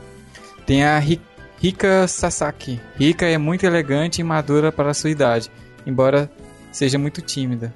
[0.66, 2.80] Tem a Rika Sasaki.
[2.98, 5.50] Rika é muito elegante e madura para a sua idade,
[5.86, 6.30] embora
[6.72, 7.74] seja muito tímida.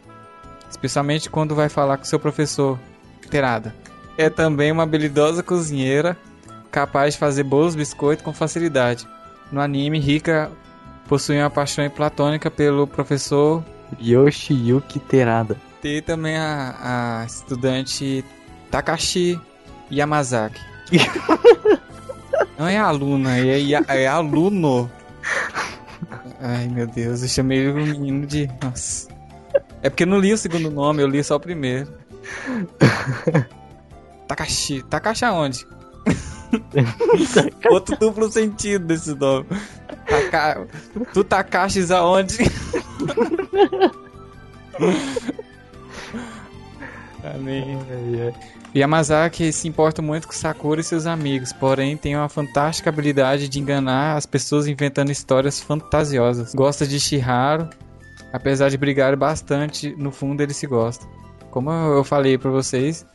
[0.69, 2.79] Especialmente quando vai falar com seu professor
[3.29, 3.73] Terada.
[4.17, 6.17] É também uma habilidosa cozinheira,
[6.71, 9.07] capaz de fazer bolos biscoitos com facilidade.
[9.51, 10.51] No anime, Rika
[11.07, 13.63] possui uma paixão platônica pelo professor
[13.99, 15.57] Yoshiyuki Terada.
[15.81, 18.23] Tem também a, a estudante
[18.69, 19.39] Takashi
[19.91, 20.59] Yamazaki.
[22.57, 24.91] Não é aluna, é, é aluno.
[26.41, 28.49] Ai meu Deus, eu chamei o menino de.
[28.61, 29.08] Nossa.
[29.81, 31.93] É porque eu não li o segundo nome, eu li só o primeiro.
[34.27, 34.83] Takashi.
[34.83, 35.65] Takashi aonde?
[37.69, 39.47] Outro duplo sentido desse nome.
[40.07, 40.67] Taka...
[41.13, 42.37] Tu Takashis aonde?
[47.23, 47.77] Amém.
[48.75, 53.59] Yamazaki se importa muito com Sakura e seus amigos, porém tem uma fantástica habilidade de
[53.59, 56.53] enganar as pessoas inventando histórias fantasiosas.
[56.53, 57.67] Gosta de Shiharu
[58.31, 61.09] apesar de brigarem bastante, no fundo eles se gostam.
[61.51, 63.05] Como eu falei pra vocês,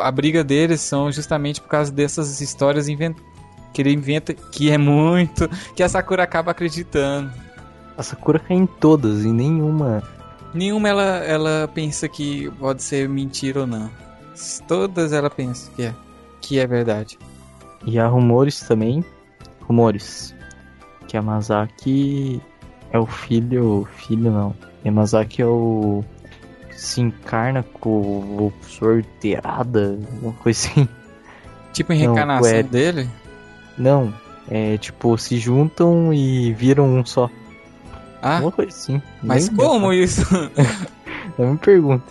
[0.00, 5.48] a briga deles são justamente por causa dessas histórias que ele inventa, que é muito,
[5.74, 7.30] que a Sakura acaba acreditando.
[7.96, 10.02] A Sakura cai em todas, em nenhuma.
[10.52, 13.90] Nenhuma ela, ela pensa que pode ser mentira ou não.
[14.66, 15.94] Todas ela pensa que é,
[16.40, 17.18] que é verdade.
[17.86, 19.04] E há rumores também.
[19.62, 20.34] Rumores.
[21.06, 22.40] Que a Masaki
[22.94, 23.86] é o filho.
[23.96, 24.54] Filho não.
[24.86, 26.02] Yamazaki é o.
[26.70, 30.88] Se encarna com o professor Terada, uma coisa assim.
[31.72, 32.62] Tipo em Não, reencarnação ué.
[32.62, 33.08] dele?
[33.76, 34.12] Não,
[34.48, 37.28] é tipo, se juntam e viram um só.
[38.22, 39.02] Ah, Uma coisa assim.
[39.22, 40.04] mas Nem como lembro.
[40.04, 40.24] isso?
[41.38, 42.04] Não me pergunta.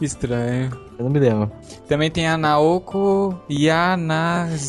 [0.00, 0.70] Estranho.
[0.98, 1.50] Eu não me lembro.
[1.88, 4.66] Também tem a Naoko Yanaz...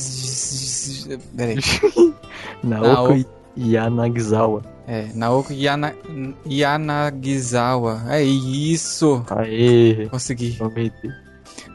[1.36, 1.58] Peraí.
[2.64, 3.14] Naoko
[3.56, 4.62] e Yanagisawa.
[4.90, 5.94] É, Naoko Yana...
[6.50, 8.02] Yanagisawa.
[8.10, 9.24] É isso.
[9.30, 10.08] Aê.
[10.10, 10.54] Consegui.
[10.54, 11.10] Prometi.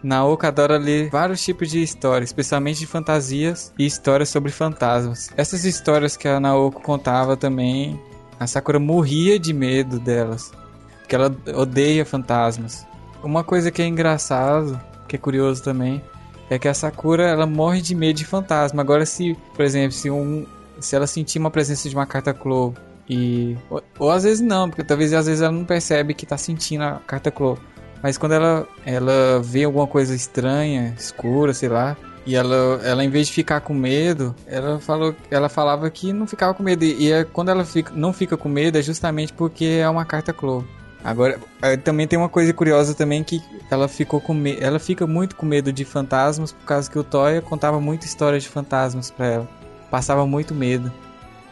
[0.02, 5.30] Naoko adora ler vários tipos de histórias, especialmente de fantasias e histórias sobre fantasmas.
[5.36, 8.00] Essas histórias que a Naoko contava também,
[8.40, 10.50] a Sakura morria de medo delas,
[10.98, 12.84] porque ela odeia fantasmas.
[13.22, 16.02] Uma coisa que é engraçado, que é curioso também,
[16.50, 18.82] é que a Sakura ela morre de medo de fantasma.
[18.82, 20.44] Agora se, por exemplo, se um
[20.80, 22.74] se ela sentir uma presença de uma carta Clo
[23.09, 26.36] e ou, ou às vezes não, porque talvez às vezes ela não percebe que tá
[26.36, 27.59] sentindo a carta Clo.
[28.02, 33.09] Mas quando ela, ela vê alguma coisa estranha, escura, sei lá, e ela, ela em
[33.09, 36.85] vez de ficar com medo, ela falou, ela falava que não ficava com medo.
[36.85, 40.05] E, e é, quando ela fica, não fica com medo é justamente porque é uma
[40.05, 40.66] carta Clo.
[41.02, 45.36] Agora, eh, também tem uma coisa curiosa também que ela ficou com ela fica muito
[45.36, 49.26] com medo de fantasmas por causa que o Toya contava muita história de fantasmas pra
[49.26, 49.48] ela.
[49.90, 50.90] Passava muito medo.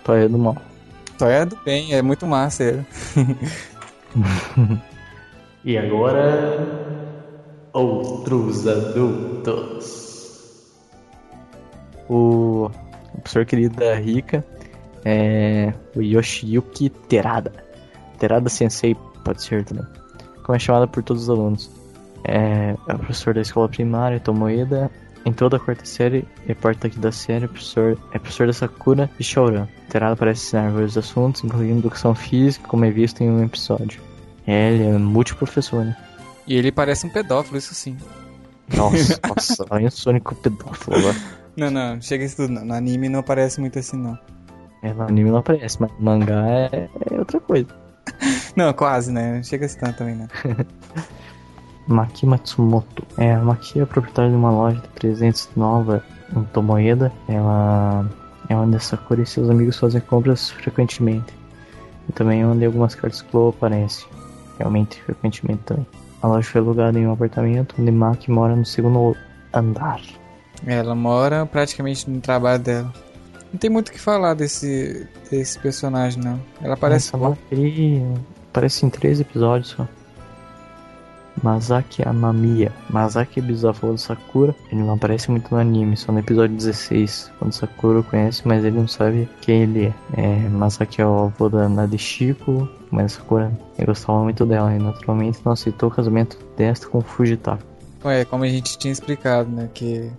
[0.02, 0.56] Toya do mal.
[1.22, 2.84] Toya é do bem, é muito massa ele.
[5.64, 6.66] E agora.
[7.72, 10.02] Outros adultos.
[12.08, 12.68] O,
[13.14, 14.44] o professor querido da Rika
[15.04, 17.52] é o Yoshiyuki Terada.
[18.18, 19.86] Terada Sensei, pode ser também.
[20.42, 21.70] Como é chamada por todos os alunos.
[22.24, 24.90] É, é o professor da escola primária, Tomoeda.
[25.24, 28.52] Em toda a quarta série e parte aqui da série, o professor é professor da
[28.52, 29.68] Sakura e Shouran.
[29.88, 34.00] Terada parece ensinar vários assuntos, incluindo educação física, como é visto em um episódio.
[34.46, 35.96] É, ele é multiprofessor, né?
[36.46, 37.96] E ele parece um pedófilo, isso sim.
[38.76, 41.16] Nossa, nossa, olha o Sonic pedófilo agora.
[41.56, 42.64] Não, não, chega isso tudo não.
[42.64, 44.18] No anime não parece muito assim não.
[44.82, 47.68] É, no anime não aparece, mas no mangá é, é outra coisa.
[48.56, 49.36] Não, quase, né?
[49.36, 50.26] Não chega assim tanto também não.
[51.86, 53.04] Maki Matsumoto.
[53.16, 56.02] É, a Maki é proprietária de uma loja de presentes nova
[56.36, 57.12] em Tomoeda.
[57.28, 58.08] Ela
[58.48, 61.32] é onde a Sakura e seus amigos fazem compras frequentemente.
[62.08, 64.06] E também é onde algumas cartas Clo aparecem.
[64.58, 65.86] Realmente, frequentemente também.
[66.22, 69.16] A loja foi alugada em um apartamento onde Maki mora no segundo
[69.52, 70.00] andar.
[70.66, 72.92] Ela mora praticamente no trabalho dela.
[73.52, 76.40] Não tem muito o que falar desse, desse personagem, não.
[76.62, 77.36] Ela parece Essa
[78.50, 79.86] aparece em três episódios só.
[81.42, 82.72] Masaki Amamiya.
[82.90, 84.54] Masaki é bisavô do Sakura.
[84.70, 88.64] Ele não aparece muito no anime, só no episódio 16, quando Sakura o conhece, mas
[88.64, 89.94] ele não sabe quem ele é.
[90.14, 93.52] é Masaki é o avô da Nadeshiko, mas Sakura
[93.84, 97.64] gostava muito dela e naturalmente não aceitou o casamento desta com Fujitaka.
[98.04, 99.68] Ué, como a gente tinha explicado, né?
[99.72, 100.10] Que,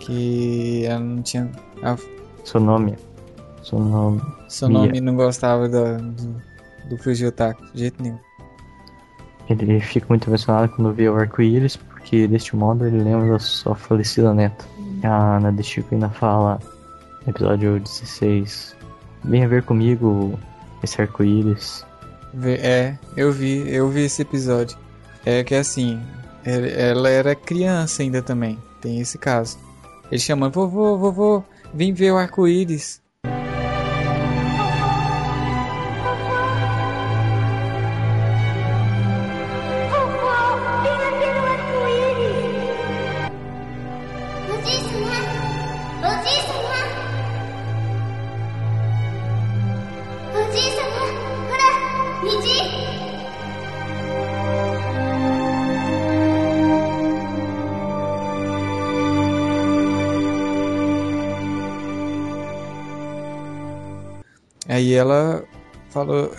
[0.00, 1.50] que ela não tinha.
[1.82, 1.96] A
[2.44, 2.96] Sonome.
[3.62, 4.22] Sonome.
[4.48, 6.42] Sonome não gostava do, do,
[6.88, 8.18] do Fujitaka, de jeito nenhum.
[9.48, 13.74] Ele fica muito emocionado quando vê o arco-íris, porque deste modo ele lembra da sua
[13.74, 14.64] falecida neta.
[15.02, 16.58] A Nadeshiko ainda fala
[17.26, 18.76] episódio 16:
[19.24, 20.38] Venha ver comigo
[20.82, 21.86] esse arco-íris.
[22.44, 24.76] É, eu vi, eu vi esse episódio.
[25.24, 26.00] É que assim,
[26.44, 28.58] ela era criança ainda também.
[28.80, 29.58] Tem esse caso.
[30.10, 31.42] Ele chamando, vovô, vovô,
[31.74, 33.00] vem ver o arco-íris.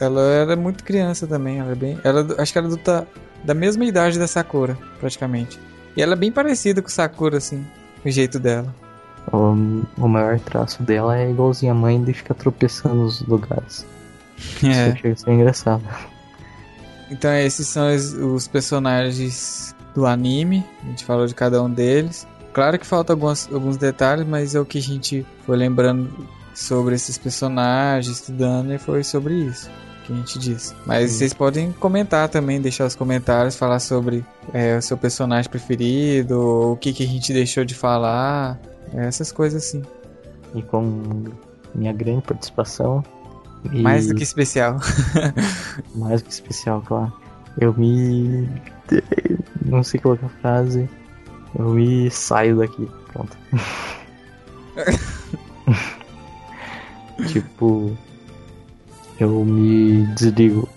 [0.03, 3.05] Ela era muito criança também, ela é bem, ela acho que ela é do, ta-
[3.43, 5.59] da mesma idade da Sakura, praticamente.
[5.95, 7.65] E ela é bem parecida com Sakura assim,
[8.05, 8.73] o jeito dela.
[9.31, 13.85] O, o maior traço dela é igualzinho a mãe de ficar tropeçando nos lugares.
[14.63, 14.87] É.
[14.89, 15.83] Isso chega a ser engraçado.
[17.11, 20.63] Então esses são os, os personagens do anime.
[20.83, 22.25] A gente falou de cada um deles.
[22.53, 26.09] Claro que faltam alguns, alguns detalhes, mas é o que a gente foi lembrando
[26.53, 29.69] sobre esses personagens, estudando, e foi sobre isso
[30.09, 30.73] que a gente disse.
[30.85, 31.17] Mas Sim.
[31.17, 36.77] vocês podem comentar também, deixar os comentários, falar sobre é, o seu personagem preferido, o
[36.77, 38.59] que, que a gente deixou de falar,
[38.93, 39.83] essas coisas assim.
[40.55, 41.25] E com
[41.75, 43.03] minha grande participação.
[43.71, 44.77] e- Mais do que especial.
[45.95, 47.13] Mais do que especial, claro.
[47.59, 48.49] Eu me.
[49.65, 50.89] Não sei colocar a frase.
[51.57, 52.89] Eu me saio daqui.
[53.13, 53.37] Pronto.
[57.27, 57.95] tipo.
[59.19, 60.67] Eu me desligo.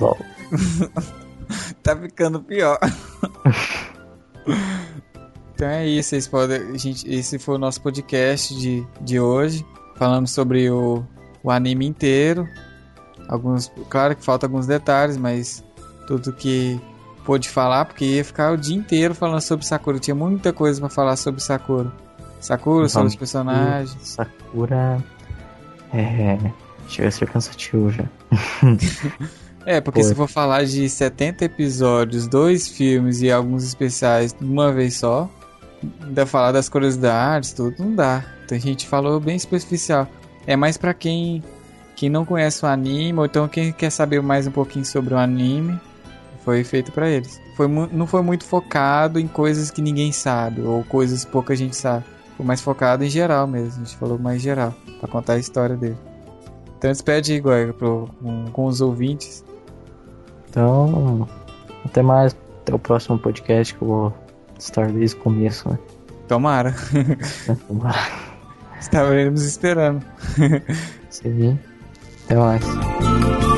[0.00, 0.18] lol.
[1.82, 2.78] tá ficando pior.
[5.54, 6.76] então é isso, vocês podem.
[6.76, 9.64] Gente, esse foi o nosso podcast de, de hoje.
[9.94, 11.04] Falando sobre o,
[11.42, 12.48] o anime inteiro.
[13.28, 13.72] Alguns.
[13.88, 15.64] Claro que faltam alguns detalhes, mas
[16.08, 16.80] tudo que
[17.24, 19.98] pôde falar, porque ia ficar o dia inteiro falando sobre Sakura.
[19.98, 21.92] Tinha muita coisa pra falar sobre Sakura.
[22.40, 23.96] Sakura, sobre os personagens.
[24.00, 25.02] Sakura.
[25.92, 26.65] É.
[26.88, 28.04] Chega a ser cansativo já.
[29.66, 30.10] É, porque Foi.
[30.10, 35.28] se for falar de 70 episódios, dois filmes e alguns especiais de uma vez só,
[36.00, 38.24] ainda falar das curiosidades, tudo, não dá.
[38.44, 40.08] Então a gente falou bem superficial.
[40.46, 41.42] É mais pra quem,
[41.96, 45.18] quem não conhece o anime, ou então quem quer saber mais um pouquinho sobre o
[45.18, 45.80] anime,
[46.44, 47.40] foi feito pra eles.
[47.56, 51.74] Foi, não foi muito focado em coisas que ninguém sabe, ou coisas que pouca gente
[51.74, 52.04] sabe.
[52.36, 55.76] Foi mais focado em geral mesmo, a gente falou mais geral, pra contar a história
[55.76, 55.98] dele.
[56.86, 59.44] Então despede aí, Goiga, pro- com, com os ouvintes.
[60.48, 61.28] Então.
[61.84, 62.36] Até mais.
[62.62, 64.14] Até o próximo podcast que eu vou
[64.56, 65.76] estar desde o começo, né?
[66.28, 66.72] Tomara.
[67.66, 67.98] Tomara.
[68.80, 70.04] Estávamos esperando.
[71.10, 71.58] Sim.
[72.26, 73.55] Até mais.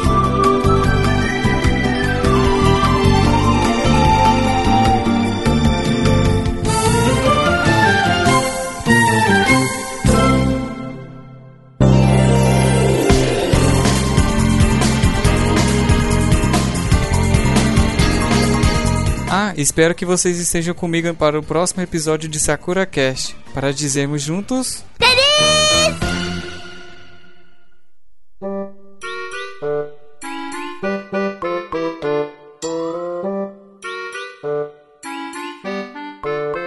[19.62, 24.85] Espero que vocês estejam comigo para o próximo episódio de Sakura Cast, para dizermos juntos.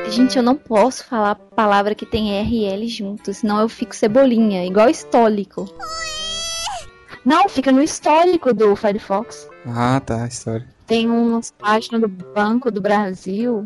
[0.09, 3.95] Gente, eu não posso falar palavra que tem R e L junto, senão eu fico
[3.95, 5.73] cebolinha, igual histórico.
[7.23, 9.47] Não, fica no histórico do Firefox.
[9.65, 10.67] Ah, tá, a história.
[10.91, 13.65] Tem umas páginas do Banco do Brasil.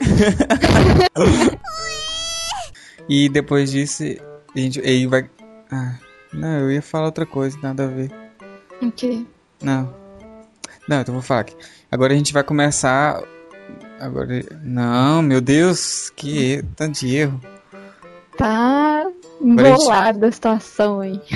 [3.10, 4.02] E depois disso,
[4.54, 5.30] a gente aí vai.
[5.72, 5.94] Ah,
[6.30, 8.12] não, eu ia falar outra coisa, nada a ver.
[8.82, 9.24] O quê?
[9.62, 9.94] Não.
[10.86, 11.56] Não, então vou falar aqui.
[11.90, 13.22] Agora a gente vai começar.
[13.98, 14.44] Agora.
[14.62, 17.40] Não, meu Deus, que erro, tanto de erro.
[18.36, 19.06] Tá
[19.40, 21.22] Agora a gente- embolada a situação aí.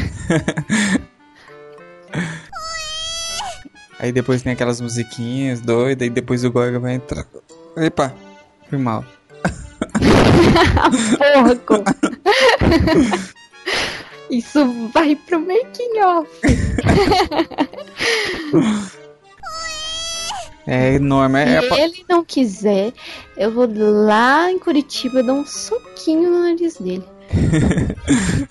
[4.02, 7.24] Aí depois tem aquelas musiquinhas doidas, e depois o Gorga vai entrar.
[7.76, 8.12] Epa,
[8.68, 9.04] fui mal.
[11.18, 11.84] Porco!
[14.28, 16.28] Isso vai pro making off.
[20.66, 21.40] É enorme.
[21.40, 22.92] É, Se ele não quiser,
[23.36, 27.04] eu vou lá em Curitiba dar um soquinho no nariz dele.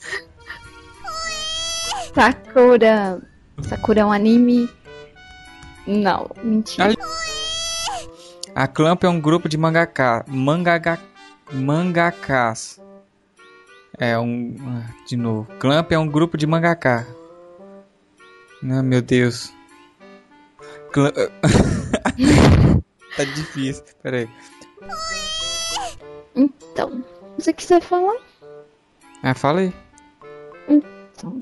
[2.16, 3.22] Sakura.
[3.64, 4.70] Sakura é um anime.
[5.88, 6.94] Não, mentira.
[8.54, 11.00] A Clamp é um grupo de mangaka, mangaka,
[11.52, 12.80] mangakas.
[13.98, 14.56] É um.
[14.68, 15.48] ah, De novo.
[15.60, 17.08] Clamp é um grupo de mangaka.
[18.64, 19.54] Ah, meu Deus.
[20.92, 21.12] Clam...
[23.16, 23.84] tá difícil.
[24.04, 24.30] Pera aí.
[26.36, 27.04] Então,
[27.38, 28.18] você quiser falar,
[29.24, 29.74] Ah, fala aí.
[30.68, 31.40] então.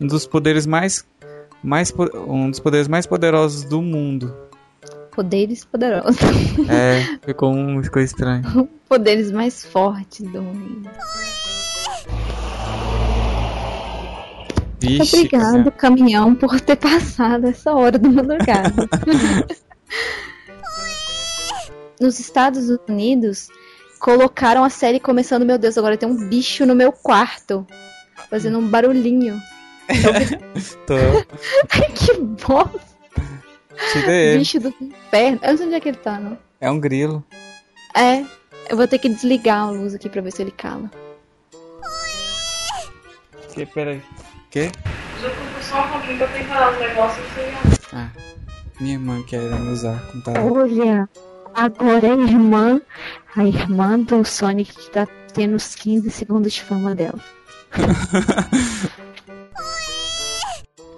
[0.00, 1.06] Um dos poderes mais.
[1.62, 1.92] Mais
[2.26, 4.34] um dos poderes mais poderosos do mundo.
[5.12, 6.16] Poderes poderosos.
[6.68, 8.68] É, ficou, um, ficou estranho.
[8.88, 10.88] Poderes mais fortes do mundo.
[14.80, 18.88] Vixe, Obrigado, caminhão, por ter passado essa hora da madrugada.
[22.00, 23.48] Nos Estados Unidos,
[23.98, 27.66] colocaram a série começando, meu Deus, agora tem um bicho no meu quarto.
[28.30, 29.38] Fazendo um barulhinho.
[30.86, 30.94] Tô.
[31.70, 32.80] Ai, que bosta.
[33.92, 34.38] Tira ele.
[34.38, 35.40] Bicho do inferno.
[35.42, 36.38] Eu não sei onde é que ele tá, não.
[36.60, 37.24] É um grilo.
[37.96, 38.24] É,
[38.68, 40.90] eu vou ter que desligar a luz aqui pra ver se ele cala.
[43.52, 44.00] Que, peraí.
[44.50, 44.70] Que?
[45.16, 47.60] Desocupa só um pouquinho pra preparar os negócios e você já.
[47.92, 48.10] Ah,
[48.80, 50.62] minha irmã querendo usar computador.
[50.62, 51.08] Olha,
[51.54, 52.80] agora a irmã,
[53.36, 57.18] a irmã do Sonic que tá tendo os 15 segundos de fama dela.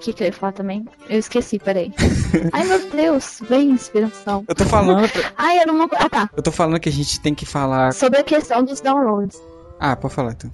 [0.02, 0.84] O que, que eu ia falar também?
[1.08, 1.92] Eu esqueci, peraí.
[2.52, 4.44] Ai meu Deus, vem inspiração.
[4.48, 5.08] Eu tô falando.
[5.08, 5.88] pra- Ai, era uma.
[5.92, 6.28] Ah tá.
[6.36, 7.92] Eu tô falando que a gente tem que falar.
[7.94, 9.40] Sobre a questão dos downloads.
[9.78, 10.50] Ah, pode falar então.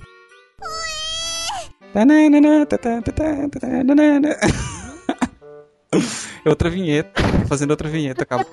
[6.44, 7.22] É outra vinheta.
[7.48, 8.46] Fazendo outra vinheta, acabou.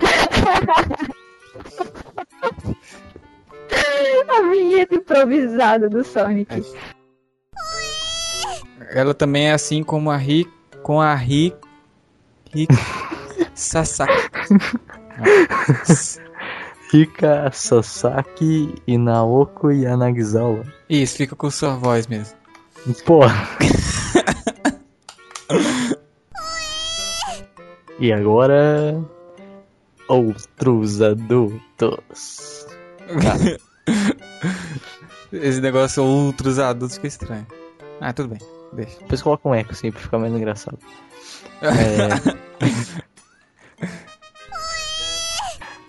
[4.28, 6.64] a vinheta improvisada do Sonic.
[8.90, 10.46] Ela também é assim como a Ri.
[10.86, 11.52] Com a Ri.
[12.54, 12.68] Ri.
[13.56, 14.12] Sasaki.
[16.92, 20.62] Rika Sasaki e Naoko Yanagisawa.
[20.88, 22.36] Isso, fica com sua voz mesmo.
[23.04, 23.48] Porra.
[27.98, 29.04] e agora.
[30.06, 32.64] Outros adultos.
[35.32, 37.46] Esse negócio outros adultos fica estranho.
[38.00, 38.55] Ah, tudo bem.
[38.72, 38.98] Deixa.
[39.00, 40.78] Depois coloca um eco assim pra ficar mais engraçado.
[41.62, 42.46] É...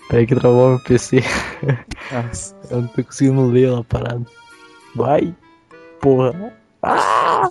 [0.10, 1.22] Peraí que travou meu PC.
[2.12, 2.56] Nossa.
[2.72, 4.26] Eu não tô conseguindo ler a parada.
[4.96, 5.36] Vai!
[6.00, 6.54] Porra!
[6.82, 7.50] Ah!